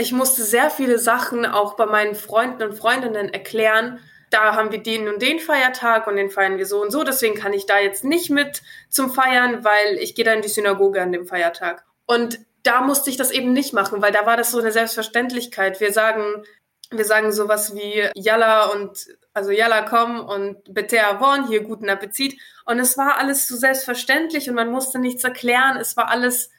ich 0.02 0.12
musste 0.12 0.44
sehr 0.44 0.70
viele 0.70 0.98
Sachen 0.98 1.46
auch 1.46 1.76
bei 1.76 1.86
meinen 1.86 2.16
Freunden 2.16 2.64
und 2.64 2.74
Freundinnen 2.74 3.30
erklären. 3.30 4.00
Da 4.32 4.56
haben 4.56 4.72
wir 4.72 4.82
den 4.82 5.08
und 5.08 5.22
den 5.22 5.40
Feiertag 5.40 6.08
und 6.08 6.16
den 6.16 6.32
feiern 6.32 6.58
wir 6.58 6.66
so 6.66 6.82
und 6.82 6.92
so. 6.92 7.04
Deswegen 7.04 7.36
kann 7.36 7.54
ich 7.54 7.66
da 7.66 7.80
jetzt 7.80 8.04
nicht 8.04 8.30
mit 8.30 8.64
zum 8.90 9.14
Feiern, 9.14 9.64
weil 9.64 9.98
ich 10.00 10.16
gehe 10.16 10.26
da 10.26 10.34
in 10.34 10.42
die 10.42 10.48
Synagoge 10.48 11.02
an 11.02 11.12
dem 11.12 11.28
Feiertag. 11.28 11.86
Und 12.08 12.40
da 12.64 12.82
musste 12.82 13.10
ich 13.10 13.18
das 13.18 13.32
eben 13.32 13.54
nicht 13.54 13.74
machen, 13.74 14.02
weil 14.02 14.12
da 14.12 14.26
war 14.26 14.38
das 14.38 14.52
so 14.52 14.60
eine 14.60 14.72
Selbstverständlichkeit. 14.72 15.80
Wir 15.80 15.94
sagen, 15.94 16.44
wir 16.90 17.06
sagen 17.06 17.32
sowas 17.32 17.76
wie 17.76 18.10
Yalla 18.16 18.66
und 18.66 19.08
also 19.34 19.52
Yalla 19.52 19.84
komm 19.84 20.20
und 20.20 20.74
Bete 20.74 21.06
Avon, 21.06 21.48
hier 21.48 21.62
guten 21.62 21.90
Appetit. 21.90 22.40
Und 22.66 22.80
es 22.80 22.98
war 22.98 23.18
alles 23.18 23.48
so 23.48 23.56
selbstverständlich 23.56 24.50
und 24.50 24.56
man 24.56 24.72
musste 24.72 25.00
nichts 25.00 25.24
erklären. 25.24 25.78
Es 25.78 25.96
war 25.96 26.10
alles 26.10 26.50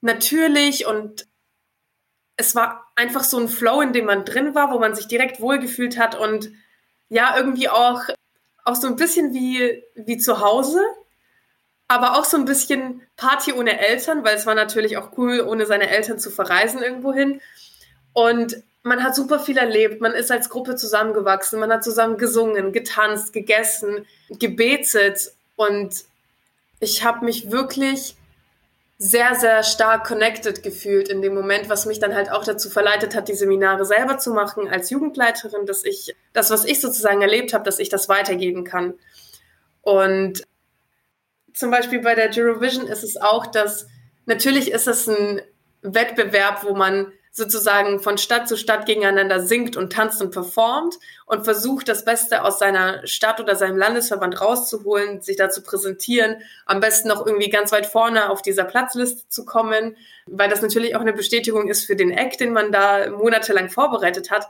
natürlich 0.00 0.86
und 0.86 1.26
es 2.36 2.54
war 2.54 2.90
einfach 2.94 3.24
so 3.24 3.38
ein 3.38 3.48
Flow, 3.48 3.80
in 3.80 3.92
dem 3.92 4.06
man 4.06 4.24
drin 4.24 4.54
war, 4.54 4.70
wo 4.70 4.78
man 4.78 4.94
sich 4.94 5.08
direkt 5.08 5.40
wohlgefühlt 5.40 5.98
hat 5.98 6.14
und 6.14 6.50
ja, 7.08 7.36
irgendwie 7.36 7.68
auch, 7.68 8.00
auch 8.64 8.74
so 8.74 8.86
ein 8.88 8.96
bisschen 8.96 9.32
wie, 9.32 9.82
wie 9.94 10.18
zu 10.18 10.40
Hause, 10.40 10.82
aber 11.88 12.18
auch 12.18 12.24
so 12.24 12.36
ein 12.36 12.44
bisschen 12.44 13.02
Party 13.16 13.52
ohne 13.52 13.78
Eltern, 13.78 14.24
weil 14.24 14.36
es 14.36 14.44
war 14.44 14.54
natürlich 14.54 14.96
auch 14.96 15.16
cool, 15.16 15.40
ohne 15.40 15.66
seine 15.66 15.88
Eltern 15.88 16.18
zu 16.18 16.30
verreisen 16.30 16.82
irgendwohin. 16.82 17.40
Und 18.12 18.62
man 18.82 19.02
hat 19.02 19.14
super 19.14 19.38
viel 19.38 19.56
erlebt, 19.56 20.00
man 20.00 20.12
ist 20.12 20.30
als 20.30 20.48
Gruppe 20.48 20.76
zusammengewachsen, 20.76 21.60
man 21.60 21.72
hat 21.72 21.84
zusammen 21.84 22.18
gesungen, 22.18 22.72
getanzt, 22.72 23.32
gegessen, 23.32 24.06
gebetet 24.30 25.32
und 25.56 26.04
ich 26.80 27.04
habe 27.04 27.24
mich 27.24 27.50
wirklich 27.50 28.16
sehr, 28.98 29.34
sehr 29.34 29.62
stark 29.62 30.06
connected 30.06 30.62
gefühlt 30.62 31.08
in 31.08 31.20
dem 31.20 31.34
Moment, 31.34 31.68
was 31.68 31.84
mich 31.84 31.98
dann 31.98 32.14
halt 32.14 32.30
auch 32.30 32.44
dazu 32.44 32.70
verleitet 32.70 33.14
hat, 33.14 33.28
die 33.28 33.34
Seminare 33.34 33.84
selber 33.84 34.18
zu 34.18 34.32
machen 34.32 34.68
als 34.68 34.88
Jugendleiterin, 34.88 35.66
dass 35.66 35.84
ich 35.84 36.14
das, 36.32 36.50
was 36.50 36.64
ich 36.64 36.80
sozusagen 36.80 37.20
erlebt 37.20 37.52
habe, 37.52 37.64
dass 37.64 37.78
ich 37.78 37.90
das 37.90 38.08
weitergeben 38.08 38.64
kann. 38.64 38.94
Und 39.82 40.44
zum 41.52 41.70
Beispiel 41.70 42.00
bei 42.00 42.14
der 42.14 42.30
Eurovision 42.34 42.86
ist 42.86 43.02
es 43.02 43.16
auch, 43.16 43.46
dass 43.46 43.86
natürlich 44.24 44.70
ist 44.70 44.86
es 44.86 45.06
ein 45.08 45.42
Wettbewerb, 45.82 46.64
wo 46.64 46.74
man 46.74 47.12
sozusagen 47.36 48.00
von 48.00 48.16
Stadt 48.16 48.48
zu 48.48 48.56
Stadt 48.56 48.86
gegeneinander 48.86 49.40
singt 49.40 49.76
und 49.76 49.92
tanzt 49.92 50.22
und 50.22 50.30
performt 50.30 50.94
und 51.26 51.44
versucht, 51.44 51.86
das 51.86 52.02
Beste 52.02 52.42
aus 52.42 52.58
seiner 52.58 53.06
Stadt 53.06 53.40
oder 53.40 53.54
seinem 53.56 53.76
Landesverband 53.76 54.40
rauszuholen, 54.40 55.20
sich 55.20 55.36
da 55.36 55.50
zu 55.50 55.62
präsentieren, 55.62 56.36
am 56.64 56.80
besten 56.80 57.08
noch 57.08 57.26
irgendwie 57.26 57.50
ganz 57.50 57.72
weit 57.72 57.84
vorne 57.84 58.30
auf 58.30 58.40
dieser 58.40 58.64
Platzliste 58.64 59.28
zu 59.28 59.44
kommen, 59.44 59.98
weil 60.26 60.48
das 60.48 60.62
natürlich 60.62 60.96
auch 60.96 61.02
eine 61.02 61.12
Bestätigung 61.12 61.68
ist 61.68 61.84
für 61.84 61.94
den 61.94 62.10
Act, 62.10 62.40
den 62.40 62.54
man 62.54 62.72
da 62.72 63.10
monatelang 63.10 63.68
vorbereitet 63.68 64.30
hat. 64.30 64.46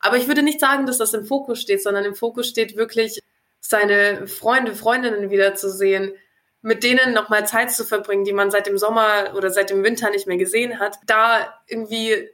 Aber 0.00 0.16
ich 0.16 0.26
würde 0.26 0.42
nicht 0.42 0.60
sagen, 0.60 0.86
dass 0.86 0.96
das 0.96 1.12
im 1.12 1.26
Fokus 1.26 1.60
steht, 1.60 1.82
sondern 1.82 2.06
im 2.06 2.14
Fokus 2.14 2.48
steht 2.48 2.74
wirklich, 2.74 3.20
seine 3.60 4.26
Freunde, 4.26 4.74
Freundinnen 4.74 5.28
wiederzusehen, 5.28 6.14
mit 6.62 6.84
denen 6.84 7.14
nochmal 7.14 7.46
Zeit 7.46 7.72
zu 7.72 7.84
verbringen, 7.84 8.24
die 8.24 8.32
man 8.32 8.50
seit 8.50 8.66
dem 8.66 8.78
Sommer 8.78 9.32
oder 9.34 9.50
seit 9.50 9.70
dem 9.70 9.82
Winter 9.82 10.10
nicht 10.10 10.26
mehr 10.26 10.36
gesehen 10.36 10.78
hat. 10.78 10.98
Da 11.06 11.54
irgendwie, 11.66 12.28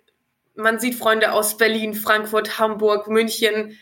man 0.54 0.78
sieht 0.80 0.96
Freunde 0.96 1.32
aus 1.32 1.56
Berlin, 1.56 1.94
Frankfurt, 1.94 2.58
Hamburg, 2.58 3.08
München, 3.08 3.78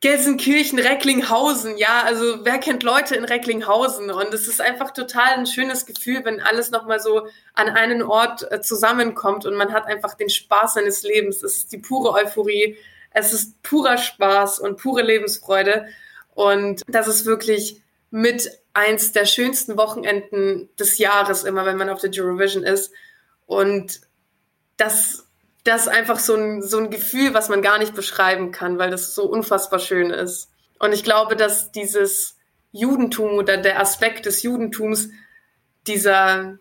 Gelsenkirchen, 0.00 0.78
Recklinghausen, 0.78 1.76
ja, 1.76 2.02
also 2.04 2.42
wer 2.42 2.56
kennt 2.56 2.82
Leute 2.82 3.16
in 3.16 3.24
Recklinghausen? 3.24 4.10
Und 4.10 4.32
es 4.32 4.48
ist 4.48 4.62
einfach 4.62 4.92
total 4.92 5.34
ein 5.34 5.46
schönes 5.46 5.84
Gefühl, 5.84 6.24
wenn 6.24 6.40
alles 6.40 6.70
nochmal 6.70 7.00
so 7.00 7.26
an 7.52 7.68
einen 7.68 8.02
Ort 8.02 8.50
äh, 8.50 8.62
zusammenkommt 8.62 9.44
und 9.44 9.56
man 9.56 9.74
hat 9.74 9.86
einfach 9.86 10.14
den 10.14 10.30
Spaß 10.30 10.74
seines 10.74 11.02
Lebens. 11.02 11.42
Es 11.42 11.58
ist 11.58 11.72
die 11.72 11.78
pure 11.78 12.12
Euphorie, 12.14 12.78
es 13.10 13.34
ist 13.34 13.60
purer 13.62 13.98
Spaß 13.98 14.60
und 14.60 14.78
pure 14.78 15.02
Lebensfreude. 15.02 15.86
Und 16.34 16.80
das 16.88 17.06
ist 17.06 17.26
wirklich 17.26 17.82
mit 18.10 18.50
eins 18.80 19.12
der 19.12 19.26
schönsten 19.26 19.76
Wochenenden 19.76 20.68
des 20.76 20.98
Jahres 20.98 21.44
immer, 21.44 21.66
wenn 21.66 21.76
man 21.76 21.90
auf 21.90 22.00
der 22.00 22.10
Eurovision 22.12 22.64
ist. 22.64 22.92
Und 23.46 24.00
das, 24.76 25.26
das 25.64 25.82
ist 25.82 25.88
einfach 25.88 26.18
so 26.18 26.34
ein, 26.34 26.62
so 26.62 26.78
ein 26.78 26.90
Gefühl, 26.90 27.34
was 27.34 27.48
man 27.48 27.62
gar 27.62 27.78
nicht 27.78 27.94
beschreiben 27.94 28.52
kann, 28.52 28.78
weil 28.78 28.90
das 28.90 29.14
so 29.14 29.24
unfassbar 29.24 29.78
schön 29.78 30.10
ist. 30.10 30.50
Und 30.78 30.92
ich 30.92 31.04
glaube, 31.04 31.36
dass 31.36 31.72
dieses 31.72 32.38
Judentum 32.72 33.32
oder 33.32 33.58
der 33.58 33.80
Aspekt 33.80 34.24
des 34.26 34.42
Judentums 34.42 35.10
dieser, 35.86 36.58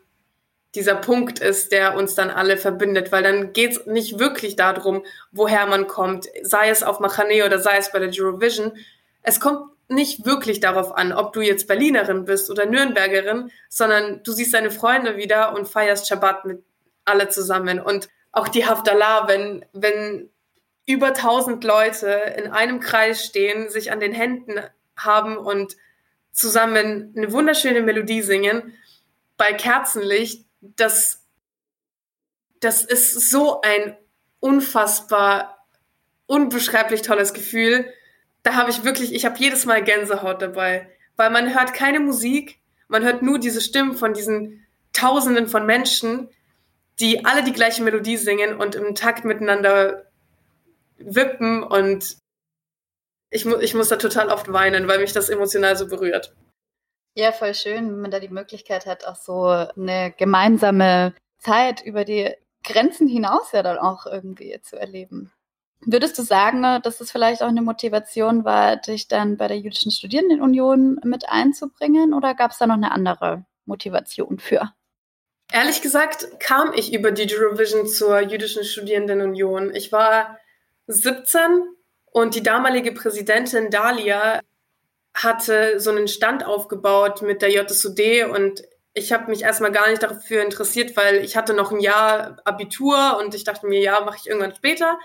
dieser 0.76 0.96
Punkt 0.96 1.40
ist, 1.40 1.72
der 1.72 1.96
uns 1.96 2.16
dann 2.16 2.30
alle 2.30 2.58
verbindet, 2.58 3.12
weil 3.12 3.24
dann 3.24 3.54
geht 3.54 3.72
es 3.72 3.86
nicht 3.86 4.20
wirklich 4.20 4.58
darum, 4.58 5.06
woher 5.32 5.66
man 5.68 5.88
kommt, 5.88 6.28
sei 6.44 6.70
es 6.70 6.84
auf 6.84 7.00
Machane 7.00 7.46
oder 7.46 7.60
sei 7.60 7.78
es 7.78 7.92
bei 7.92 8.00
der 8.00 8.12
Eurovision. 8.12 8.74
Es 9.22 9.40
kommt 9.40 9.72
nicht 9.90 10.26
wirklich 10.26 10.60
darauf 10.60 10.96
an, 10.96 11.12
ob 11.12 11.34
du 11.34 11.42
jetzt 11.42 11.68
Berlinerin 11.68 12.24
bist 12.26 12.50
oder 12.50 12.66
Nürnbergerin, 12.66 13.52
sondern 13.70 14.22
du 14.24 14.32
siehst 14.32 14.54
deine 14.54 14.72
Freunde 14.72 15.18
wieder 15.18 15.56
und 15.56 15.68
feierst 15.68 16.08
Schabbat 16.08 16.46
mit 16.46 16.64
alle 17.06 17.30
zusammen. 17.30 17.80
Und 17.80 18.08
auch 18.32 18.48
die 18.48 18.68
Haftalah, 18.68 19.28
wenn, 19.28 19.66
wenn 19.74 20.30
über 20.86 21.14
tausend 21.14 21.64
Leute 21.64 22.08
in 22.38 22.52
einem 22.52 22.80
Kreis 22.80 23.26
stehen, 23.26 23.70
sich 23.70 23.92
an 23.92 24.00
den 24.00 24.14
Händen 24.14 24.60
haben 24.96 25.38
und 25.38 25.76
zusammen 26.32 27.14
eine 27.18 27.32
wunderschöne 27.32 27.82
Melodie 27.82 28.22
singen, 28.22 28.74
bei 29.38 29.54
Kerzenlicht, 29.54 30.46
das, 30.62 31.26
das 32.60 32.84
ist 32.84 33.32
so 33.32 33.62
ein 33.62 33.98
unfassbar, 34.40 35.66
unbeschreiblich 36.28 37.02
tolles 37.02 37.34
Gefühl 37.34 37.92
da 38.44 38.56
habe 38.56 38.70
ich 38.70 38.84
wirklich, 38.84 39.14
ich 39.14 39.26
habe 39.26 39.40
jedes 39.40 39.66
Mal 39.66 39.84
Gänsehaut 39.84 40.42
dabei, 40.42 40.90
weil 41.16 41.30
man 41.30 41.54
hört 41.54 41.74
keine 41.74 42.00
Musik, 42.00 42.60
man 42.88 43.04
hört 43.04 43.22
nur 43.22 43.40
diese 43.40 43.62
Stimmen 43.62 43.94
von 43.94 44.14
diesen 44.14 44.66
Tausenden 44.94 45.48
von 45.48 45.66
Menschen, 45.66 46.30
die 47.00 47.26
alle 47.26 47.44
die 47.44 47.54
gleiche 47.54 47.84
Melodie 47.84 48.18
singen 48.18 48.60
und 48.60 48.76
im 48.76 48.96
Takt 48.96 49.26
miteinander 49.26 50.06
wippen 50.98 51.64
und 51.64 52.18
ich, 53.30 53.46
mu 53.46 53.58
ich 53.58 53.74
muss 53.74 53.90
da 53.90 53.96
total 53.96 54.30
oft 54.30 54.52
weinen, 54.52 54.88
weil 54.88 55.00
mich 55.00 55.14
das 55.14 55.30
emotional 55.30 55.76
so 55.76 55.88
berührt. 55.88 56.34
Ja, 57.16 57.32
voll 57.32 57.54
schön, 57.54 57.90
wenn 57.90 58.02
man 58.02 58.12
da 58.12 58.20
die 58.20 58.30
Möglichkeit 58.30 58.86
hat, 58.86 59.06
auch 59.06 59.16
so 59.16 59.46
eine 59.46 60.14
gemeinsame 60.18 61.14
Zeit 61.38 61.84
über 61.84 62.06
die 62.06 62.34
Grenzen 62.64 63.08
hinaus 63.08 63.52
ja 63.52 63.64
dann 63.64 63.78
auch 63.78 64.06
irgendwie 64.06 64.60
zu 64.62 64.78
erleben. 64.78 65.32
Würdest 65.86 66.18
du 66.18 66.24
sagen, 66.24 66.62
dass 66.84 67.00
es 67.00 67.12
vielleicht 67.12 67.42
auch 67.42 67.48
eine 67.48 67.62
Motivation 67.62 68.44
war, 68.44 68.76
dich 68.76 69.08
dann 69.08 69.38
bei 69.38 69.48
der 69.48 69.58
Jüdischen 69.58 69.92
Studierendenunion 69.92 71.00
mit 71.04 71.30
einzubringen 71.30 72.14
oder 72.14 72.34
gab 72.36 72.52
es 72.52 72.58
da 72.58 72.68
noch 72.68 72.76
eine 72.76 72.92
andere 72.92 73.46
Motivation 73.66 74.40
für? 74.40 74.74
Ehrlich 75.52 75.82
gesagt 75.82 76.40
kam 76.40 76.74
ich 76.74 76.94
über 76.94 77.12
die 77.12 77.34
Eurovision 77.34 77.88
zur 77.88 78.20
Jüdischen 78.20 78.64
Studierendenunion. 78.64 79.74
Ich 79.74 79.92
war 79.92 80.38
17 80.88 81.42
und 82.12 82.36
die 82.36 82.44
damalige 82.44 82.92
Präsidentin 82.92 83.72
Dalia 83.72 84.42
hatte 85.14 85.80
so 85.80 85.92
einen 85.92 86.08
Stand 86.08 86.46
aufgebaut 86.46 87.22
mit 87.22 87.42
der 87.42 87.52
JSUD 87.52 88.26
und 88.32 88.64
ich 88.94 89.12
habe 89.12 89.30
mich 89.30 89.44
erstmal 89.44 89.72
gar 89.72 89.90
nicht 89.90 90.04
dafür 90.04 90.44
interessiert, 90.44 90.98
weil 90.98 91.24
ich 91.24 91.38
hatte 91.38 91.54
noch 91.54 91.72
ein 91.72 91.80
Jahr 91.80 92.38
Abitur 92.44 93.18
und 93.20 93.34
ich 93.34 93.44
dachte 93.44 93.68
mir, 93.68 93.80
ja, 93.80 94.02
mache 94.02 94.18
ich 94.18 94.28
irgendwann 94.28 94.56
später. 94.56 95.00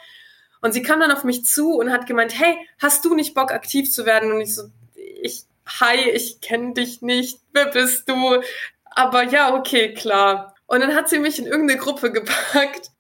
Und 0.65 0.73
sie 0.73 0.81
kam 0.81 0.99
dann 0.99 1.13
auf 1.13 1.25
mich 1.25 1.45
zu 1.45 1.75
und 1.75 1.93
hat 1.93 2.07
gemeint, 2.07 2.41
hey, 2.41 2.57
hast 2.81 3.05
du 3.05 3.15
nicht 3.15 3.35
Bock, 3.35 3.53
aktiv 3.53 3.93
zu 3.93 4.07
werden? 4.07 4.33
Und 4.33 4.41
ich 4.41 4.55
so, 4.55 4.63
ich, 4.95 5.43
hi, 5.67 6.09
ich 6.09 6.41
kenne 6.41 6.73
dich 6.73 7.03
nicht, 7.03 7.39
wer 7.53 7.67
bist 7.67 8.09
du? 8.09 8.41
Aber 8.87 9.25
ja, 9.25 9.55
okay, 9.55 9.93
klar. 9.93 10.55
Und 10.65 10.81
dann 10.81 10.95
hat 10.95 11.11
sie 11.11 11.19
mich 11.19 11.39
in 11.39 11.47
irgendeine 11.47 11.79
Gruppe 11.79 12.11
gepackt, 12.13 12.93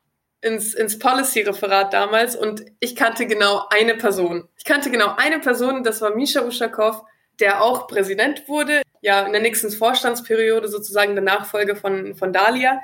ins, 0.42 0.74
ins 0.74 0.98
Policy-Referat 0.98 1.94
damals, 1.94 2.36
und 2.36 2.66
ich 2.80 2.94
kannte 2.94 3.26
genau 3.26 3.66
eine 3.70 3.94
Person. 3.94 4.46
Ich 4.58 4.64
kannte 4.66 4.90
genau 4.90 5.14
eine 5.16 5.38
Person, 5.38 5.82
das 5.82 6.02
war 6.02 6.14
Misha 6.14 6.42
Uschakow, 6.42 7.02
der 7.40 7.62
auch 7.62 7.86
Präsident 7.86 8.46
wurde, 8.46 8.82
ja, 9.00 9.22
in 9.22 9.32
der 9.32 9.40
nächsten 9.40 9.70
Vorstandsperiode 9.70 10.68
sozusagen 10.68 11.14
der 11.14 11.24
Nachfolge 11.24 11.76
von, 11.76 12.14
von 12.14 12.30
Dalia. 12.30 12.82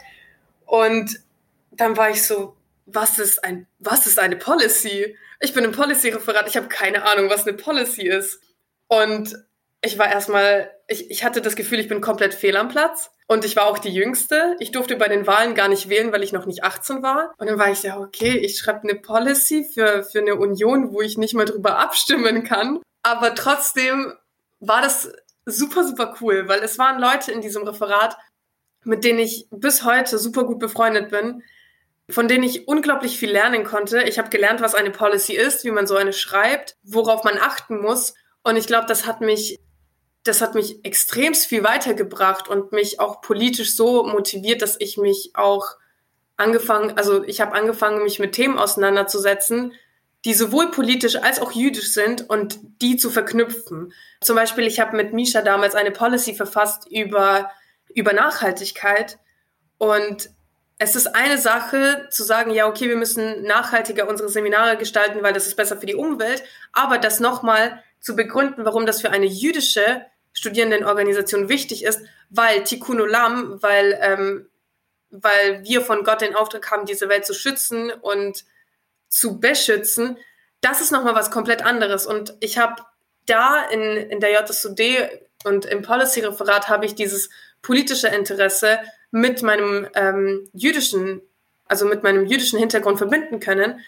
Und 0.65 1.21
dann 1.71 1.99
war 1.99 2.09
ich 2.09 2.27
so, 2.27 2.57
was 2.87 3.19
ist 3.19 3.45
ein, 3.45 3.67
was 3.79 4.07
ist 4.07 4.19
eine 4.19 4.37
Policy? 4.37 5.17
Ich 5.41 5.55
bin 5.55 5.65
im 5.65 5.73
Policy-Referat, 5.73 6.49
ich 6.49 6.57
habe 6.57 6.69
keine 6.69 7.05
Ahnung, 7.05 7.31
was 7.31 7.47
eine 7.47 7.57
Policy 7.57 8.07
ist. 8.07 8.41
Und 8.89 9.37
ich 9.83 9.99
war 9.99 10.11
erstmal, 10.11 10.71
ich, 10.89 11.11
ich 11.11 11.25
hatte 11.25 11.41
das 11.41 11.57
Gefühl, 11.57 11.81
ich 11.81 11.89
bin 11.89 12.01
komplett 12.01 12.35
fehl 12.35 12.57
am 12.57 12.69
Platz. 12.69 13.11
Und 13.27 13.45
ich 13.45 13.55
war 13.55 13.67
auch 13.67 13.79
die 13.79 13.95
Jüngste. 13.95 14.57
Ich 14.59 14.73
durfte 14.73 14.97
bei 14.97 15.07
den 15.07 15.27
Wahlen 15.27 15.55
gar 15.55 15.69
nicht 15.69 15.89
wählen, 15.89 16.13
weil 16.13 16.25
ich 16.25 16.33
noch 16.33 16.47
nicht 16.47 16.65
18 16.65 17.03
war. 17.03 17.33
Und 17.39 17.49
dann 17.49 17.59
war 17.59 17.71
ich 17.71 17.85
ja, 17.85 17.97
okay, 17.99 18.37
ich 18.37 18.59
schreibe 18.59 18.83
eine 18.83 18.97
Policy 18.97 19.65
für, 19.73 20.03
für 20.03 20.19
eine 20.19 20.35
Union, 20.35 20.93
wo 20.93 21.01
ich 21.01 21.17
nicht 21.17 21.35
mal 21.35 21.45
drüber 21.45 21.79
abstimmen 21.79 22.43
kann. 22.43 22.81
Aber 23.03 23.35
trotzdem 23.37 24.15
war 24.59 24.83
das 24.83 25.13
super, 25.47 25.85
super 25.85 26.17
cool, 26.21 26.49
weil 26.49 26.61
es 26.61 26.79
waren 26.79 27.01
Leute 27.01 27.33
in 27.33 27.41
diesem 27.41 27.63
Referat, 27.63 28.17
mit 28.85 29.05
denen 29.05 29.21
ich 29.21 29.47
bis 29.51 29.85
heute 29.85 30.19
super 30.19 30.45
gut 30.45 30.59
befreundet 30.59 31.11
bin, 31.11 31.43
von 32.11 32.29
denen 32.29 32.45
ich 32.45 32.69
unglaublich 32.69 33.19
viel 33.19 33.31
lernen 33.31 33.65
konnte. 33.65 34.03
Ich 34.03 34.19
habe 34.19 34.31
gelernt, 34.31 34.61
was 34.61 34.75
eine 34.75 34.91
Policy 34.91 35.35
ist, 35.35 35.65
wie 35.65 35.71
man 35.71 35.87
so 35.87 35.97
eine 35.97 36.13
schreibt, 36.13 36.77
worauf 36.83 37.25
man 37.25 37.39
achten 37.39 37.81
muss. 37.81 38.15
Und 38.43 38.57
ich 38.57 38.67
glaube, 38.67 38.87
das 38.87 39.07
hat 39.07 39.21
mich 39.21 39.59
das 40.23 40.41
hat 40.41 40.55
mich 40.55 40.85
extremst 40.85 41.47
viel 41.47 41.65
weitergebracht 41.65 42.49
und 42.49 42.73
mich 42.73 43.01
auch 43.01 43.21
politisch 43.21 43.75
so 43.75 44.05
motiviert, 44.05 44.63
dass 44.63 44.77
ich 44.79 44.97
mich 44.97 45.31
auch 45.35 45.77
angefangen, 46.37 46.97
also 46.97 47.25
ich 47.25 47.41
habe 47.41 47.55
angefangen, 47.55 48.03
mich 48.03 48.19
mit 48.19 48.33
Themen 48.33 48.59
auseinanderzusetzen, 48.59 49.73
die 50.25 50.35
sowohl 50.35 50.71
politisch 50.71 51.17
als 51.17 51.41
auch 51.41 51.53
jüdisch 51.53 51.93
sind 51.93 52.29
und 52.29 52.59
die 52.83 52.97
zu 52.97 53.09
verknüpfen. 53.09 53.93
Zum 54.21 54.37
Beispiel, 54.37 54.67
ich 54.67 54.79
habe 54.79 54.97
mit 54.97 55.15
Misha 55.15 55.41
damals 55.41 55.75
eine 55.75 55.91
Policy 55.91 56.35
verfasst 56.35 56.87
über, 56.91 57.51
über 57.95 58.13
Nachhaltigkeit 58.13 59.19
und 59.79 60.31
es 60.83 60.97
ist 60.97 61.15
eine 61.15 61.37
Sache 61.37 62.07
zu 62.09 62.25
sagen, 62.25 62.51
ja, 62.53 62.67
okay, 62.67 62.89
wir 62.89 62.97
müssen 62.97 63.43
nachhaltiger 63.43 64.09
unsere 64.09 64.31
Seminare 64.31 64.79
gestalten, 64.79 65.23
weil 65.23 65.35
das 65.35 65.47
ist 65.47 65.57
besser 65.57 65.77
für 65.77 65.85
die 65.85 65.95
Umwelt, 65.95 66.43
aber 66.73 66.97
das 66.97 67.21
nochmal 67.21 67.85
zu 68.01 68.17
begründen, 68.17 68.65
warum 68.65 68.87
das 68.87 69.03
für 69.03 69.11
eine 69.11 69.27
jüdische 69.27 70.07
Studierendenorganisation 70.33 71.51
wichtig 71.51 71.85
ist, 71.85 72.01
weil 72.31 72.65
Tikkun 72.65 72.99
Olam, 72.99 73.63
weil, 73.63 73.99
ähm, 74.01 74.49
weil 75.11 75.63
wir 75.65 75.83
von 75.83 76.03
Gott 76.03 76.23
den 76.23 76.35
Auftrag 76.35 76.71
haben, 76.71 76.87
diese 76.87 77.11
Welt 77.11 77.27
zu 77.27 77.35
schützen 77.35 77.91
und 77.91 78.47
zu 79.07 79.39
beschützen, 79.39 80.17
das 80.63 80.81
ist 80.81 80.93
nochmal 80.93 81.15
was 81.15 81.31
komplett 81.31 81.63
anderes. 81.63 82.07
Und 82.07 82.39
ich 82.41 82.57
habe 82.57 82.83
da 83.27 83.67
in, 83.67 83.99
in 83.99 84.21
der 84.21 84.33
JSUD 84.33 84.81
und 85.45 85.67
im 85.67 85.83
Policy-Referat 85.83 86.71
habe 86.71 86.87
ich 86.87 86.95
dieses 86.95 87.29
politische 87.63 88.09
Interesse 88.09 88.79
mit 89.11 89.43
meinem 89.43 89.89
ähm, 89.95 90.49
jüdischen, 90.53 91.21
also 91.67 91.87
mit 91.87 92.03
meinem 92.03 92.27
jüdischen 92.27 92.59
Hintergrund 92.59 92.99
verbinden 92.99 93.41
können. 93.41 93.81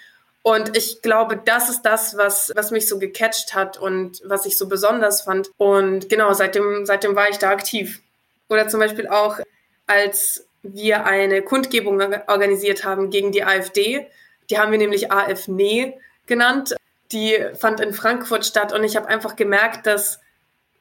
Und 0.43 0.77
ich 0.77 1.03
glaube, 1.03 1.41
das 1.43 1.71
ist 1.71 1.83
das, 1.83 2.17
was, 2.17 2.53
was 2.57 2.73
mich 2.73 2.89
so 2.89 2.99
gecatcht 2.99 3.55
hat 3.55 3.79
und 3.79 4.21
was 4.25 4.45
ich 4.45 4.59
so 4.59 4.69
besonders 4.69 5.23
fand. 5.23 5.51
Und 5.57 6.09
genau, 6.09 6.33
seitdem, 6.33 6.85
seitdem 6.85 7.15
war 7.15 7.29
ich 7.29 7.39
da 7.39 7.51
aktiv. 7.51 8.01
Oder 8.49 8.67
zum 8.67 8.81
Beispiel 8.81 9.07
auch, 9.07 9.39
als 9.87 10.47
wir 10.63 11.07
eine 11.07 11.43
Kundgebung 11.43 12.01
organisiert 12.27 12.85
haben 12.85 13.11
gegen 13.11 13.33
die 13.33 13.45
AfD. 13.45 14.07
Die 14.51 14.59
haben 14.59 14.71
wir 14.71 14.79
nämlich 14.79 15.13
AfNE 15.13 15.95
genannt. 16.27 16.75
Die 17.13 17.39
fand 17.59 17.81
in 17.81 17.93
Frankfurt 17.93 18.47
statt 18.47 18.73
und 18.73 18.85
ich 18.85 18.97
habe 18.97 19.09
einfach 19.09 19.37
gemerkt, 19.37 19.87
dass 19.87 20.21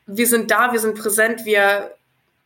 wir 0.06 0.28
sind 0.28 0.52
da, 0.52 0.72
wir 0.72 0.80
sind 0.80 0.98
präsent, 0.98 1.46
wir, 1.46 1.96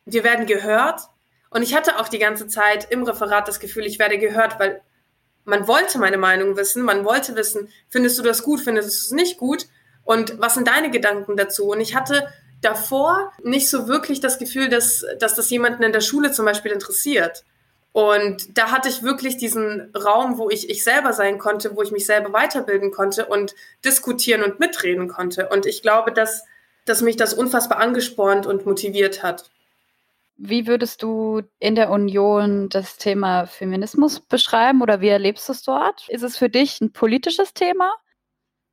wir 0.05 0.23
werden 0.23 0.45
gehört. 0.45 1.01
Und 1.49 1.61
ich 1.61 1.75
hatte 1.75 1.99
auch 1.99 2.09
die 2.09 2.19
ganze 2.19 2.47
Zeit 2.47 2.91
im 2.91 3.03
Referat 3.03 3.47
das 3.47 3.59
Gefühl, 3.59 3.85
ich 3.85 3.99
werde 3.99 4.17
gehört, 4.17 4.59
weil 4.59 4.81
man 5.45 5.67
wollte 5.67 5.99
meine 5.99 6.17
Meinung 6.17 6.57
wissen, 6.57 6.83
man 6.83 7.05
wollte 7.05 7.35
wissen, 7.35 7.69
findest 7.87 8.17
du 8.17 8.23
das 8.23 8.43
gut, 8.43 8.61
findest 8.61 8.89
du 8.89 8.91
es 8.91 9.11
nicht 9.11 9.37
gut 9.37 9.67
und 10.03 10.39
was 10.39 10.53
sind 10.55 10.67
deine 10.67 10.91
Gedanken 10.91 11.37
dazu? 11.37 11.65
Und 11.65 11.81
ich 11.81 11.95
hatte 11.95 12.27
davor 12.61 13.31
nicht 13.43 13.69
so 13.69 13.87
wirklich 13.87 14.19
das 14.19 14.39
Gefühl, 14.39 14.69
dass, 14.69 15.05
dass 15.19 15.35
das 15.35 15.49
jemanden 15.49 15.83
in 15.83 15.93
der 15.93 16.01
Schule 16.01 16.31
zum 16.31 16.45
Beispiel 16.45 16.71
interessiert. 16.71 17.43
Und 17.91 18.57
da 18.57 18.71
hatte 18.71 18.89
ich 18.89 19.03
wirklich 19.03 19.37
diesen 19.37 19.93
Raum, 19.95 20.37
wo 20.37 20.49
ich 20.49 20.69
ich 20.69 20.83
selber 20.83 21.13
sein 21.13 21.37
konnte, 21.37 21.75
wo 21.75 21.81
ich 21.81 21.91
mich 21.91 22.05
selber 22.05 22.33
weiterbilden 22.33 22.91
konnte 22.91 23.25
und 23.25 23.55
diskutieren 23.85 24.43
und 24.43 24.59
mitreden 24.59 25.07
konnte. 25.07 25.47
Und 25.47 25.65
ich 25.65 25.81
glaube, 25.81 26.11
dass, 26.11 26.43
dass 26.85 27.01
mich 27.01 27.15
das 27.15 27.33
unfassbar 27.33 27.79
angespornt 27.79 28.47
und 28.47 28.65
motiviert 28.65 29.23
hat. 29.23 29.49
Wie 30.37 30.67
würdest 30.67 31.01
du 31.01 31.43
in 31.59 31.75
der 31.75 31.89
Union 31.89 32.67
das 32.69 32.97
Thema 32.97 33.45
Feminismus 33.45 34.19
beschreiben 34.19 34.81
oder 34.81 34.99
wie 34.99 35.07
erlebst 35.07 35.47
du 35.47 35.53
es 35.53 35.63
dort? 35.63 36.09
Ist 36.09 36.23
es 36.23 36.37
für 36.37 36.49
dich 36.49 36.81
ein 36.81 36.91
politisches 36.91 37.53
Thema? 37.53 37.93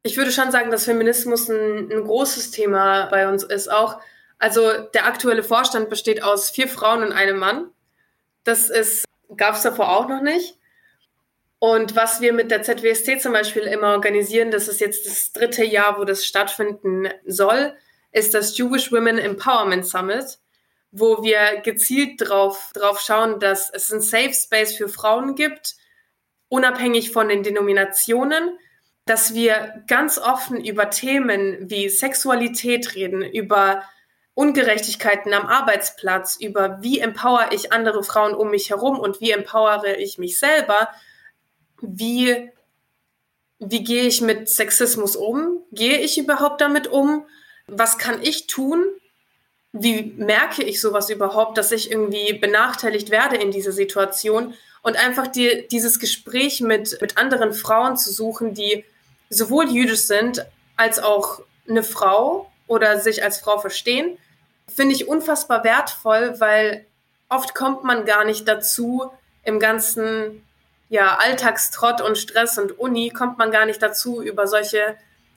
Ich 0.02 0.16
würde 0.16 0.32
schon 0.32 0.50
sagen, 0.50 0.72
dass 0.72 0.86
Feminismus 0.86 1.48
ein, 1.48 1.92
ein 1.92 2.04
großes 2.04 2.50
Thema 2.50 3.06
bei 3.06 3.28
uns 3.28 3.44
ist. 3.44 3.70
Auch, 3.70 4.00
also 4.38 4.72
der 4.94 5.06
aktuelle 5.06 5.44
Vorstand 5.44 5.88
besteht 5.88 6.24
aus 6.24 6.50
vier 6.50 6.66
Frauen 6.66 7.04
und 7.04 7.12
einem 7.12 7.38
Mann. 7.38 7.70
Das 8.42 8.68
ist, 8.68 9.04
gab 9.36 9.54
es 9.54 9.62
davor 9.62 9.96
auch 9.96 10.08
noch 10.08 10.20
nicht. 10.20 10.58
Und 11.60 11.94
was 11.94 12.20
wir 12.20 12.32
mit 12.32 12.50
der 12.50 12.62
ZWSC 12.62 13.20
zum 13.20 13.32
Beispiel 13.32 13.62
immer 13.62 13.92
organisieren, 13.92 14.50
das 14.50 14.66
ist 14.66 14.80
jetzt 14.80 15.06
das 15.06 15.32
dritte 15.32 15.64
Jahr, 15.64 15.96
wo 15.96 16.04
das 16.04 16.26
stattfinden 16.26 17.08
soll, 17.24 17.72
ist 18.10 18.34
das 18.34 18.58
Jewish 18.58 18.90
Women 18.90 19.18
Empowerment 19.18 19.86
Summit 19.86 20.40
wo 20.92 21.22
wir 21.22 21.62
gezielt 21.62 22.20
drauf, 22.20 22.70
drauf 22.74 23.00
schauen, 23.00 23.40
dass 23.40 23.70
es 23.70 23.90
ein 23.90 24.02
Safe 24.02 24.32
Space 24.32 24.76
für 24.76 24.88
Frauen 24.88 25.34
gibt, 25.34 25.74
unabhängig 26.48 27.10
von 27.10 27.28
den 27.28 27.42
Denominationen, 27.42 28.58
dass 29.06 29.34
wir 29.34 29.82
ganz 29.88 30.18
offen 30.18 30.62
über 30.62 30.90
Themen 30.90 31.70
wie 31.70 31.88
Sexualität 31.88 32.94
reden, 32.94 33.22
über 33.22 33.82
Ungerechtigkeiten 34.34 35.32
am 35.32 35.46
Arbeitsplatz, 35.46 36.36
über 36.40 36.82
wie 36.82 37.00
empower 37.00 37.48
ich 37.52 37.72
andere 37.72 38.04
Frauen 38.04 38.34
um 38.34 38.50
mich 38.50 38.70
herum 38.70 38.98
und 39.00 39.20
wie 39.20 39.30
empowere 39.30 39.96
ich 39.96 40.18
mich 40.18 40.38
selber, 40.38 40.88
wie, 41.80 42.50
wie 43.58 43.82
gehe 43.82 44.04
ich 44.04 44.20
mit 44.20 44.48
Sexismus 44.48 45.16
um, 45.16 45.64
gehe 45.72 45.98
ich 45.98 46.18
überhaupt 46.18 46.60
damit 46.60 46.86
um, 46.86 47.26
was 47.66 47.98
kann 47.98 48.22
ich 48.22 48.46
tun, 48.46 48.84
wie 49.72 50.14
merke 50.16 50.62
ich 50.62 50.80
sowas 50.80 51.08
überhaupt, 51.08 51.56
dass 51.56 51.72
ich 51.72 51.90
irgendwie 51.90 52.34
benachteiligt 52.34 53.10
werde 53.10 53.36
in 53.36 53.50
dieser 53.50 53.72
Situation 53.72 54.54
und 54.82 54.96
einfach 54.96 55.26
die, 55.26 55.66
dieses 55.70 55.98
Gespräch 55.98 56.60
mit, 56.60 56.98
mit 57.00 57.16
anderen 57.16 57.52
Frauen 57.52 57.96
zu 57.96 58.12
suchen, 58.12 58.52
die 58.52 58.84
sowohl 59.30 59.70
jüdisch 59.70 60.02
sind 60.02 60.44
als 60.76 60.98
auch 60.98 61.40
eine 61.68 61.82
Frau 61.82 62.50
oder 62.66 62.98
sich 63.00 63.24
als 63.24 63.38
Frau 63.38 63.58
verstehen, 63.58 64.18
finde 64.68 64.94
ich 64.94 65.08
unfassbar 65.08 65.64
wertvoll, 65.64 66.38
weil 66.38 66.86
oft 67.28 67.54
kommt 67.54 67.84
man 67.84 68.04
gar 68.04 68.24
nicht 68.24 68.46
dazu, 68.46 69.10
im 69.44 69.58
ganzen 69.58 70.44
ja, 70.88 71.16
Alltagstrott 71.16 72.00
und 72.00 72.18
Stress 72.18 72.58
und 72.58 72.78
Uni 72.78 73.10
kommt 73.10 73.38
man 73.38 73.50
gar 73.50 73.64
nicht 73.64 73.82
dazu, 73.82 74.22
über 74.22 74.46
solche 74.46 74.96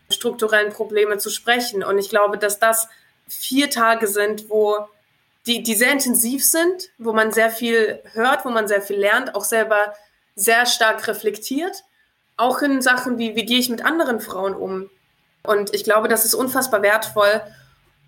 strukturellen 0.10 0.74
Probleme 0.74 1.18
zu 1.18 1.30
sprechen. 1.30 1.84
Und 1.84 1.98
ich 1.98 2.10
glaube, 2.10 2.38
dass 2.38 2.60
das 2.60 2.90
vier 3.28 3.70
Tage 3.70 4.08
sind, 4.08 4.50
wo 4.50 4.88
die, 5.46 5.64
die 5.64 5.76
sehr 5.76 5.92
intensiv 5.92 6.44
sind, 6.44 6.90
wo 6.98 7.14
man 7.14 7.32
sehr 7.32 7.50
viel 7.50 8.02
hört, 8.14 8.46
wo 8.46 8.50
man 8.50 8.68
sehr 8.68 8.82
viel 8.82 8.98
lernt, 8.98 9.36
auch 9.36 9.44
selber 9.44 9.94
sehr 10.36 10.66
stark 10.66 11.08
reflektiert. 11.08 11.84
Auch 12.38 12.62
in 12.62 12.82
Sachen 12.82 13.18
wie, 13.18 13.36
wie 13.36 13.46
gehe 13.46 13.60
ich 13.60 13.70
mit 13.70 13.86
anderen 13.86 14.20
Frauen 14.20 14.56
um? 14.56 14.90
Und 15.44 15.74
ich 15.74 15.84
glaube, 15.84 16.08
das 16.08 16.26
ist 16.26 16.34
unfassbar 16.34 16.82
wertvoll. 16.82 17.42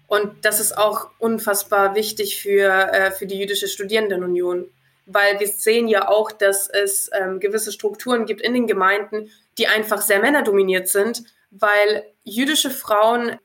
Und 0.07 0.45
das 0.45 0.59
ist 0.59 0.77
auch 0.77 1.09
unfassbar 1.19 1.95
wichtig 1.95 2.41
für, 2.41 2.69
äh, 2.93 3.11
für 3.11 3.27
die 3.27 3.37
jüdische 3.37 3.67
Studierendenunion, 3.67 4.69
weil 5.05 5.39
wir 5.39 5.47
sehen 5.47 5.87
ja 5.87 6.07
auch, 6.07 6.31
dass 6.31 6.69
es 6.69 7.09
ähm, 7.13 7.39
gewisse 7.39 7.71
Strukturen 7.71 8.25
gibt 8.25 8.41
in 8.41 8.53
den 8.53 8.67
Gemeinden, 8.67 9.29
die 9.57 9.67
einfach 9.67 10.01
sehr 10.01 10.19
männerdominiert 10.19 10.87
sind, 10.87 11.23
weil 11.51 12.05
jüdische 12.23 12.69
Frauen 12.69 13.37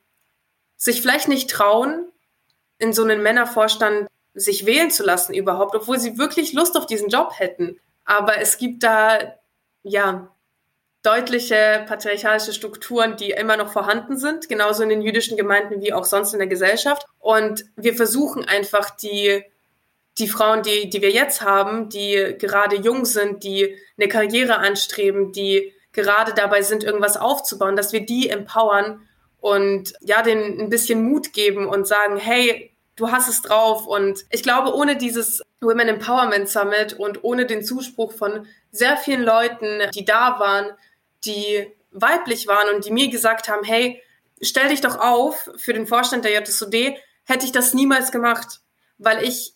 sich 0.82 1.00
vielleicht 1.00 1.28
nicht 1.28 1.48
trauen, 1.48 2.10
in 2.78 2.92
so 2.92 3.04
einen 3.04 3.22
Männervorstand 3.22 4.08
sich 4.34 4.66
wählen 4.66 4.90
zu 4.90 5.04
lassen 5.04 5.32
überhaupt, 5.32 5.76
obwohl 5.76 6.00
sie 6.00 6.18
wirklich 6.18 6.54
Lust 6.54 6.76
auf 6.76 6.86
diesen 6.86 7.08
Job 7.08 7.34
hätten. 7.36 7.78
Aber 8.04 8.38
es 8.38 8.58
gibt 8.58 8.82
da, 8.82 9.36
ja, 9.84 10.34
deutliche 11.02 11.84
patriarchalische 11.86 12.52
Strukturen, 12.52 13.16
die 13.16 13.30
immer 13.30 13.56
noch 13.56 13.72
vorhanden 13.72 14.18
sind, 14.18 14.48
genauso 14.48 14.82
in 14.82 14.88
den 14.88 15.02
jüdischen 15.02 15.36
Gemeinden 15.36 15.80
wie 15.80 15.92
auch 15.92 16.04
sonst 16.04 16.32
in 16.32 16.40
der 16.40 16.48
Gesellschaft. 16.48 17.06
Und 17.20 17.64
wir 17.76 17.94
versuchen 17.94 18.44
einfach 18.44 18.90
die, 18.90 19.44
die 20.18 20.26
Frauen, 20.26 20.64
die, 20.64 20.90
die 20.90 21.00
wir 21.00 21.10
jetzt 21.10 21.42
haben, 21.42 21.90
die 21.90 22.34
gerade 22.40 22.74
jung 22.74 23.04
sind, 23.04 23.44
die 23.44 23.76
eine 23.96 24.08
Karriere 24.08 24.58
anstreben, 24.58 25.30
die 25.30 25.72
gerade 25.92 26.34
dabei 26.34 26.62
sind, 26.62 26.82
irgendwas 26.82 27.16
aufzubauen, 27.16 27.76
dass 27.76 27.92
wir 27.92 28.04
die 28.04 28.30
empowern 28.30 29.06
und 29.42 29.94
ja, 30.00 30.22
denen 30.22 30.60
ein 30.60 30.70
bisschen 30.70 31.02
Mut 31.02 31.32
geben 31.32 31.66
und 31.66 31.84
sagen, 31.84 32.16
hey, 32.16 32.70
du 32.94 33.10
hast 33.10 33.28
es 33.28 33.42
drauf. 33.42 33.88
Und 33.88 34.24
ich 34.30 34.44
glaube, 34.44 34.72
ohne 34.72 34.96
dieses 34.96 35.42
Women 35.60 35.88
Empowerment 35.88 36.48
Summit 36.48 36.92
und 36.92 37.24
ohne 37.24 37.44
den 37.44 37.64
Zuspruch 37.64 38.12
von 38.12 38.46
sehr 38.70 38.96
vielen 38.96 39.24
Leuten, 39.24 39.80
die 39.96 40.04
da 40.04 40.38
waren, 40.38 40.70
die 41.24 41.66
weiblich 41.90 42.46
waren 42.46 42.72
und 42.72 42.84
die 42.84 42.92
mir 42.92 43.10
gesagt 43.10 43.48
haben, 43.48 43.64
hey, 43.64 44.00
stell 44.40 44.68
dich 44.68 44.80
doch 44.80 45.00
auf 45.00 45.50
für 45.56 45.72
den 45.72 45.88
Vorstand 45.88 46.24
der 46.24 46.40
JSOD, 46.40 46.94
hätte 47.24 47.44
ich 47.44 47.50
das 47.50 47.74
niemals 47.74 48.12
gemacht, 48.12 48.60
weil 48.98 49.24
ich 49.24 49.54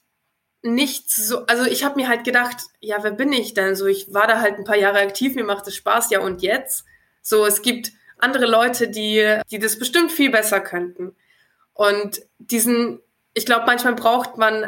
nicht 0.62 1.12
so, 1.12 1.46
also 1.46 1.64
ich 1.64 1.84
habe 1.84 1.94
mir 1.94 2.08
halt 2.08 2.24
gedacht, 2.24 2.56
ja, 2.80 3.04
wer 3.04 3.12
bin 3.12 3.32
ich 3.32 3.54
denn? 3.54 3.76
So, 3.76 3.86
ich 3.86 4.12
war 4.12 4.26
da 4.26 4.40
halt 4.40 4.58
ein 4.58 4.64
paar 4.64 4.76
Jahre 4.76 4.98
aktiv, 4.98 5.36
mir 5.36 5.44
macht 5.44 5.68
es 5.68 5.76
Spaß, 5.76 6.10
ja 6.10 6.18
und 6.18 6.42
jetzt? 6.42 6.84
So, 7.22 7.46
es 7.46 7.62
gibt 7.62 7.92
andere 8.18 8.46
Leute, 8.46 8.88
die, 8.88 9.40
die 9.50 9.58
das 9.58 9.78
bestimmt 9.78 10.12
viel 10.12 10.30
besser 10.30 10.60
könnten. 10.60 11.14
Und 11.74 12.22
diesen, 12.38 13.00
ich 13.34 13.46
glaube, 13.46 13.66
manchmal 13.66 13.94
braucht 13.94 14.38
man 14.38 14.66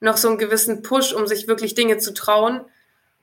noch 0.00 0.16
so 0.16 0.28
einen 0.28 0.38
gewissen 0.38 0.82
Push, 0.82 1.12
um 1.12 1.26
sich 1.26 1.48
wirklich 1.48 1.74
Dinge 1.74 1.98
zu 1.98 2.12
trauen. 2.12 2.60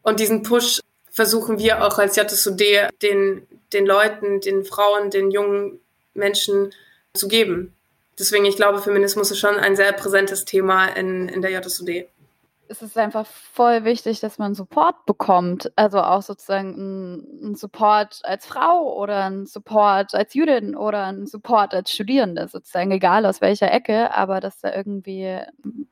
Und 0.01 0.19
diesen 0.19 0.43
Push 0.43 0.81
versuchen 1.11 1.59
wir 1.59 1.83
auch 1.83 1.97
als 1.97 2.15
JSUD 2.15 2.61
den, 3.01 3.47
den 3.73 3.85
Leuten, 3.85 4.39
den 4.41 4.63
Frauen, 4.63 5.09
den 5.09 5.31
jungen 5.31 5.79
Menschen 6.13 6.73
zu 7.13 7.27
geben. 7.27 7.73
Deswegen, 8.19 8.45
ich 8.45 8.55
glaube, 8.55 8.81
Feminismus 8.81 9.31
ist 9.31 9.39
schon 9.39 9.57
ein 9.57 9.75
sehr 9.75 9.93
präsentes 9.93 10.45
Thema 10.45 10.87
in, 10.87 11.29
in 11.29 11.41
der 11.41 11.51
JSUD 11.51 12.07
es 12.69 12.81
ist 12.81 12.97
einfach 12.97 13.25
voll 13.25 13.83
wichtig, 13.83 14.19
dass 14.19 14.37
man 14.37 14.53
Support 14.53 15.05
bekommt. 15.05 15.71
Also 15.75 16.01
auch 16.01 16.21
sozusagen 16.21 17.23
ein, 17.41 17.55
Support 17.55 18.21
als 18.23 18.45
Frau 18.45 18.95
oder 18.95 19.25
ein 19.25 19.45
Support 19.45 20.13
als 20.13 20.33
Jüdin 20.33 20.75
oder 20.75 21.05
ein 21.05 21.25
Support 21.25 21.73
als 21.73 21.91
Studierende, 21.91 22.47
sozusagen, 22.47 22.91
egal 22.91 23.25
aus 23.25 23.41
welcher 23.41 23.71
Ecke, 23.71 24.13
aber 24.15 24.39
dass 24.39 24.59
da 24.59 24.73
irgendwie 24.73 25.39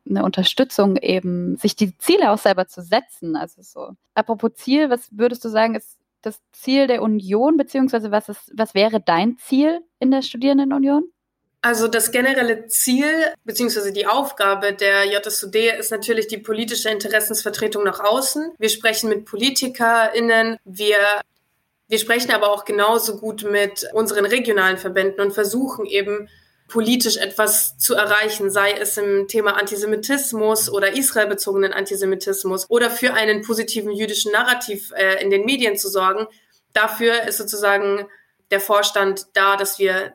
eine 0.10 0.24
Unterstützung 0.24 0.98
eben, 0.98 1.58
sich 1.58 1.76
die 1.76 1.98
Ziele 1.98 2.32
auch 2.32 2.38
selber 2.38 2.68
zu 2.68 2.82
setzen. 2.82 3.36
Also 3.36 3.62
so. 3.62 3.92
Apropos 4.14 4.54
Ziel, 4.56 4.90
was 4.90 5.10
würdest 5.12 5.44
du 5.46 5.50
sagen, 5.50 5.76
ist 5.76 5.98
das 6.22 6.42
Ziel 6.52 6.88
der 6.88 7.02
Union, 7.02 7.58
beziehungsweise 7.58 8.12
was 8.12 8.30
ist, 8.30 8.52
was 8.56 8.74
wäre 8.74 9.00
dein 9.00 9.38
Ziel 9.38 9.82
in 10.00 10.12
der 10.12 10.22
Studierendenunion? 10.22 11.04
Also 11.66 11.88
das 11.88 12.12
generelle 12.12 12.68
Ziel 12.68 13.34
bzw. 13.44 13.90
die 13.90 14.06
Aufgabe 14.06 14.74
der 14.74 15.06
JSUD 15.06 15.56
ist 15.80 15.90
natürlich 15.90 16.28
die 16.28 16.38
politische 16.38 16.92
Interessensvertretung 16.92 17.84
nach 17.84 18.00
außen. 18.02 18.54
Wir 18.60 18.70
sprechen 18.70 19.10
mit 19.10 19.26
PolitikerInnen, 19.26 20.58
wir 20.64 20.98
wir 21.88 21.98
sprechen 21.98 22.30
aber 22.34 22.52
auch 22.52 22.66
genauso 22.66 23.18
gut 23.18 23.46
mit 23.50 23.84
unseren 23.94 24.26
regionalen 24.26 24.78
Verbänden 24.78 25.22
und 25.22 25.34
versuchen 25.34 25.88
eben 25.88 26.30
politisch 26.68 27.18
etwas 27.18 27.80
zu 27.80 27.96
erreichen, 27.96 28.52
sei 28.52 28.74
es 28.74 28.96
im 28.98 29.28
Thema 29.28 29.58
Antisemitismus 29.58 30.70
oder 30.70 30.96
israelbezogenen 30.96 31.74
Antisemitismus 31.74 32.70
oder 32.70 32.92
für 32.92 33.16
einen 33.16 33.42
positiven 33.42 33.92
jüdischen 33.92 34.32
Narrativ 34.32 34.92
äh, 34.96 35.20
in 35.20 35.32
den 35.32 35.46
Medien 35.46 35.78
zu 35.78 35.90
sorgen. 35.90 36.28
Dafür 36.74 37.24
ist 37.24 37.40
sozusagen 37.40 38.06
der 38.52 38.60
Vorstand 38.60 39.26
da, 39.34 39.58
dass 39.58 39.80
wir 39.80 40.14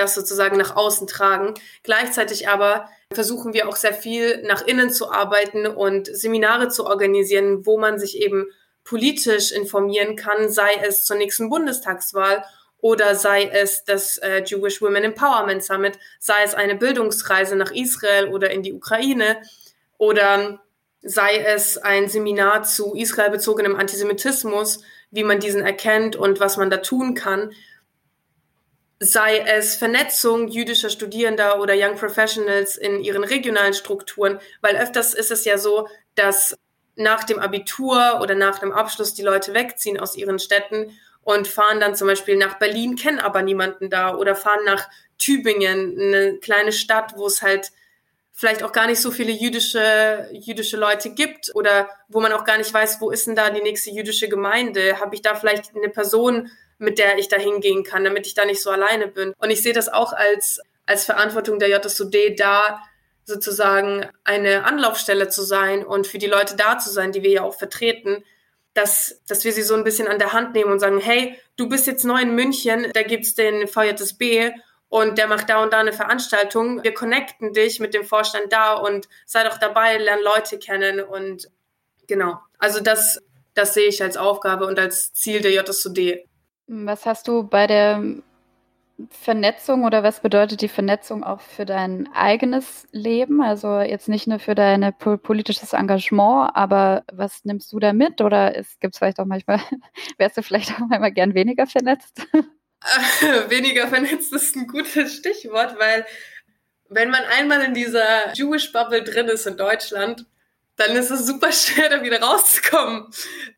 das 0.00 0.14
sozusagen 0.14 0.56
nach 0.56 0.76
außen 0.76 1.06
tragen. 1.06 1.54
Gleichzeitig 1.82 2.48
aber 2.48 2.88
versuchen 3.12 3.52
wir 3.52 3.68
auch 3.68 3.76
sehr 3.76 3.92
viel 3.92 4.42
nach 4.42 4.66
innen 4.66 4.90
zu 4.90 5.10
arbeiten 5.10 5.66
und 5.66 6.06
Seminare 6.06 6.68
zu 6.68 6.86
organisieren, 6.86 7.66
wo 7.66 7.78
man 7.78 7.98
sich 7.98 8.18
eben 8.18 8.46
politisch 8.84 9.52
informieren 9.52 10.16
kann, 10.16 10.48
sei 10.48 10.70
es 10.82 11.04
zur 11.04 11.16
nächsten 11.16 11.50
Bundestagswahl 11.50 12.44
oder 12.78 13.14
sei 13.14 13.44
es 13.44 13.84
das 13.84 14.18
äh, 14.18 14.42
Jewish 14.44 14.80
Women 14.80 15.04
Empowerment 15.04 15.62
Summit, 15.62 15.98
sei 16.18 16.42
es 16.44 16.54
eine 16.54 16.76
Bildungsreise 16.76 17.56
nach 17.56 17.72
Israel 17.72 18.28
oder 18.28 18.50
in 18.50 18.62
die 18.62 18.72
Ukraine 18.72 19.42
oder 19.98 20.60
sei 21.02 21.38
es 21.38 21.78
ein 21.78 22.08
Seminar 22.08 22.62
zu 22.62 22.94
israelbezogenem 22.94 23.76
Antisemitismus, 23.76 24.82
wie 25.10 25.24
man 25.24 25.40
diesen 25.40 25.62
erkennt 25.62 26.16
und 26.16 26.40
was 26.40 26.56
man 26.56 26.70
da 26.70 26.78
tun 26.78 27.14
kann 27.14 27.52
sei 29.00 29.38
es 29.38 29.76
Vernetzung 29.76 30.48
jüdischer 30.48 30.90
Studierender 30.90 31.58
oder 31.58 31.74
Young 31.74 31.96
Professionals 31.96 32.76
in 32.76 33.00
ihren 33.00 33.24
regionalen 33.24 33.72
Strukturen, 33.72 34.38
weil 34.60 34.76
öfters 34.76 35.14
ist 35.14 35.30
es 35.30 35.46
ja 35.46 35.56
so, 35.56 35.88
dass 36.14 36.56
nach 36.96 37.24
dem 37.24 37.38
Abitur 37.38 38.20
oder 38.20 38.34
nach 38.34 38.58
dem 38.58 38.72
Abschluss 38.72 39.14
die 39.14 39.22
Leute 39.22 39.54
wegziehen 39.54 39.98
aus 39.98 40.16
ihren 40.16 40.38
Städten 40.38 40.98
und 41.22 41.48
fahren 41.48 41.80
dann 41.80 41.94
zum 41.94 42.08
Beispiel 42.08 42.36
nach 42.36 42.58
Berlin, 42.58 42.94
kennen 42.94 43.20
aber 43.20 43.40
niemanden 43.40 43.88
da 43.88 44.14
oder 44.14 44.36
fahren 44.36 44.64
nach 44.66 44.86
Tübingen, 45.16 45.98
eine 45.98 46.36
kleine 46.36 46.72
Stadt, 46.72 47.14
wo 47.16 47.26
es 47.26 47.40
halt 47.40 47.72
vielleicht 48.32 48.62
auch 48.62 48.72
gar 48.72 48.86
nicht 48.86 49.00
so 49.00 49.10
viele 49.10 49.32
jüdische, 49.32 50.28
jüdische 50.32 50.76
Leute 50.76 51.10
gibt 51.10 51.54
oder 51.54 51.88
wo 52.08 52.20
man 52.20 52.32
auch 52.32 52.44
gar 52.44 52.58
nicht 52.58 52.72
weiß, 52.72 53.00
wo 53.00 53.10
ist 53.10 53.26
denn 53.26 53.36
da 53.36 53.48
die 53.48 53.62
nächste 53.62 53.90
jüdische 53.90 54.28
Gemeinde? 54.28 55.00
Habe 55.00 55.14
ich 55.14 55.22
da 55.22 55.34
vielleicht 55.34 55.74
eine 55.74 55.88
Person 55.88 56.50
mit 56.80 56.98
der 56.98 57.18
ich 57.18 57.28
da 57.28 57.36
hingehen 57.36 57.84
kann, 57.84 58.04
damit 58.04 58.26
ich 58.26 58.34
da 58.34 58.44
nicht 58.44 58.62
so 58.62 58.70
alleine 58.70 59.06
bin. 59.06 59.34
Und 59.38 59.50
ich 59.50 59.62
sehe 59.62 59.72
das 59.72 59.88
auch 59.88 60.12
als, 60.12 60.60
als 60.86 61.04
Verantwortung 61.04 61.58
der 61.58 61.68
JSUD, 61.68 62.38
da 62.38 62.82
sozusagen 63.24 64.06
eine 64.24 64.64
Anlaufstelle 64.64 65.28
zu 65.28 65.42
sein 65.42 65.84
und 65.84 66.06
für 66.06 66.18
die 66.18 66.26
Leute 66.26 66.56
da 66.56 66.78
zu 66.78 66.90
sein, 66.90 67.12
die 67.12 67.22
wir 67.22 67.30
ja 67.30 67.42
auch 67.42 67.54
vertreten, 67.54 68.24
dass, 68.74 69.20
dass 69.26 69.44
wir 69.44 69.52
sie 69.52 69.62
so 69.62 69.74
ein 69.74 69.84
bisschen 69.84 70.08
an 70.08 70.18
der 70.18 70.32
Hand 70.32 70.54
nehmen 70.54 70.72
und 70.72 70.80
sagen, 70.80 70.98
hey, 70.98 71.38
du 71.56 71.68
bist 71.68 71.86
jetzt 71.86 72.04
neu 72.04 72.20
in 72.20 72.34
München, 72.34 72.86
da 72.92 73.02
gibt's 73.02 73.34
den 73.34 73.68
VJSB 73.68 74.52
und 74.88 75.18
der 75.18 75.28
macht 75.28 75.48
da 75.48 75.62
und 75.62 75.72
da 75.72 75.80
eine 75.80 75.92
Veranstaltung. 75.92 76.82
Wir 76.82 76.94
connecten 76.94 77.52
dich 77.52 77.78
mit 77.78 77.94
dem 77.94 78.04
Vorstand 78.04 78.52
da 78.52 78.74
und 78.74 79.08
sei 79.26 79.44
doch 79.44 79.58
dabei, 79.58 79.98
lern 79.98 80.20
Leute 80.22 80.58
kennen 80.58 81.00
und 81.00 81.50
genau. 82.06 82.38
Also 82.58 82.80
das, 82.80 83.22
das 83.54 83.74
sehe 83.74 83.88
ich 83.88 84.02
als 84.02 84.16
Aufgabe 84.16 84.66
und 84.66 84.78
als 84.78 85.12
Ziel 85.12 85.40
der 85.40 85.52
JSUD. 85.52 86.24
Was 86.72 87.04
hast 87.04 87.26
du 87.26 87.42
bei 87.42 87.66
der 87.66 88.00
Vernetzung 89.08 89.82
oder 89.82 90.04
was 90.04 90.20
bedeutet 90.20 90.60
die 90.60 90.68
Vernetzung 90.68 91.24
auch 91.24 91.40
für 91.40 91.66
dein 91.66 92.08
eigenes 92.14 92.86
Leben? 92.92 93.42
Also 93.42 93.80
jetzt 93.80 94.08
nicht 94.08 94.28
nur 94.28 94.38
für 94.38 94.54
dein 94.54 94.94
politisches 94.96 95.72
Engagement, 95.72 96.52
aber 96.54 97.02
was 97.12 97.44
nimmst 97.44 97.72
du 97.72 97.80
da 97.80 97.92
mit? 97.92 98.20
Oder 98.20 98.52
gibt 98.78 98.94
es 98.94 98.98
vielleicht 98.98 99.18
auch 99.18 99.26
manchmal, 99.26 99.60
wärst 100.18 100.36
du 100.36 100.44
vielleicht 100.44 100.70
auch 100.70 100.86
manchmal 100.88 101.10
gern 101.10 101.34
weniger 101.34 101.66
vernetzt? 101.66 102.24
weniger 103.48 103.88
vernetzt 103.88 104.32
ist 104.32 104.54
ein 104.54 104.68
gutes 104.68 105.16
Stichwort, 105.16 105.76
weil 105.76 106.06
wenn 106.88 107.10
man 107.10 107.24
einmal 107.36 107.62
in 107.62 107.74
dieser 107.74 108.32
Jewish 108.34 108.70
Bubble 108.70 109.02
drin 109.02 109.26
ist 109.26 109.44
in 109.44 109.56
Deutschland, 109.56 110.24
dann 110.76 110.94
ist 110.94 111.10
es 111.10 111.26
super 111.26 111.50
schwer, 111.50 111.88
da 111.88 112.04
wieder 112.04 112.22
rauszukommen. 112.22 113.08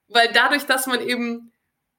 Weil 0.09 0.33
dadurch, 0.33 0.65
dass 0.65 0.87
man 0.87 1.07
eben 1.07 1.52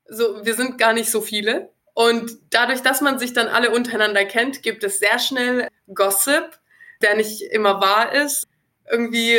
so, 0.07 0.45
wir 0.45 0.55
sind 0.55 0.77
gar 0.77 0.93
nicht 0.93 1.09
so 1.09 1.21
viele. 1.21 1.69
Und 1.93 2.31
dadurch, 2.49 2.81
dass 2.81 3.01
man 3.01 3.19
sich 3.19 3.33
dann 3.33 3.47
alle 3.47 3.71
untereinander 3.71 4.25
kennt, 4.25 4.63
gibt 4.63 4.83
es 4.83 4.99
sehr 4.99 5.19
schnell 5.19 5.67
Gossip, 5.93 6.59
der 7.01 7.15
nicht 7.15 7.41
immer 7.41 7.81
wahr 7.81 8.13
ist. 8.13 8.47
Irgendwie, 8.89 9.37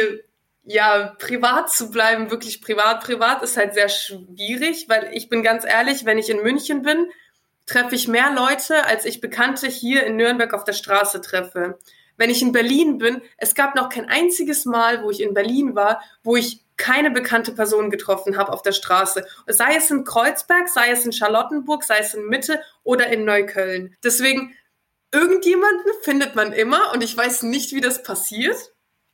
ja, 0.65 1.15
privat 1.19 1.71
zu 1.71 1.91
bleiben, 1.91 2.31
wirklich 2.31 2.63
privat, 2.63 3.03
privat 3.03 3.43
ist 3.43 3.57
halt 3.57 3.75
sehr 3.75 3.89
schwierig, 3.89 4.89
weil 4.89 5.11
ich 5.13 5.29
bin 5.29 5.43
ganz 5.43 5.65
ehrlich, 5.65 6.05
wenn 6.05 6.19
ich 6.19 6.31
in 6.31 6.43
München 6.43 6.83
bin, 6.83 7.11
treffe 7.67 7.95
ich 7.95 8.09
mehr 8.09 8.33
Leute, 8.33 8.85
als 8.85 9.05
ich 9.05 9.21
Bekannte 9.21 9.67
hier 9.67 10.05
in 10.05 10.17
Nürnberg 10.17 10.53
auf 10.55 10.65
der 10.65 10.75
Straße 10.75 11.21
treffe. 11.21 11.79
Wenn 12.17 12.31
ich 12.31 12.43
in 12.43 12.53
Berlin 12.53 12.99
bin, 12.99 13.23
es 13.37 13.55
gab 13.55 13.75
noch 13.75 13.89
kein 13.89 14.09
einziges 14.09 14.65
Mal, 14.65 15.03
wo 15.03 15.11
ich 15.11 15.21
in 15.21 15.35
Berlin 15.35 15.75
war, 15.75 16.01
wo 16.23 16.37
ich 16.37 16.64
keine 16.77 17.11
bekannte 17.11 17.53
Person 17.53 17.91
getroffen 17.91 18.37
habe 18.37 18.53
auf 18.53 18.63
der 18.63 18.73
Straße. 18.73 19.25
Sei 19.47 19.77
es 19.77 19.91
in 19.91 20.05
Kreuzberg, 20.05 20.69
sei 20.69 20.91
es 20.91 21.05
in 21.05 21.13
Charlottenburg, 21.13 21.85
sei 21.85 21.99
es 21.99 22.15
in 22.15 22.27
Mitte 22.27 22.61
oder 22.83 23.09
in 23.09 23.25
Neukölln. 23.25 23.97
Deswegen 24.03 24.55
irgendjemanden 25.13 25.93
findet 26.03 26.35
man 26.35 26.53
immer 26.53 26.93
und 26.93 27.03
ich 27.03 27.17
weiß 27.17 27.45
nicht, 27.45 27.73
wie 27.73 27.81
das 27.81 28.03
passiert. 28.03 28.57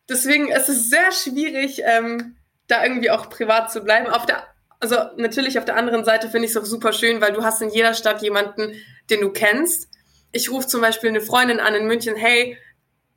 Deswegen 0.08 0.48
ist 0.48 0.68
es 0.68 0.88
sehr 0.88 1.12
schwierig, 1.12 1.82
ähm, 1.84 2.36
da 2.66 2.82
irgendwie 2.82 3.10
auch 3.10 3.28
privat 3.28 3.70
zu 3.70 3.82
bleiben. 3.82 4.06
Auf 4.06 4.26
der, 4.26 4.42
also 4.80 4.96
natürlich 5.16 5.58
auf 5.58 5.64
der 5.64 5.76
anderen 5.76 6.04
Seite 6.04 6.30
finde 6.30 6.46
ich 6.46 6.52
es 6.52 6.56
auch 6.56 6.64
super 6.64 6.92
schön, 6.92 7.20
weil 7.20 7.32
du 7.32 7.44
hast 7.44 7.60
in 7.60 7.70
jeder 7.70 7.94
Stadt 7.94 8.22
jemanden, 8.22 8.74
den 9.10 9.20
du 9.20 9.30
kennst. 9.30 9.88
Ich 10.32 10.50
rufe 10.50 10.66
zum 10.66 10.80
Beispiel 10.80 11.10
eine 11.10 11.20
Freundin 11.20 11.60
an 11.60 11.74
in 11.74 11.86
München, 11.86 12.16
hey, 12.16 12.56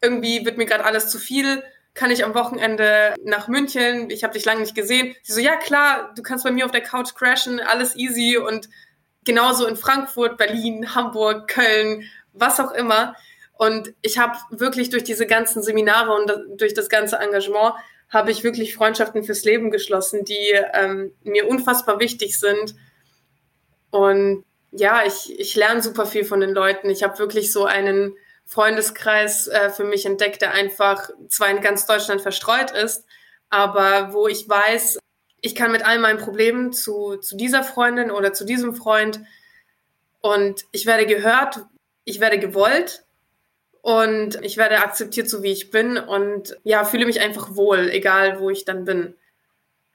irgendwie 0.01 0.45
wird 0.45 0.57
mir 0.57 0.65
gerade 0.65 0.83
alles 0.83 1.07
zu 1.09 1.17
viel. 1.17 1.63
Kann 1.93 2.11
ich 2.11 2.25
am 2.25 2.33
Wochenende 2.33 3.13
nach 3.23 3.47
München? 3.47 4.09
Ich 4.09 4.23
habe 4.23 4.33
dich 4.33 4.45
lange 4.45 4.61
nicht 4.61 4.75
gesehen. 4.75 5.15
Sie 5.21 5.33
so, 5.33 5.39
ja 5.39 5.55
klar, 5.55 6.11
du 6.15 6.23
kannst 6.23 6.43
bei 6.43 6.51
mir 6.51 6.65
auf 6.65 6.71
der 6.71 6.81
Couch 6.81 7.13
crashen, 7.13 7.59
alles 7.59 7.95
easy 7.95 8.37
und 8.37 8.67
genauso 9.25 9.67
in 9.67 9.75
Frankfurt, 9.75 10.37
Berlin, 10.37 10.95
Hamburg, 10.95 11.47
Köln, 11.47 12.03
was 12.33 12.59
auch 12.59 12.71
immer. 12.71 13.15
Und 13.53 13.93
ich 14.01 14.17
habe 14.17 14.37
wirklich 14.49 14.89
durch 14.89 15.03
diese 15.03 15.27
ganzen 15.27 15.61
Seminare 15.61 16.13
und 16.13 16.59
durch 16.59 16.73
das 16.73 16.89
ganze 16.89 17.17
Engagement 17.17 17.75
habe 18.09 18.31
ich 18.31 18.43
wirklich 18.43 18.75
Freundschaften 18.75 19.23
fürs 19.23 19.43
Leben 19.43 19.71
geschlossen, 19.71 20.25
die 20.25 20.51
ähm, 20.73 21.13
mir 21.23 21.47
unfassbar 21.47 21.99
wichtig 21.99 22.39
sind. 22.39 22.75
Und 23.89 24.43
ja, 24.71 25.03
ich, 25.05 25.39
ich 25.39 25.55
lerne 25.55 25.81
super 25.81 26.05
viel 26.05 26.25
von 26.25 26.39
den 26.39 26.51
Leuten. 26.51 26.89
Ich 26.89 27.03
habe 27.03 27.19
wirklich 27.19 27.51
so 27.51 27.65
einen 27.65 28.15
Freundeskreis 28.45 29.47
äh, 29.47 29.69
für 29.69 29.83
mich 29.83 30.05
entdeckt, 30.05 30.41
der 30.41 30.51
einfach 30.51 31.09
zwar 31.29 31.49
in 31.49 31.61
ganz 31.61 31.85
Deutschland 31.85 32.21
verstreut 32.21 32.71
ist, 32.71 33.05
aber 33.49 34.13
wo 34.13 34.27
ich 34.27 34.47
weiß, 34.47 34.99
ich 35.41 35.55
kann 35.55 35.71
mit 35.71 35.85
all 35.85 35.99
meinen 35.99 36.19
Problemen 36.19 36.71
zu, 36.71 37.17
zu 37.17 37.35
dieser 37.35 37.63
Freundin 37.63 38.11
oder 38.11 38.33
zu 38.33 38.45
diesem 38.45 38.75
Freund 38.75 39.21
und 40.21 40.63
ich 40.71 40.85
werde 40.85 41.05
gehört, 41.05 41.65
ich 42.05 42.19
werde 42.19 42.39
gewollt 42.39 43.03
und 43.81 44.39
ich 44.41 44.55
werde 44.55 44.79
akzeptiert, 44.79 45.29
so 45.29 45.43
wie 45.43 45.51
ich 45.51 45.69
bin 45.69 45.97
und 45.97 46.57
ja, 46.63 46.85
fühle 46.85 47.05
mich 47.05 47.19
einfach 47.19 47.55
wohl, 47.55 47.89
egal 47.89 48.39
wo 48.39 48.49
ich 48.49 48.63
dann 48.63 48.85
bin. 48.85 49.15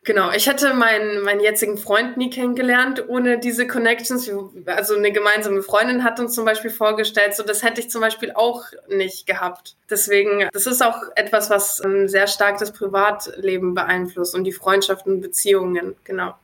Genau, 0.09 0.31
ich 0.31 0.47
hätte 0.47 0.73
meinen, 0.73 1.21
meinen 1.21 1.41
jetzigen 1.41 1.77
Freund 1.77 2.17
nie 2.17 2.31
kennengelernt 2.31 3.11
ohne 3.11 3.39
diese 3.39 3.67
Connections. 3.67 4.27
Also 4.65 4.97
eine 4.97 5.13
gemeinsame 5.13 5.61
Freundin 5.61 6.03
hat 6.03 6.19
uns 6.19 6.35
zum 6.35 6.47
Beispiel 6.47 6.71
vorgestellt, 6.71 7.37
so 7.37 7.43
das 7.43 7.63
hätte 7.63 7.83
ich 7.83 7.91
zum 7.91 8.01
Beispiel 8.01 8.33
auch 8.33 8.65
nicht 8.89 9.27
gehabt. 9.27 9.77
Deswegen, 9.91 10.49
das 10.55 10.67
ist 10.67 10.83
auch 10.83 10.97
etwas, 11.15 11.51
was 11.51 11.85
ähm, 11.85 12.09
sehr 12.09 12.27
stark 12.27 12.57
das 12.57 12.73
Privatleben 12.73 13.75
beeinflusst 13.75 14.35
und 14.35 14.45
die 14.45 14.53
Freundschaften 14.53 15.13
und 15.13 15.21
Beziehungen, 15.21 15.95
genau. 16.05 16.35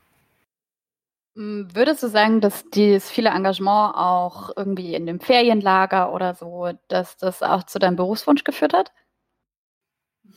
Hm, 1.34 1.68
würdest 1.72 2.02
du 2.02 2.08
sagen, 2.08 2.42
dass 2.42 2.68
dieses 2.68 3.08
viele 3.08 3.30
Engagement 3.30 3.94
auch 3.96 4.50
irgendwie 4.58 4.94
in 4.94 5.06
dem 5.06 5.20
Ferienlager 5.20 6.12
oder 6.12 6.34
so, 6.34 6.72
dass 6.88 7.16
das 7.16 7.42
auch 7.42 7.62
zu 7.62 7.78
deinem 7.78 7.96
Berufswunsch 7.96 8.44
geführt 8.44 8.74
hat? 8.74 8.92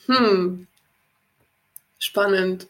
Hm. 0.05 0.67
Spannend. 1.99 2.69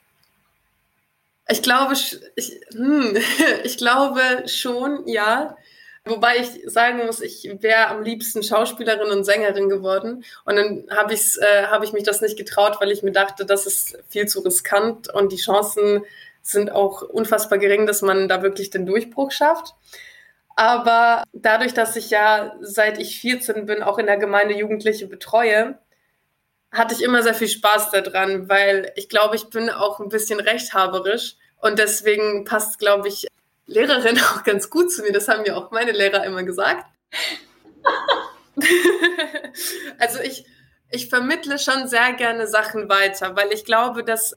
Ich 1.50 1.62
glaube, 1.62 1.94
ich, 1.94 2.60
hm, 2.74 3.18
ich 3.64 3.78
glaube 3.78 4.22
schon, 4.48 5.08
ja. 5.08 5.58
Wobei 6.06 6.38
ich 6.38 6.62
sagen 6.66 7.06
muss, 7.06 7.20
ich 7.20 7.50
wäre 7.60 7.88
am 7.88 8.02
liebsten 8.02 8.42
Schauspielerin 8.42 9.12
und 9.12 9.26
Sängerin 9.26 9.68
geworden. 9.68 10.24
Und 10.46 10.56
dann 10.56 10.88
habe 10.90 11.14
äh, 11.14 11.64
hab 11.66 11.84
ich 11.84 11.92
mich 11.92 12.04
das 12.04 12.22
nicht 12.22 12.38
getraut, 12.38 12.78
weil 12.80 12.92
ich 12.92 13.04
mir 13.04 13.12
dachte, 13.12 13.46
das 13.46 13.66
ist 13.66 13.98
viel 14.08 14.26
zu 14.26 14.40
riskant 14.40 15.14
und 15.14 15.34
die 15.34 15.38
Chancen 15.38 16.04
sind 16.42 16.72
auch 16.72 17.02
unfassbar 17.02 17.58
gering, 17.60 17.86
dass 17.86 18.02
man 18.02 18.30
da 18.30 18.42
wirklich 18.42 18.70
den 18.70 18.86
Durchbruch 18.86 19.32
schafft. 19.32 19.76
Aber 20.56 21.24
dadurch, 21.34 21.74
dass 21.74 21.96
ich 21.96 22.10
ja 22.10 22.56
seit 22.62 23.00
ich 23.00 23.20
14 23.20 23.66
bin 23.66 23.84
auch 23.84 24.00
in 24.00 24.08
der 24.08 24.18
Gemeinde 24.18 24.56
Jugendliche 24.56 25.08
betreue, 25.08 25.78
hatte 26.78 26.94
ich 26.94 27.02
immer 27.02 27.24
sehr 27.24 27.34
viel 27.34 27.48
Spaß 27.48 27.92
daran, 27.92 28.50
weil 28.50 28.92
ich 28.96 29.10
glaube, 29.10 29.36
ich 29.36 29.50
bin 29.50 29.70
auch 29.70 30.00
ein 30.00 30.10
bisschen 30.10 30.40
rechthaberisch 30.40 31.36
und 31.58 31.80
deswegen 31.80 32.46
passt, 32.46 32.80
glaube 32.80 33.08
ich, 33.08 33.28
Lehrerin 33.66 34.20
auch 34.34 34.44
ganz 34.44 34.70
gut 34.70 34.92
zu 34.92 35.02
mir. 35.04 35.12
Das 35.12 35.28
haben 35.28 35.44
mir 35.44 35.58
auch 35.58 35.72
meine 35.72 35.92
Lehrer 35.92 36.24
immer 36.26 36.44
gesagt. 36.44 36.86
also 40.00 40.20
ich, 40.20 40.46
ich 40.90 41.10
vermittle 41.10 41.60
schon 41.60 41.88
sehr 41.88 42.14
gerne 42.14 42.48
Sachen 42.48 42.90
weiter, 42.90 43.36
weil 43.36 43.52
ich 43.52 43.66
glaube, 43.66 44.04
dass 44.04 44.36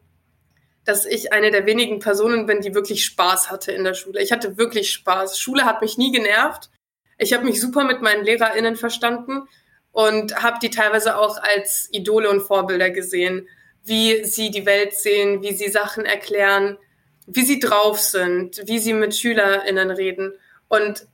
dass 0.84 1.05
ich 1.05 1.32
eine 1.32 1.51
der 1.51 1.66
wenigen 1.66 2.01
Personen 2.01 2.47
bin, 2.47 2.62
die 2.62 2.74
wirklich 2.74 3.05
Spaß 3.05 3.51
hatte 3.51 3.70
in 3.70 3.84
der 3.84 3.95
Schule. 3.95 4.22
Ich 4.22 4.32
hatte 4.32 4.57
wirklich 4.57 4.91
Spaß. 4.91 5.38
Schule 5.38 5.64
hat 5.66 5.82
mich 5.82 5.99
nie 5.99 6.11
genervt. 6.11 6.70
Ich 7.18 7.34
habe 7.34 7.45
mich 7.45 7.61
super 7.61 7.84
mit 7.84 8.01
meinen 8.01 8.24
LehrerInnen 8.24 8.76
verstanden 8.76 9.47
und 9.93 10.43
habe 10.43 10.59
die 10.62 10.70
teilweise 10.70 11.18
auch 11.18 11.38
als 11.38 11.88
Idole 11.93 12.30
und 12.30 12.43
Vorbilder 12.43 12.91
gesehen, 12.91 13.49
wie 13.84 14.24
sie 14.24 14.51
die 14.51 14.66
Welt 14.66 14.95
sehen, 14.95 15.43
wie 15.43 15.55
sie 15.55 15.68
Sachen 15.68 16.05
erklären, 16.05 16.78
wie 17.26 17.45
sie 17.45 17.59
drauf 17.59 17.99
sind, 17.99 18.62
wie 18.66 18.78
sie 18.78 18.93
mit 18.93 19.14
SchülerInnen 19.14 19.91
reden. 19.91 20.34
Und 20.68 21.07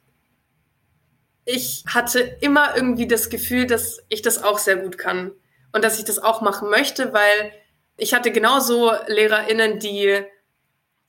ich 1.44 1.84
hatte 1.86 2.36
immer 2.40 2.76
irgendwie 2.76 3.06
das 3.06 3.30
Gefühl, 3.30 3.66
dass 3.66 4.02
ich 4.08 4.20
das 4.20 4.42
auch 4.42 4.58
sehr 4.58 4.76
gut 4.76 4.98
kann 4.98 5.32
und 5.72 5.84
dass 5.84 5.98
ich 5.98 6.04
das 6.04 6.18
auch 6.18 6.40
machen 6.40 6.68
möchte, 6.68 7.12
weil 7.12 7.52
ich 7.96 8.12
hatte 8.14 8.30
genauso 8.30 8.92
LehrerInnen, 9.06 9.78
die, 9.78 10.22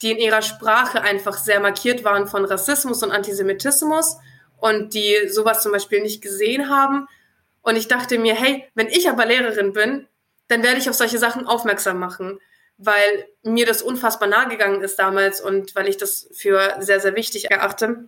die 0.01 0.11
in 0.11 0.19
ihrer 0.19 0.41
Sprache 0.41 1.01
einfach 1.01 1.37
sehr 1.37 1.59
markiert 1.59 2.03
waren 2.03 2.27
von 2.27 2.45
Rassismus 2.45 3.03
und 3.03 3.11
Antisemitismus 3.11 4.17
und 4.57 4.93
die 4.93 5.27
sowas 5.27 5.63
zum 5.63 5.71
Beispiel 5.71 6.01
nicht 6.01 6.21
gesehen 6.21 6.69
haben. 6.69 7.07
Und 7.67 7.75
ich 7.75 7.89
dachte 7.89 8.17
mir, 8.17 8.33
hey, 8.33 8.63
wenn 8.75 8.87
ich 8.87 9.09
aber 9.09 9.25
Lehrerin 9.25 9.73
bin, 9.73 10.07
dann 10.47 10.63
werde 10.63 10.79
ich 10.79 10.89
auf 10.89 10.95
solche 10.95 11.17
Sachen 11.17 11.45
aufmerksam 11.45 11.99
machen, 11.99 12.39
weil 12.77 13.27
mir 13.43 13.65
das 13.65 13.81
unfassbar 13.81 14.29
nahe 14.29 14.47
gegangen 14.47 14.81
ist 14.81 14.97
damals 14.97 15.41
und 15.41 15.75
weil 15.75 15.89
ich 15.89 15.97
das 15.97 16.29
für 16.31 16.77
sehr, 16.79 17.01
sehr 17.01 17.13
wichtig 17.15 17.51
erachte. 17.51 18.07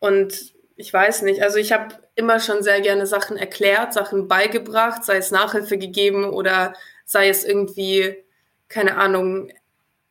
Und 0.00 0.52
ich 0.76 0.92
weiß 0.92 1.22
nicht, 1.22 1.42
also 1.42 1.56
ich 1.56 1.72
habe 1.72 1.94
immer 2.14 2.40
schon 2.40 2.62
sehr 2.62 2.82
gerne 2.82 3.06
Sachen 3.06 3.38
erklärt, 3.38 3.94
Sachen 3.94 4.28
beigebracht, 4.28 5.02
sei 5.02 5.16
es 5.16 5.30
Nachhilfe 5.30 5.78
gegeben 5.78 6.26
oder 6.26 6.74
sei 7.06 7.30
es 7.30 7.42
irgendwie, 7.42 8.22
keine 8.68 8.98
Ahnung, 8.98 9.50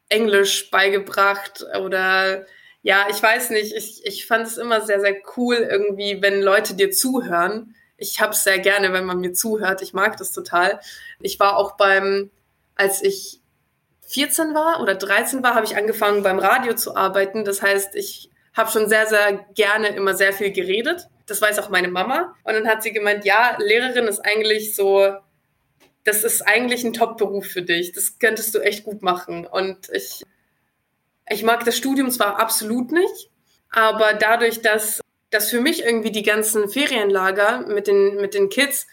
Englisch 0.09 0.71
beigebracht 0.71 1.63
oder 1.79 2.47
ja, 2.81 3.05
ich 3.11 3.21
weiß 3.21 3.51
nicht, 3.51 3.71
ich, 3.75 4.03
ich 4.03 4.25
fand 4.25 4.47
es 4.47 4.57
immer 4.57 4.81
sehr, 4.81 4.99
sehr 4.99 5.17
cool 5.37 5.57
irgendwie, 5.57 6.23
wenn 6.23 6.41
Leute 6.41 6.73
dir 6.73 6.89
zuhören. 6.89 7.75
Ich 8.03 8.21
habe 8.21 8.33
es 8.33 8.43
sehr 8.43 8.59
gerne, 8.59 8.93
wenn 8.93 9.05
man 9.05 9.19
mir 9.19 9.33
zuhört. 9.33 9.81
Ich 9.81 9.93
mag 9.93 10.17
das 10.17 10.31
total. 10.31 10.79
Ich 11.19 11.39
war 11.39 11.57
auch 11.57 11.77
beim, 11.77 12.31
als 12.75 13.01
ich 13.01 13.39
14 14.07 14.53
war 14.53 14.81
oder 14.81 14.95
13 14.95 15.41
war, 15.43 15.55
habe 15.55 15.65
ich 15.65 15.75
angefangen 15.75 16.23
beim 16.23 16.39
Radio 16.39 16.75
zu 16.75 16.95
arbeiten. 16.95 17.45
Das 17.45 17.61
heißt, 17.61 17.95
ich 17.95 18.29
habe 18.53 18.71
schon 18.71 18.87
sehr, 18.87 19.07
sehr 19.07 19.45
gerne 19.55 19.87
immer 19.87 20.13
sehr 20.13 20.33
viel 20.33 20.51
geredet. 20.51 21.07
Das 21.25 21.41
weiß 21.41 21.59
auch 21.59 21.69
meine 21.69 21.87
Mama. 21.87 22.35
Und 22.43 22.53
dann 22.53 22.67
hat 22.67 22.83
sie 22.83 22.91
gemeint, 22.91 23.25
ja, 23.25 23.57
Lehrerin 23.59 24.05
ist 24.05 24.19
eigentlich 24.19 24.75
so 24.75 25.17
das 26.03 26.23
ist 26.23 26.41
eigentlich 26.41 26.83
ein 26.83 26.93
Top-Beruf 26.93 27.47
für 27.47 27.61
dich. 27.61 27.93
Das 27.93 28.19
könntest 28.19 28.53
du 28.55 28.59
echt 28.59 28.83
gut 28.83 29.01
machen. 29.01 29.45
Und 29.45 29.89
ich, 29.91 30.23
ich 31.29 31.43
mag 31.43 31.63
das 31.65 31.77
Studium 31.77 32.11
zwar 32.11 32.39
absolut 32.39 32.91
nicht, 32.91 33.29
aber 33.69 34.13
dadurch, 34.13 34.61
dass, 34.61 34.99
dass 35.33 35.49
für 35.49 35.59
mich 35.59 35.83
irgendwie 35.83 36.11
die 36.11 36.23
ganzen 36.23 36.69
Ferienlager 36.69 37.65
mit 37.67 37.87
den, 37.87 38.17
mit 38.17 38.33
den 38.33 38.49
Kids, 38.49 38.87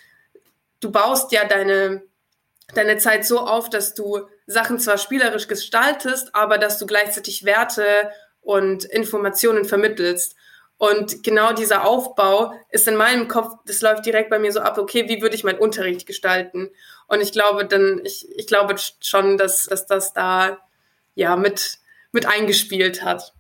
du 0.81 0.91
baust 0.91 1.33
ja 1.33 1.45
deine, 1.45 2.03
deine 2.75 2.97
Zeit 2.97 3.27
so 3.27 3.41
auf, 3.41 3.69
dass 3.69 3.95
du 3.95 4.27
Sachen 4.47 4.79
zwar 4.79 4.99
spielerisch 4.99 5.49
gestaltest, 5.49 6.35
aber 6.35 6.59
dass 6.59 6.79
du 6.79 6.87
gleichzeitig 6.87 7.45
Werte 7.45 8.11
und 8.41 8.85
Informationen 8.85 9.65
vermittelst. 9.65 10.35
Und 10.79 11.23
genau 11.23 11.53
dieser 11.53 11.85
Aufbau 11.85 12.55
ist 12.71 12.89
in 12.89 12.97
meinem 12.97 13.29
Kopf, 13.29 13.53
das 13.67 13.83
läuft 13.83 14.07
direkt 14.07 14.31
bei 14.31 14.39
mir 14.39 14.51
so 14.51 14.61
ab, 14.61 14.79
okay, 14.79 15.09
wie 15.11 15.21
würde 15.21 15.37
ich 15.37 15.45
meinen 15.45 15.59
Unterricht 15.59 16.07
gestalten? 16.07 16.71
Und 17.07 17.21
ich 17.21 17.33
glaube 17.33 17.67
dann, 17.67 18.01
ich, 18.03 18.27
ich 18.35 18.47
glaube 18.47 18.77
schon, 19.01 19.37
dass, 19.37 19.65
dass 19.65 19.87
das 19.87 20.15
da 20.15 20.59
ja 21.15 21.37
mit, 21.37 21.79
mit 22.13 22.25
eingespielt 22.25 23.05
hat. 23.05 23.35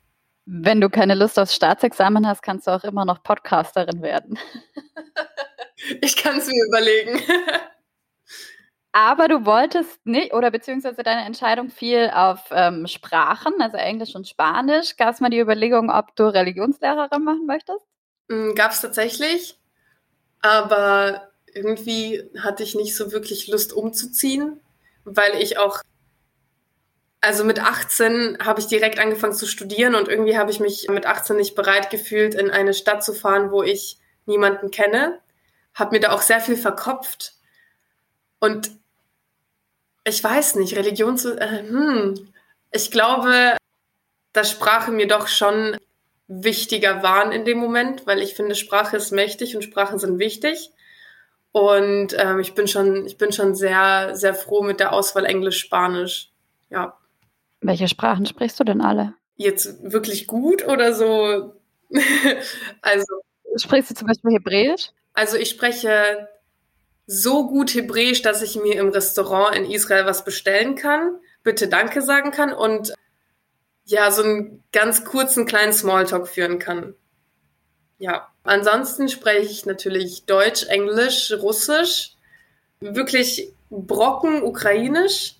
Wenn 0.53 0.81
du 0.81 0.91
keine 0.91 1.15
Lust 1.15 1.39
aufs 1.39 1.55
Staatsexamen 1.55 2.27
hast, 2.27 2.43
kannst 2.43 2.67
du 2.67 2.73
auch 2.73 2.83
immer 2.83 3.05
noch 3.05 3.23
Podcasterin 3.23 4.03
werden. 4.03 4.37
ich 6.03 6.17
kann 6.17 6.39
es 6.39 6.49
mir 6.49 6.67
überlegen. 6.67 7.21
Aber 8.93 9.29
du 9.29 9.45
wolltest 9.47 10.05
nicht, 10.05 10.35
oder 10.35 10.51
beziehungsweise 10.51 11.05
deine 11.05 11.25
Entscheidung 11.25 11.71
fiel 11.71 12.11
auf 12.13 12.41
ähm, 12.51 12.89
Sprachen, 12.89 13.53
also 13.61 13.77
Englisch 13.77 14.17
und 14.17 14.27
Spanisch. 14.27 14.97
Gab 14.97 15.15
es 15.15 15.21
mal 15.21 15.31
die 15.31 15.39
Überlegung, 15.39 15.89
ob 15.89 16.17
du 16.17 16.25
Religionslehrerin 16.25 17.23
machen 17.23 17.47
möchtest? 17.47 17.87
Mm, 18.27 18.55
Gab 18.55 18.73
es 18.73 18.81
tatsächlich, 18.81 19.57
aber 20.41 21.31
irgendwie 21.55 22.29
hatte 22.41 22.65
ich 22.65 22.75
nicht 22.75 22.97
so 22.97 23.13
wirklich 23.13 23.47
Lust 23.47 23.73
umzuziehen, 23.73 24.61
weil 25.05 25.41
ich 25.41 25.59
auch, 25.59 25.81
also 27.21 27.45
mit 27.45 27.61
18 27.61 28.39
habe 28.45 28.61
ich 28.61 28.67
direkt 28.67 28.99
angefangen 28.99 29.35
zu 29.35 29.47
studieren 29.47 29.95
und 29.95 30.09
irgendwie 30.09 30.39
habe 30.39 30.51
ich 30.51 30.61
mich 30.61 30.89
mit 30.89 31.07
18 31.07 31.37
nicht 31.37 31.55
bereit 31.55 31.91
gefühlt, 31.91 32.35
in 32.35 32.51
eine 32.51 32.75
Stadt 32.75 33.05
zu 33.05 33.13
fahren, 33.13 33.51
wo 33.51 33.63
ich 33.63 33.99
niemanden 34.27 34.71
kenne. 34.71 35.19
habe 35.75 35.95
mir 35.95 36.01
da 36.01 36.13
auch 36.13 36.23
sehr 36.23 36.41
viel 36.41 36.57
verkopft. 36.57 37.35
Und 38.41 38.71
ich 40.05 40.23
weiß 40.23 40.57
nicht, 40.57 40.77
Religion 40.77 41.17
zu. 41.17 41.39
Äh, 41.39 41.63
hm, 41.69 42.33
ich 42.73 42.91
glaube, 42.91 43.57
dass 44.33 44.51
Sprache 44.51 44.91
mir 44.91 45.07
doch 45.07 45.29
schon 45.29 45.77
wichtiger 46.27 47.03
waren 47.03 47.33
in 47.33 47.45
dem 47.45 47.59
Moment, 47.59 48.07
weil 48.07 48.21
ich 48.21 48.35
finde, 48.35 48.55
Sprache 48.55 48.97
ist 48.97 49.11
mächtig 49.11 49.57
und 49.57 49.63
Sprachen 49.63 49.99
sind 49.99 50.19
wichtig. 50.19 50.71
Und 51.53 52.15
ähm, 52.17 52.41
ich 52.41 52.55
bin 52.55 52.69
schon, 52.69 53.07
ich 53.07 53.19
bin 53.19 53.33
schon 53.33 53.55
sehr, 53.55 54.15
sehr 54.15 54.35
froh 54.35 54.63
mit 54.63 54.81
der 54.81 54.93
Auswahl 54.93 55.25
Englisch-Spanisch. 55.27 56.31
Ja. 56.71 57.00
Welche 57.61 57.89
Sprachen 57.89 58.27
sprichst 58.27 58.59
du 58.59 58.65
denn 58.65 58.81
alle? 58.81 59.15
Jetzt 59.37 59.83
wirklich 59.83 60.27
gut 60.27 60.67
oder 60.67 60.95
so? 60.95 61.55
also. 62.83 63.07
Sprichst 63.57 63.91
du 63.91 63.95
zum 63.95 64.09
Beispiel 64.09 64.33
Hebräisch? 64.33 64.91
Also 65.13 65.37
ich 65.37 65.51
spreche 65.51 66.29
so 67.07 67.49
gut 67.49 67.75
Hebräisch, 67.75 68.23
dass 68.23 68.43
ich 68.43 68.57
mir 68.57 68.79
im 68.79 68.91
Restaurant 68.91 69.57
in 69.57 69.71
Israel 69.71 70.07
was 70.07 70.25
bestellen 70.25 70.77
kann, 70.77 71.17
bitte 71.43 71.69
Danke 71.69 72.03
sagen 72.03 72.31
kann 72.31 72.53
und 72.53 72.95
ja, 73.85 74.11
so 74.13 74.23
einen 74.23 74.63
ganz 74.73 75.05
kurzen 75.05 75.47
kleinen 75.47 75.73
Smalltalk 75.73 76.29
führen 76.29 76.61
kann. 76.61 76.95
Ja, 77.99 78.29
ansonsten 78.45 79.09
spreche 79.09 79.51
ich 79.51 79.67
natürlich 79.67 80.25
Deutsch, 80.27 80.67
Englisch, 80.69 81.33
Russisch, 81.33 82.13
wirklich 82.79 83.53
Brocken, 83.69 84.43
Ukrainisch 84.43 85.35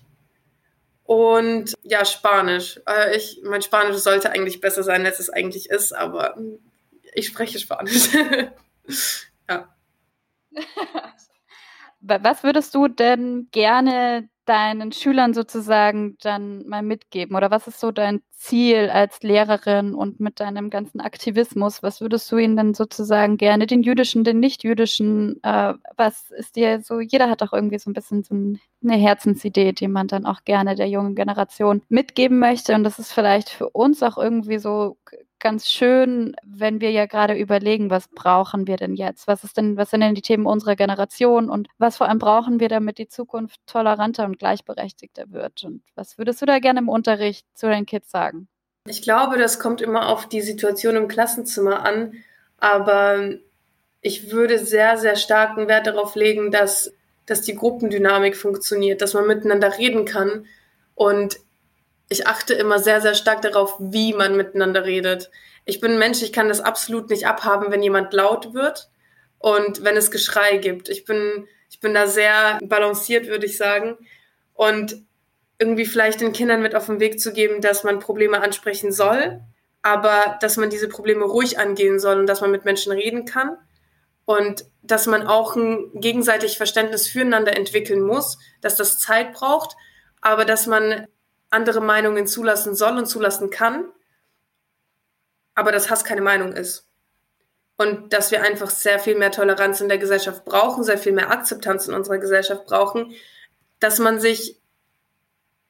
und 1.11 1.73
ja, 1.83 2.05
Spanisch. 2.05 2.79
Äh, 2.87 3.17
ich, 3.17 3.41
mein 3.43 3.61
Spanisch 3.61 3.97
sollte 3.97 4.31
eigentlich 4.31 4.61
besser 4.61 4.81
sein, 4.81 5.05
als 5.05 5.19
es 5.19 5.29
eigentlich 5.29 5.69
ist, 5.69 5.91
aber 5.91 6.37
ich 7.13 7.27
spreche 7.27 7.59
Spanisch. 7.59 8.13
ja. 9.49 9.75
Was 11.99 12.43
würdest 12.43 12.73
du 12.73 12.87
denn 12.87 13.49
gerne 13.51 14.29
deinen 14.45 14.91
Schülern 14.91 15.33
sozusagen 15.33 16.17
dann 16.21 16.67
mal 16.67 16.81
mitgeben? 16.83 17.35
Oder 17.35 17.51
was 17.51 17.67
ist 17.67 17.79
so 17.79 17.91
dein 17.91 18.21
Ziel 18.31 18.89
als 18.89 19.21
Lehrerin 19.21 19.93
und 19.93 20.19
mit 20.19 20.39
deinem 20.39 20.69
ganzen 20.69 20.99
Aktivismus? 21.01 21.83
Was 21.83 22.01
würdest 22.01 22.31
du 22.31 22.37
ihnen 22.37 22.57
dann 22.57 22.73
sozusagen 22.73 23.37
gerne, 23.37 23.67
den 23.67 23.83
jüdischen, 23.83 24.23
den 24.23 24.39
nicht-jüdischen, 24.39 25.43
äh, 25.43 25.73
was 25.95 26.31
ist 26.31 26.55
dir 26.55 26.81
so, 26.81 26.99
jeder 26.99 27.29
hat 27.29 27.41
doch 27.41 27.53
irgendwie 27.53 27.79
so 27.79 27.89
ein 27.89 27.93
bisschen 27.93 28.23
so 28.23 28.35
eine 28.35 28.97
Herzensidee, 28.97 29.73
die 29.73 29.87
man 29.87 30.07
dann 30.07 30.25
auch 30.25 30.43
gerne 30.43 30.75
der 30.75 30.89
jungen 30.89 31.15
Generation 31.15 31.81
mitgeben 31.89 32.39
möchte. 32.39 32.73
Und 32.75 32.83
das 32.83 32.99
ist 32.99 33.11
vielleicht 33.13 33.49
für 33.49 33.69
uns 33.69 34.03
auch 34.03 34.17
irgendwie 34.17 34.59
so 34.59 34.97
ganz 35.41 35.67
schön, 35.67 36.35
wenn 36.43 36.79
wir 36.79 36.91
ja 36.91 37.07
gerade 37.07 37.33
überlegen, 37.33 37.89
was 37.89 38.07
brauchen 38.07 38.67
wir 38.67 38.77
denn 38.77 38.95
jetzt? 38.95 39.27
Was 39.27 39.43
ist 39.43 39.57
denn, 39.57 39.75
was 39.75 39.89
sind 39.89 40.01
denn 40.01 40.15
die 40.15 40.21
Themen 40.21 40.45
unserer 40.45 40.77
Generation 40.77 41.49
und 41.49 41.67
was 41.77 41.97
vor 41.97 42.07
allem 42.07 42.19
brauchen 42.19 42.59
wir, 42.61 42.69
damit 42.69 42.97
die 42.99 43.09
Zukunft 43.09 43.59
toleranter 43.65 44.23
und 44.23 44.39
gleichberechtigter 44.39 45.31
wird? 45.31 45.63
Und 45.63 45.81
was 45.95 46.17
würdest 46.17 46.41
du 46.41 46.45
da 46.45 46.59
gerne 46.59 46.79
im 46.79 46.89
Unterricht 46.89 47.45
zu 47.53 47.67
den 47.67 47.85
Kids 47.85 48.11
sagen? 48.11 48.47
Ich 48.87 49.01
glaube, 49.01 49.37
das 49.37 49.59
kommt 49.59 49.81
immer 49.81 50.07
auf 50.07 50.29
die 50.29 50.41
Situation 50.41 50.95
im 50.95 51.07
Klassenzimmer 51.07 51.85
an, 51.85 52.13
aber 52.57 53.31
ich 54.01 54.31
würde 54.31 54.59
sehr, 54.59 54.97
sehr 54.97 55.15
starken 55.15 55.67
Wert 55.67 55.87
darauf 55.87 56.15
legen, 56.15 56.51
dass, 56.51 56.93
dass 57.25 57.41
die 57.41 57.55
Gruppendynamik 57.55 58.37
funktioniert, 58.37 59.01
dass 59.01 59.13
man 59.13 59.27
miteinander 59.27 59.77
reden 59.77 60.05
kann 60.05 60.45
und 60.95 61.37
ich 62.11 62.27
achte 62.27 62.53
immer 62.53 62.77
sehr, 62.77 62.99
sehr 62.99 63.15
stark 63.15 63.41
darauf, 63.41 63.75
wie 63.79 64.13
man 64.13 64.35
miteinander 64.35 64.83
redet. 64.83 65.31
Ich 65.63 65.79
bin 65.79 65.93
ein 65.93 65.99
Mensch, 65.99 66.21
ich 66.21 66.33
kann 66.33 66.49
das 66.49 66.59
absolut 66.59 67.09
nicht 67.09 67.25
abhaben, 67.25 67.71
wenn 67.71 67.81
jemand 67.81 68.11
laut 68.11 68.53
wird 68.53 68.89
und 69.39 69.85
wenn 69.85 69.95
es 69.95 70.11
Geschrei 70.11 70.57
gibt. 70.57 70.89
Ich 70.89 71.05
bin, 71.05 71.47
ich 71.69 71.79
bin 71.79 71.93
da 71.93 72.07
sehr 72.07 72.59
balanciert, 72.63 73.27
würde 73.27 73.45
ich 73.45 73.55
sagen. 73.55 73.97
Und 74.53 75.05
irgendwie 75.57 75.85
vielleicht 75.85 76.19
den 76.19 76.33
Kindern 76.33 76.61
mit 76.61 76.75
auf 76.75 76.87
den 76.87 76.99
Weg 76.99 77.21
zu 77.21 77.31
geben, 77.31 77.61
dass 77.61 77.85
man 77.85 77.99
Probleme 77.99 78.41
ansprechen 78.41 78.91
soll, 78.91 79.39
aber 79.81 80.37
dass 80.41 80.57
man 80.57 80.69
diese 80.69 80.89
Probleme 80.89 81.23
ruhig 81.23 81.59
angehen 81.59 81.97
soll 81.97 82.19
und 82.19 82.27
dass 82.27 82.41
man 82.41 82.51
mit 82.51 82.65
Menschen 82.65 82.91
reden 82.91 83.23
kann 83.23 83.55
und 84.25 84.65
dass 84.83 85.07
man 85.07 85.25
auch 85.27 85.55
ein 85.55 85.91
gegenseitig 85.93 86.57
Verständnis 86.57 87.07
füreinander 87.07 87.55
entwickeln 87.55 88.01
muss, 88.01 88.37
dass 88.59 88.75
das 88.75 88.99
Zeit 88.99 89.31
braucht, 89.31 89.77
aber 90.19 90.43
dass 90.43 90.67
man 90.67 91.07
andere 91.51 91.81
Meinungen 91.81 92.25
zulassen 92.25 92.75
soll 92.75 92.97
und 92.97 93.05
zulassen 93.05 93.49
kann, 93.49 93.85
aber 95.53 95.71
dass 95.71 95.89
Hass 95.89 96.03
keine 96.03 96.21
Meinung 96.21 96.53
ist. 96.53 96.87
Und 97.77 98.13
dass 98.13 98.31
wir 98.31 98.43
einfach 98.43 98.69
sehr 98.69 98.99
viel 98.99 99.15
mehr 99.17 99.31
Toleranz 99.31 99.81
in 99.81 99.89
der 99.89 99.97
Gesellschaft 99.97 100.45
brauchen, 100.45 100.83
sehr 100.83 100.97
viel 100.97 101.13
mehr 101.13 101.31
Akzeptanz 101.31 101.87
in 101.87 101.93
unserer 101.93 102.19
Gesellschaft 102.19 102.65
brauchen, 102.65 103.13
dass 103.79 103.99
man 103.99 104.19
sich 104.19 104.59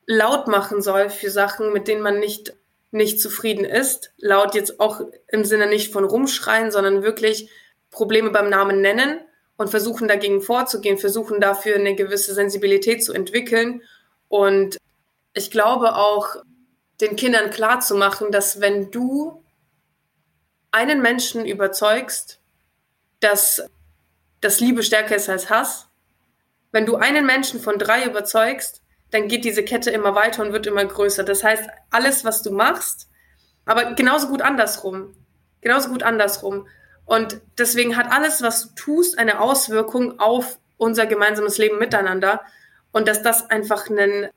laut 0.06 0.48
machen 0.48 0.82
soll 0.82 1.10
für 1.10 1.30
Sachen, 1.30 1.72
mit 1.72 1.88
denen 1.88 2.02
man 2.02 2.20
nicht, 2.20 2.54
nicht 2.92 3.22
zufrieden 3.22 3.66
ist. 3.66 4.14
Laut 4.18 4.56
jetzt 4.56 4.80
auch 4.80 5.02
im 5.28 5.46
Sinne 5.46 5.68
nicht 5.68 5.94
von 5.94 6.04
rumschreien, 6.04 6.72
sondern 6.72 7.04
wirklich 7.04 7.50
Probleme 7.90 8.32
beim 8.32 8.50
Namen 8.50 8.82
nennen 8.82 9.20
und 9.58 9.70
versuchen 9.70 10.08
dagegen 10.08 10.42
vorzugehen, 10.42 10.98
versuchen 10.98 11.40
dafür 11.40 11.76
eine 11.76 11.96
gewisse 11.96 12.34
Sensibilität 12.34 13.04
zu 13.04 13.14
entwickeln 13.14 13.84
und 14.28 14.78
ich 15.34 15.52
glaube 15.52 15.96
auch, 15.96 16.36
den 17.00 17.16
Kindern 17.16 17.50
klarzumachen, 17.50 18.32
dass 18.32 18.62
wenn 18.62 18.92
du 18.92 19.44
einen 20.72 21.02
Menschen 21.02 21.46
überzeugst, 21.46 22.40
dass, 23.20 23.64
dass 24.40 24.60
Liebe 24.60 24.84
stärker 24.84 25.16
ist 25.16 25.30
als 25.30 25.50
Hass, 25.50 25.88
wenn 26.72 26.86
du 26.86 26.96
einen 26.96 27.26
Menschen 27.26 27.60
von 27.60 27.78
drei 27.78 28.06
überzeugst, 28.06 28.82
dann 29.10 29.28
geht 29.28 29.44
diese 29.44 29.64
Kette 29.64 29.90
immer 29.90 30.16
weiter 30.16 30.42
und 30.42 30.54
wird 30.54 30.68
immer 30.68 30.86
größer. 30.86 31.24
Das 31.24 31.44
heißt, 31.44 31.70
alles, 31.90 32.24
was 32.24 32.44
du 32.44 32.52
machst, 32.52 33.10
aber 33.66 33.94
genauso 33.94 34.28
gut 34.28 34.42
andersrum. 34.42 35.16
Genauso 35.60 35.90
gut 35.90 36.04
andersrum. 36.04 36.68
Und 37.06 37.42
deswegen 37.58 37.98
hat 37.98 38.12
alles, 38.12 38.42
was 38.42 38.70
du 38.70 38.76
tust, 38.76 39.20
eine 39.20 39.42
Auswirkung 39.42 40.20
auf 40.20 40.60
unser 40.78 41.06
gemeinsames 41.06 41.58
Leben 41.58 41.78
miteinander. 41.78 42.42
Und 42.92 43.08
dass 43.08 43.22
das 43.22 43.50
einfach 43.50 43.90
einen 43.90 44.30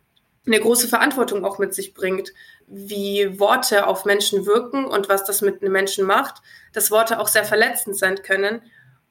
eine 0.47 0.61
große 0.61 0.89
Verantwortung 0.89 1.45
auch 1.45 1.59
mit 1.59 1.75
sich 1.75 1.95
bringt, 1.95 2.33
wie 2.67 3.39
Worte 3.39 3.87
auf 3.87 4.05
Menschen 4.05 4.47
wirken 4.47 4.85
und 4.85 5.09
was 5.09 5.25
das 5.25 5.41
mit 5.41 5.63
einem 5.63 5.73
Menschen 5.73 6.05
macht, 6.05 6.43
dass 6.73 6.91
Worte 6.91 7.19
auch 7.19 7.29
sehr 7.29 7.45
verletzend 7.45 7.97
sein 7.97 8.23
können 8.23 8.63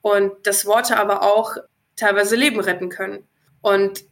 und 0.01 0.45
dass 0.45 0.65
Worte 0.65 0.97
aber 0.97 1.23
auch 1.23 1.57
teilweise 1.95 2.35
Leben 2.35 2.59
retten 2.59 2.89
können. 2.89 3.27
Und 3.61 4.03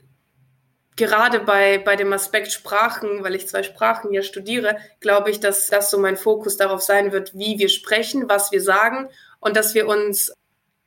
gerade 0.95 1.39
bei, 1.39 1.77
bei 1.77 1.95
dem 1.95 2.13
Aspekt 2.13 2.51
Sprachen, 2.51 3.23
weil 3.23 3.35
ich 3.35 3.47
zwei 3.47 3.63
Sprachen 3.63 4.11
hier 4.11 4.23
studiere, 4.23 4.77
glaube 4.99 5.29
ich, 5.31 5.39
dass 5.39 5.67
das 5.67 5.89
so 5.89 5.99
mein 5.99 6.17
Fokus 6.17 6.57
darauf 6.57 6.81
sein 6.81 7.11
wird, 7.11 7.33
wie 7.35 7.59
wir 7.59 7.69
sprechen, 7.69 8.29
was 8.29 8.51
wir 8.51 8.61
sagen 8.61 9.09
und 9.39 9.55
dass 9.55 9.73
wir 9.73 9.87
uns 9.87 10.33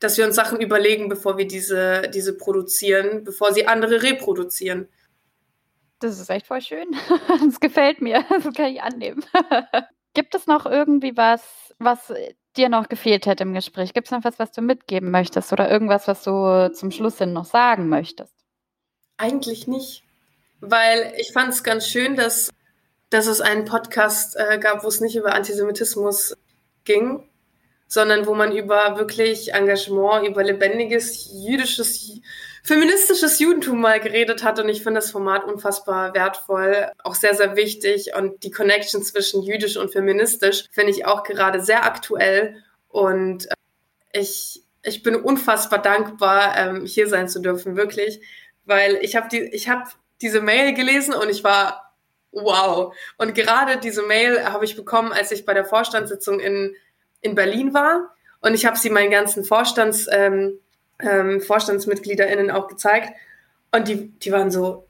dass 0.00 0.18
wir 0.18 0.26
uns 0.26 0.36
Sachen 0.36 0.60
überlegen, 0.60 1.08
bevor 1.08 1.38
wir 1.38 1.46
diese, 1.46 2.10
diese 2.12 2.36
produzieren, 2.36 3.24
bevor 3.24 3.54
sie 3.54 3.66
andere 3.66 4.02
reproduzieren. 4.02 4.88
Das 6.00 6.18
ist 6.18 6.30
echt 6.30 6.46
voll 6.46 6.60
schön. 6.60 6.88
Das 7.44 7.60
gefällt 7.60 8.00
mir. 8.00 8.24
Das 8.28 8.44
kann 8.54 8.66
ich 8.66 8.82
annehmen. 8.82 9.24
Gibt 10.14 10.34
es 10.34 10.46
noch 10.46 10.66
irgendwie 10.66 11.16
was, 11.16 11.74
was 11.78 12.12
dir 12.56 12.68
noch 12.68 12.88
gefehlt 12.88 13.26
hätte 13.26 13.42
im 13.42 13.54
Gespräch? 13.54 13.94
Gibt 13.94 14.06
es 14.06 14.12
noch 14.12 14.22
was, 14.24 14.38
was 14.38 14.52
du 14.52 14.62
mitgeben 14.62 15.10
möchtest 15.10 15.52
oder 15.52 15.70
irgendwas, 15.70 16.06
was 16.06 16.22
du 16.22 16.72
zum 16.72 16.92
Schluss 16.92 17.18
hin 17.18 17.32
noch 17.32 17.44
sagen 17.44 17.88
möchtest? 17.88 18.32
Eigentlich 19.16 19.66
nicht, 19.66 20.04
weil 20.60 21.14
ich 21.18 21.32
fand 21.32 21.52
es 21.52 21.64
ganz 21.64 21.88
schön, 21.88 22.14
dass, 22.14 22.50
dass 23.10 23.26
es 23.26 23.40
einen 23.40 23.64
Podcast 23.64 24.36
äh, 24.36 24.58
gab, 24.58 24.84
wo 24.84 24.88
es 24.88 25.00
nicht 25.00 25.16
über 25.16 25.34
Antisemitismus 25.34 26.36
ging, 26.84 27.28
sondern 27.88 28.26
wo 28.26 28.34
man 28.34 28.56
über 28.56 28.98
wirklich 28.98 29.52
Engagement, 29.52 30.26
über 30.28 30.42
lebendiges 30.44 31.30
jüdisches 31.32 32.20
feministisches 32.64 33.38
Judentum 33.38 33.80
mal 33.80 34.00
geredet 34.00 34.42
hat 34.42 34.58
und 34.58 34.68
ich 34.70 34.82
finde 34.82 35.00
das 35.00 35.10
Format 35.10 35.44
unfassbar 35.44 36.14
wertvoll, 36.14 36.90
auch 37.02 37.14
sehr, 37.14 37.34
sehr 37.34 37.56
wichtig 37.56 38.12
und 38.16 38.42
die 38.42 38.50
Connection 38.50 39.02
zwischen 39.02 39.42
jüdisch 39.42 39.76
und 39.76 39.92
feministisch 39.92 40.64
finde 40.72 40.90
ich 40.90 41.04
auch 41.04 41.22
gerade 41.24 41.62
sehr 41.62 41.84
aktuell 41.84 42.62
und 42.88 43.46
äh, 43.50 44.20
ich, 44.20 44.62
ich 44.82 45.02
bin 45.02 45.14
unfassbar 45.14 45.80
dankbar, 45.80 46.56
ähm, 46.56 46.86
hier 46.86 47.06
sein 47.06 47.28
zu 47.28 47.40
dürfen, 47.40 47.76
wirklich, 47.76 48.22
weil 48.64 48.98
ich 49.02 49.14
habe 49.14 49.28
die, 49.28 49.42
ich 49.42 49.68
habe 49.68 49.84
diese 50.22 50.40
Mail 50.40 50.72
gelesen 50.72 51.12
und 51.12 51.28
ich 51.28 51.44
war 51.44 51.94
wow. 52.32 52.94
Und 53.18 53.34
gerade 53.34 53.76
diese 53.76 54.02
Mail 54.02 54.42
habe 54.44 54.64
ich 54.64 54.74
bekommen, 54.74 55.12
als 55.12 55.30
ich 55.32 55.44
bei 55.44 55.52
der 55.52 55.66
Vorstandssitzung 55.66 56.40
in, 56.40 56.74
in 57.20 57.34
Berlin 57.34 57.74
war 57.74 58.14
und 58.40 58.54
ich 58.54 58.64
habe 58.64 58.78
sie 58.78 58.90
meinen 58.90 59.10
ganzen 59.10 59.44
Vorstands 59.44 60.06
ähm, 60.10 60.60
ähm, 61.00 61.40
VorstandsmitgliederInnen 61.40 62.50
auch 62.50 62.68
gezeigt. 62.68 63.14
Und 63.72 63.88
die, 63.88 64.10
die 64.18 64.32
waren 64.32 64.50
so, 64.50 64.88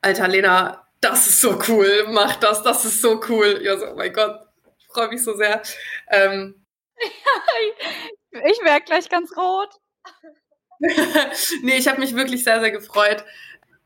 Alter 0.00 0.28
Lena, 0.28 0.86
das 1.00 1.26
ist 1.26 1.40
so 1.40 1.58
cool, 1.68 2.06
mach 2.10 2.36
das, 2.36 2.62
das 2.62 2.84
ist 2.84 3.00
so 3.00 3.20
cool. 3.28 3.60
Ja, 3.62 3.78
so, 3.78 3.86
oh 3.86 3.96
mein 3.96 4.12
Gott, 4.12 4.40
ich 4.78 4.86
freue 4.86 5.08
mich 5.08 5.22
so 5.22 5.34
sehr. 5.36 5.62
Ähm, 6.08 6.64
ich 8.30 8.60
werde 8.62 8.84
gleich 8.84 9.08
ganz 9.08 9.36
rot. 9.36 9.70
nee, 11.62 11.76
ich 11.76 11.88
habe 11.88 12.00
mich 12.00 12.16
wirklich 12.16 12.44
sehr, 12.44 12.60
sehr 12.60 12.70
gefreut. 12.70 13.24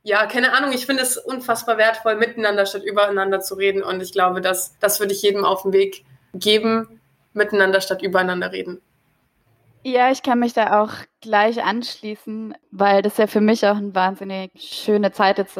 Ja, 0.02 0.26
keine 0.26 0.52
Ahnung, 0.52 0.72
ich 0.72 0.86
finde 0.86 1.02
es 1.02 1.16
unfassbar 1.16 1.78
wertvoll, 1.78 2.16
miteinander 2.16 2.66
statt 2.66 2.84
übereinander 2.84 3.40
zu 3.40 3.54
reden. 3.54 3.82
Und 3.82 4.02
ich 4.02 4.12
glaube, 4.12 4.40
dass 4.40 4.78
das 4.78 5.00
würde 5.00 5.14
ich 5.14 5.22
jedem 5.22 5.44
auf 5.44 5.62
den 5.62 5.72
Weg 5.72 6.04
geben, 6.34 7.00
miteinander 7.32 7.80
statt 7.80 8.02
übereinander 8.02 8.52
reden. 8.52 8.82
Ja, 9.86 10.10
ich 10.10 10.22
kann 10.22 10.38
mich 10.38 10.54
da 10.54 10.80
auch 10.82 10.92
gleich 11.20 11.62
anschließen, 11.62 12.54
weil 12.70 13.02
das 13.02 13.18
ja 13.18 13.26
für 13.26 13.42
mich 13.42 13.66
auch 13.66 13.76
eine 13.76 13.94
wahnsinnig 13.94 14.50
schöne 14.56 15.12
Zeit 15.12 15.36
jetzt 15.36 15.58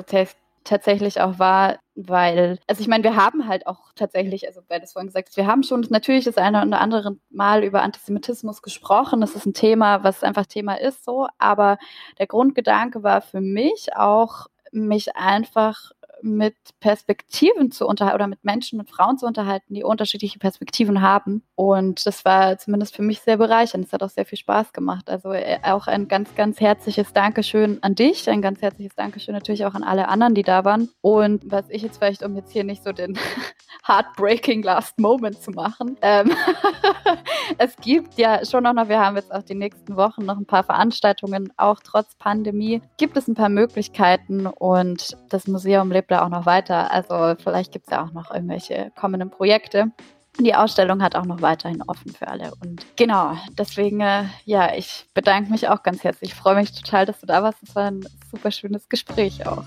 tatsächlich 0.64 1.20
auch 1.20 1.38
war, 1.38 1.78
weil, 1.94 2.58
also 2.66 2.80
ich 2.80 2.88
meine, 2.88 3.04
wir 3.04 3.16
haben 3.16 3.46
halt 3.46 3.66
auch 3.66 3.92
tatsächlich, 3.94 4.46
also 4.46 4.62
weil 4.68 4.80
das 4.80 4.94
vorhin 4.94 5.08
gesagt 5.08 5.28
hast, 5.28 5.36
wir 5.36 5.46
haben 5.46 5.62
schon 5.62 5.82
natürlich 5.90 6.24
das 6.24 6.38
eine 6.38 6.66
oder 6.66 6.80
andere 6.80 7.18
Mal 7.28 7.64
über 7.64 7.82
Antisemitismus 7.82 8.62
gesprochen. 8.62 9.20
Das 9.20 9.34
ist 9.36 9.44
ein 9.44 9.52
Thema, 9.52 10.04
was 10.04 10.22
einfach 10.24 10.46
Thema 10.46 10.80
ist 10.80 11.04
so, 11.04 11.28
aber 11.36 11.76
der 12.18 12.26
Grundgedanke 12.26 13.02
war 13.02 13.20
für 13.20 13.42
mich 13.42 13.94
auch, 13.94 14.46
mich 14.72 15.16
einfach 15.16 15.92
mit 16.24 16.56
Perspektiven 16.80 17.70
zu 17.70 17.86
unterhalten 17.86 18.16
oder 18.16 18.26
mit 18.26 18.44
Menschen, 18.44 18.78
mit 18.78 18.90
Frauen 18.90 19.18
zu 19.18 19.26
unterhalten, 19.26 19.74
die 19.74 19.84
unterschiedliche 19.84 20.38
Perspektiven 20.38 21.02
haben. 21.02 21.42
Und 21.54 22.06
das 22.06 22.24
war 22.24 22.58
zumindest 22.58 22.96
für 22.96 23.02
mich 23.02 23.20
sehr 23.20 23.36
bereichernd. 23.36 23.86
Es 23.86 23.92
hat 23.92 24.02
auch 24.02 24.10
sehr 24.10 24.24
viel 24.24 24.38
Spaß 24.38 24.72
gemacht. 24.72 25.10
Also 25.10 25.32
äh, 25.32 25.58
auch 25.62 25.86
ein 25.86 26.08
ganz, 26.08 26.34
ganz 26.34 26.60
herzliches 26.60 27.12
Dankeschön 27.12 27.82
an 27.82 27.94
dich, 27.94 28.28
ein 28.28 28.42
ganz 28.42 28.62
herzliches 28.62 28.94
Dankeschön 28.94 29.34
natürlich 29.34 29.64
auch 29.66 29.74
an 29.74 29.84
alle 29.84 30.08
anderen, 30.08 30.34
die 30.34 30.42
da 30.42 30.64
waren. 30.64 30.88
Und 31.00 31.42
was 31.50 31.68
ich 31.68 31.82
jetzt 31.82 31.98
vielleicht, 31.98 32.22
um 32.22 32.34
jetzt 32.36 32.52
hier 32.52 32.64
nicht 32.64 32.82
so 32.82 32.92
den 32.92 33.18
heartbreaking 33.86 34.62
last 34.62 34.98
moment 34.98 35.40
zu 35.42 35.50
machen, 35.50 35.96
ähm 36.02 36.32
es 37.58 37.76
gibt 37.76 38.18
ja 38.18 38.44
schon 38.44 38.64
noch, 38.64 38.88
wir 38.88 39.00
haben 39.00 39.16
jetzt 39.16 39.32
auch 39.32 39.42
die 39.42 39.54
nächsten 39.54 39.96
Wochen 39.96 40.24
noch 40.24 40.36
ein 40.36 40.46
paar 40.46 40.64
Veranstaltungen, 40.64 41.52
auch 41.56 41.80
trotz 41.82 42.14
Pandemie, 42.16 42.82
gibt 42.98 43.16
es 43.16 43.28
ein 43.28 43.34
paar 43.34 43.48
Möglichkeiten 43.48 44.46
und 44.46 45.16
das 45.30 45.46
Museum 45.46 45.90
lebt 45.90 46.10
da 46.10 46.24
auch 46.24 46.28
noch 46.28 46.46
weiter. 46.46 46.90
Also 46.90 47.34
vielleicht 47.42 47.72
gibt 47.72 47.86
es 47.86 47.92
ja 47.92 48.04
auch 48.04 48.12
noch 48.12 48.30
irgendwelche 48.32 48.92
kommenden 48.98 49.30
Projekte. 49.30 49.92
Die 50.40 50.54
Ausstellung 50.54 51.00
hat 51.00 51.14
auch 51.14 51.26
noch 51.26 51.42
weiterhin 51.42 51.82
offen 51.86 52.12
für 52.12 52.26
alle. 52.26 52.52
Und 52.60 52.84
genau, 52.96 53.36
deswegen, 53.56 54.00
äh, 54.00 54.24
ja, 54.44 54.74
ich 54.74 55.06
bedanke 55.14 55.50
mich 55.50 55.68
auch 55.68 55.84
ganz 55.84 56.02
herzlich. 56.02 56.32
Ich 56.32 56.36
freue 56.36 56.56
mich 56.56 56.72
total, 56.72 57.06
dass 57.06 57.20
du 57.20 57.26
da 57.26 57.42
warst. 57.42 57.62
Es 57.62 57.76
war 57.76 57.84
ein 57.84 58.04
super 58.32 58.50
schönes 58.50 58.88
Gespräch 58.88 59.46
auch. 59.46 59.62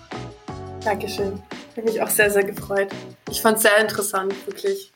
Dankeschön. 0.84 1.42
Ich 1.72 1.78
habe 1.78 1.92
mich 1.92 2.02
auch 2.02 2.10
sehr, 2.10 2.30
sehr 2.30 2.44
gefreut. 2.44 2.90
Ich 3.30 3.42
fand 3.42 3.58
es 3.58 3.64
sehr 3.64 3.78
interessant, 3.78 4.34
wirklich. 4.46 4.92